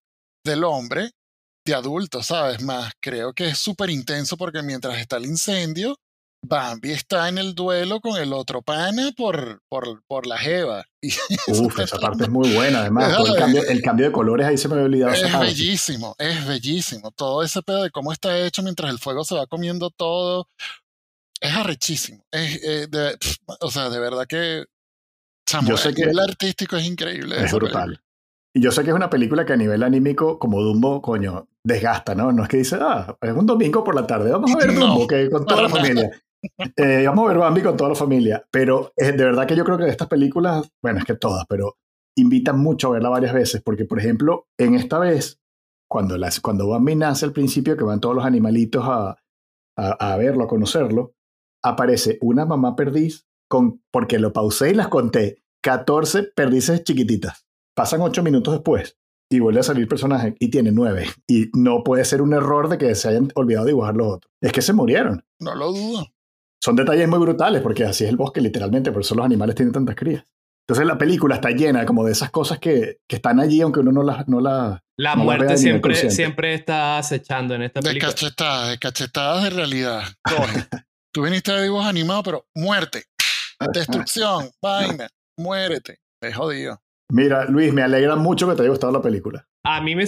[0.44, 1.10] del hombre
[1.66, 2.62] de adulto, ¿sabes?
[2.62, 5.96] Más creo que es súper intenso porque mientras está el incendio,
[6.44, 10.84] Bambi está en el duelo con el otro pana por, por, por la jeva.
[11.48, 13.16] Uf, esa parte es muy buena, además.
[13.68, 15.12] el, cambio, de colores ahí se me había olvidado.
[15.12, 17.12] Es bellísimo, es bellísimo.
[17.12, 20.48] Todo ese pedo de cómo está hecho mientras el fuego se va comiendo todo.
[21.40, 22.24] Es arrechísimo.
[22.30, 22.88] Es, eh,
[23.60, 24.64] o sea, de verdad que.
[25.66, 27.42] yo sé que el artístico es increíble.
[27.42, 28.02] Es brutal.
[28.54, 32.14] Y yo sé que es una película que a nivel anímico, como Dumbo, coño, desgasta,
[32.14, 32.32] ¿no?
[32.32, 35.06] No es que dice, ah, es un domingo por la tarde, vamos a ver Dumbo,
[35.06, 36.10] que con toda la familia.
[36.76, 38.44] Eh, vamos a ver Bambi con toda la familia.
[38.50, 41.76] Pero de verdad que yo creo que estas películas, bueno, es que todas, pero
[42.16, 45.40] invitan mucho a verla varias veces, porque por ejemplo, en esta vez,
[45.88, 49.16] cuando, cuando Bambi nace al principio, que van todos los animalitos a,
[49.76, 51.14] a, verlo, a conocerlo,
[51.62, 57.46] aparece una mamá perdiz, con, porque lo pausé y las conté, 14 perdices chiquititas.
[57.74, 58.98] Pasan 8 minutos después
[59.30, 61.06] y vuelve a salir personaje y tiene 9.
[61.26, 64.32] Y no puede ser un error de que se hayan olvidado dibujar los otros.
[64.42, 65.24] Es que se murieron.
[65.38, 66.06] No lo dudo
[66.62, 69.72] son detalles muy brutales, porque así es el bosque literalmente, por eso los animales tienen
[69.72, 70.22] tantas crías.
[70.64, 73.90] Entonces la película está llena como de esas cosas que, que están allí, aunque uno
[73.90, 74.28] no las...
[74.28, 78.08] No la, la muerte siempre, siempre está acechando en esta película.
[78.08, 80.04] De cachetadas, de cachetadas de realidad.
[81.12, 83.06] Tú viniste de dibujos animados, pero muerte,
[83.74, 85.98] destrucción, vaina, muérete.
[86.22, 86.80] Es jodido.
[87.14, 89.46] Mira, Luis, me alegra mucho que te haya gustado la película.
[89.64, 90.06] A mí me,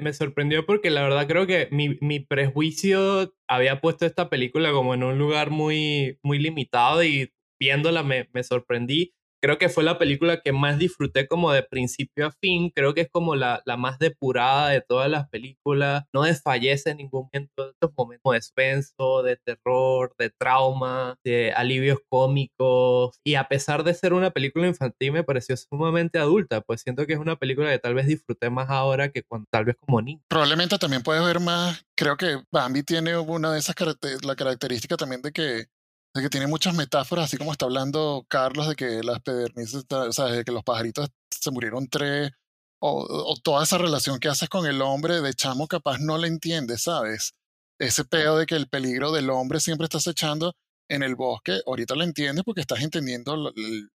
[0.00, 4.94] me, sorprendió porque la verdad creo que mi, mi, prejuicio había puesto esta película como
[4.94, 9.98] en un lugar muy, muy limitado y viéndola me, me sorprendí creo que fue la
[9.98, 12.70] película que más disfruté como de principio a fin.
[12.74, 16.04] Creo que es como la, la más depurada de todas las películas.
[16.12, 21.52] No desfallece en ningún momento de estos momentos de suspenso, de terror, de trauma, de
[21.52, 23.18] alivios cómicos.
[23.24, 26.60] Y a pesar de ser una película infantil, me pareció sumamente adulta.
[26.60, 29.64] Pues siento que es una película que tal vez disfruté más ahora que cuando tal
[29.64, 30.22] vez como niño.
[30.28, 31.84] Probablemente también puedes ver más.
[31.96, 35.66] Creo que Bambi tiene una de esas características, la característica también de que
[36.14, 40.12] de que tiene muchas metáforas, así como está hablando Carlos de que las pedernices, o
[40.12, 42.32] sea, de que los pajaritos se murieron tres,
[42.80, 46.82] o, toda esa relación que haces con el hombre de chamo capaz no le entiendes,
[46.82, 47.34] ¿sabes?
[47.78, 50.54] Ese pedo de que el peligro del hombre siempre estás echando
[50.88, 53.52] en el bosque, ahorita lo entiendes porque estás entendiendo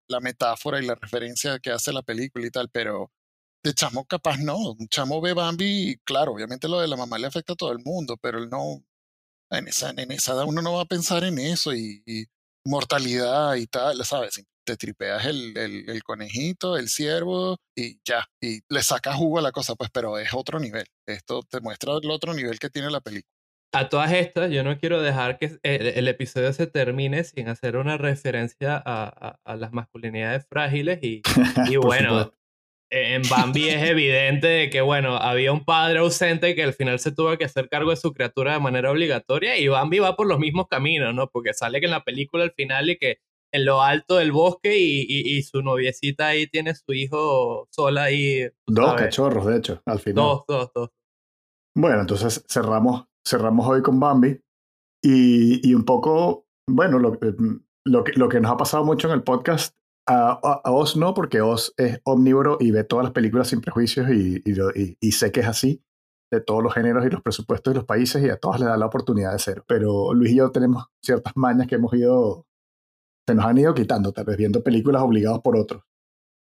[0.08, 3.12] la, metáfora y la referencia que hace la película y tal, pero
[3.64, 7.28] de chamo capaz no, un chamo ve Bambi, claro, obviamente lo de la mamá le
[7.28, 8.84] afecta a todo el mundo, pero él no,
[9.52, 12.28] en esa, en esa edad uno no va a pensar en eso y,
[12.64, 14.44] mortalidad y tal, ¿sabes?
[14.64, 19.52] Te tripeas el, el, conejito, el ciervo y ya, y le sacas jugo a la
[19.52, 20.86] cosa, pues, pero es otro nivel.
[21.08, 23.34] Esto te muestra el otro nivel que tiene la película.
[23.74, 27.98] A todas estas, yo no quiero dejar que el, episodio se termine sin hacer una
[27.98, 31.24] referencia a, a, las masculinidades frágiles y,
[31.68, 32.32] y bueno,
[32.92, 37.14] en Bambi es evidente de que, bueno, había un padre ausente que al final se
[37.14, 40.40] tuvo que hacer cargo de su criatura de manera obligatoria y Bambi va por los
[40.40, 41.30] mismos caminos, ¿no?
[41.30, 43.20] Porque sale que en la película al final y que
[43.54, 48.48] en lo alto del bosque y, y, su noviecita ahí tiene su hijo sola ahí.
[48.68, 50.24] Dos cachorros, de hecho, al final.
[50.24, 50.90] Dos, dos, dos.
[51.76, 54.40] Bueno, entonces cerramos, cerramos hoy con Bambi
[55.02, 57.18] y, y un poco, bueno, lo,
[57.86, 59.76] lo, que, lo que nos ha pasado mucho en el podcast
[60.08, 64.42] a, Oz no, porque Oz es omnívoro y ve todas las películas sin prejuicios y,
[65.00, 65.84] y, sé que es así,
[66.32, 68.78] de todos los géneros y los presupuestos y los países y a todos les da
[68.78, 69.64] la oportunidad de ser.
[69.68, 72.46] Pero Luis y yo tenemos ciertas mañas que hemos ido,
[73.28, 75.84] se nos han ido quitando, tal vez viendo películas obligados por otros.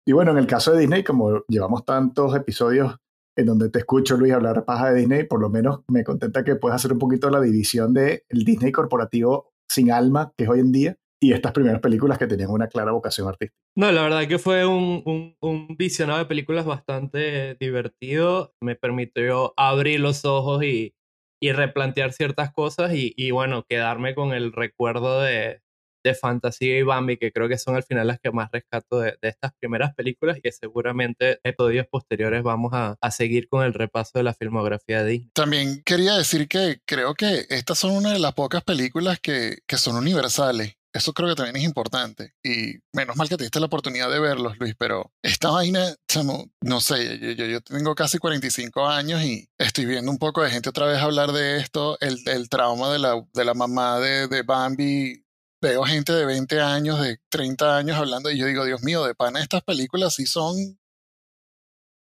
[0.07, 2.97] Y bueno, en el caso de Disney, como llevamos tantos episodios
[3.37, 6.57] en donde te escucho, Luis, hablar paja de Disney, por lo menos me contenta que
[6.57, 10.61] puedas hacer un poquito la división del el Disney corporativo sin alma, que es hoy
[10.61, 13.59] en día, y estas primeras películas que tenían una clara vocación artística.
[13.77, 18.55] No, la verdad que fue un, un, un visionado de películas bastante divertido.
[18.61, 20.95] Me permitió abrir los ojos y,
[21.41, 25.63] y replantear ciertas cosas y, y, bueno, quedarme con el recuerdo de,
[26.05, 29.17] de Fantasía y Bambi, que creo que son al final las que más rescato de,
[29.21, 33.65] de estas primeras películas y que seguramente en episodios posteriores vamos a, a, seguir con
[33.65, 35.31] el repaso de la filmografía de Disney.
[35.35, 39.79] También quería decir que creo que estas son una de las pocas películas que, que
[39.79, 42.35] son universales eso creo que también es importante.
[42.43, 46.51] Y menos mal que te diste la oportunidad de verlos, Luis, pero esta vaina, chamo,
[46.63, 50.69] no sé, yo, yo, tengo casi 45 años y estoy viendo un poco de gente
[50.69, 54.43] otra vez hablar de esto, el, el trauma de la, de la mamá de, de
[54.43, 55.25] Bambi
[55.61, 59.15] veo gente de 20 años, de 30 años hablando y yo digo, Dios mío, de
[59.15, 60.79] pana estas películas sí son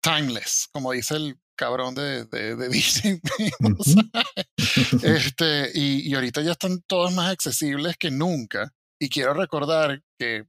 [0.00, 3.20] timeless, como dice el cabrón de, de, Disney.
[5.02, 8.72] este, y, y, ahorita ya están todas más accesibles que nunca.
[9.00, 10.44] Y quiero recordar que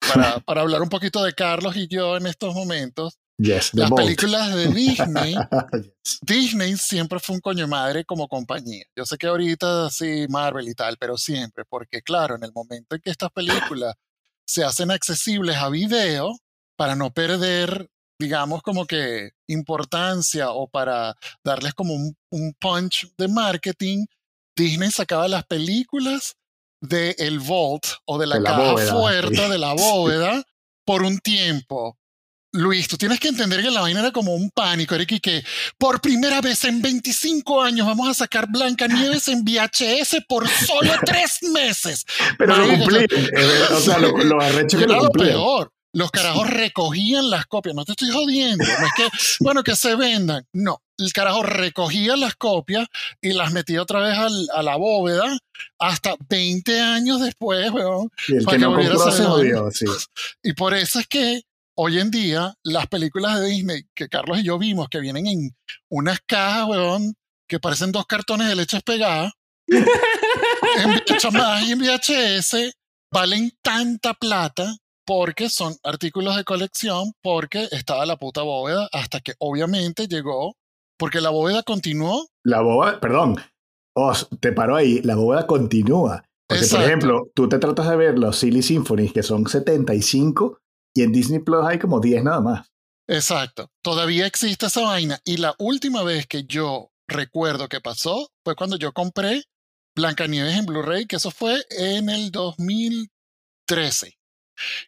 [0.00, 4.68] para, para hablar un poquito de Carlos y yo en estos momentos, las películas de
[4.68, 5.34] Disney,
[6.22, 8.84] Disney siempre fue un coño madre como compañía.
[8.96, 12.96] Yo sé que ahorita sí, Marvel y tal, pero siempre, porque claro, en el momento
[12.96, 13.94] en que estas películas
[14.46, 16.38] se hacen accesibles a video,
[16.76, 21.14] para no perder, digamos, como que importancia o para
[21.44, 24.06] darles como un, punch de marketing,
[24.56, 26.36] Disney sacaba las películas
[26.80, 30.44] de el vault o de la, caja fuerte de la bóveda
[30.84, 31.98] por un tiempo
[32.56, 35.44] Luis, tú tienes que entender que la vaina era como un pánico, Eric, y que
[35.78, 41.38] por primera vez en 25 años vamos a sacar Blancanieves en VHS por solo tres
[41.42, 42.04] meses.
[42.38, 43.06] Pero lo cumplí.
[43.10, 45.70] Eh, o sea, lo, lo arrecho que lo, lo peor.
[45.92, 47.74] Los carajos recogían las copias.
[47.74, 48.64] No te estoy jodiendo.
[48.64, 49.08] No es que,
[49.40, 50.44] bueno, que se vendan.
[50.52, 50.82] No.
[50.98, 52.86] El carajo recogía las copias
[53.20, 54.16] y las metía otra vez
[54.52, 55.38] a la bóveda
[55.78, 58.10] hasta 20 años después, weón.
[58.28, 59.84] Y el que, no compró se jodió, sí.
[60.42, 61.42] Y por eso es que
[61.74, 65.56] hoy en día las películas de Disney que Carlos y yo vimos que vienen en
[65.90, 67.14] unas cajas, weón,
[67.46, 69.32] que parecen dos cartones de leche pegadas,
[69.68, 72.74] en más y en VHS,
[73.10, 74.76] valen tanta plata
[75.06, 80.56] porque son artículos de colección, porque estaba la puta bóveda hasta que obviamente llegó,
[80.98, 82.26] porque la bóveda continuó.
[82.44, 83.36] La bóveda, perdón,
[83.94, 86.24] os, te paro ahí, la bóveda continúa.
[86.48, 90.60] Porque, por ejemplo, tú te tratas de ver los Silly Symphonies, que son 75,
[90.94, 92.68] y en Disney Plus hay como 10 nada más.
[93.08, 93.70] Exacto.
[93.82, 95.20] Todavía existe esa vaina.
[95.24, 99.44] Y la última vez que yo recuerdo que pasó fue cuando yo compré
[99.94, 104.16] Blancanieves en Blu-ray, que eso fue en el 2013.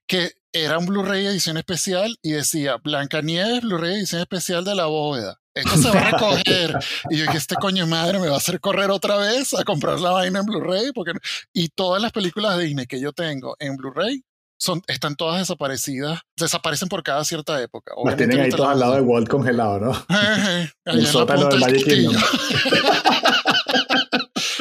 [0.06, 5.40] Que era un Blu-ray edición especial y decía Blancanieves Blu-ray edición especial de la bóveda.
[5.54, 6.78] Esto se va a recoger.
[7.10, 9.98] y yo dije, este coño madre me va a hacer correr otra vez a comprar
[10.00, 10.92] la vaina en Blu-ray.
[10.92, 11.12] Porque...
[11.52, 14.22] Y todas las películas de Disney que yo tengo en Blu-ray
[14.58, 17.94] son, están todas desaparecidas, desaparecen por cada cierta época.
[18.04, 20.06] Las tienen ahí todas al lado de Walt congelado, ¿no?
[20.84, 21.86] El sótano del Magic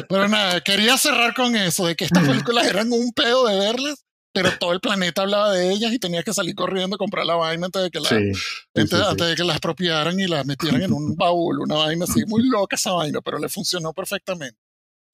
[0.09, 4.05] Pero nada, quería cerrar con eso, de que estas películas eran un pedo de verlas,
[4.38, 7.35] pero todo el planeta hablaba de ellas y tenía que salir corriendo a comprar la
[7.35, 11.15] vaina antes de que, la, antes, de que las expropiaran y las metieran en un
[11.18, 14.59] baúl, una vaina así, muy loca esa vaina, pero le funcionó perfectamente.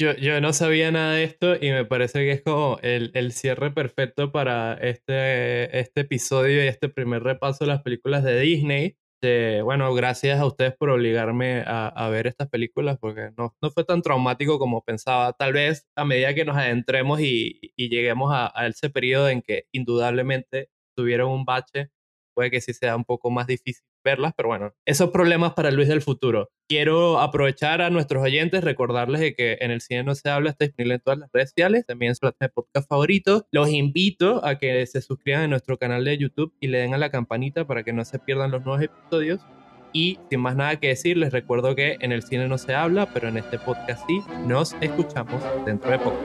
[0.01, 3.31] Yo, yo no sabía nada de esto y me parece que es como el, el
[3.31, 8.97] cierre perfecto para este, este episodio y este primer repaso de las películas de Disney.
[9.63, 14.59] Bueno, gracias a ustedes por obligarme a, ver estas películas porque no, fue tan traumático
[14.59, 15.33] como pensaba.
[15.33, 19.41] Tal vez a medida que nos adentremos y, y lleguemos a, a, ese periodo en
[19.41, 21.89] que indudablemente tuvieron un bache,
[22.33, 25.88] puede que sí sea un poco más difícil verlas, pero bueno, esos problemas para Luis
[25.88, 26.49] del futuro.
[26.67, 30.65] Quiero aprovechar a nuestros oyentes, recordarles de que en el cine no se habla, está
[30.65, 33.47] disponible en todas las redes sociales, también en su podcast favorito.
[33.51, 36.97] Los invito a que se suscriban a nuestro canal de YouTube y le den a
[36.97, 39.41] la campanita para que no se pierdan los nuevos episodios.
[39.93, 43.13] Y sin más nada que decir, les recuerdo que en el cine no se habla,
[43.13, 46.19] pero en este podcast sí, nos escuchamos dentro de poco.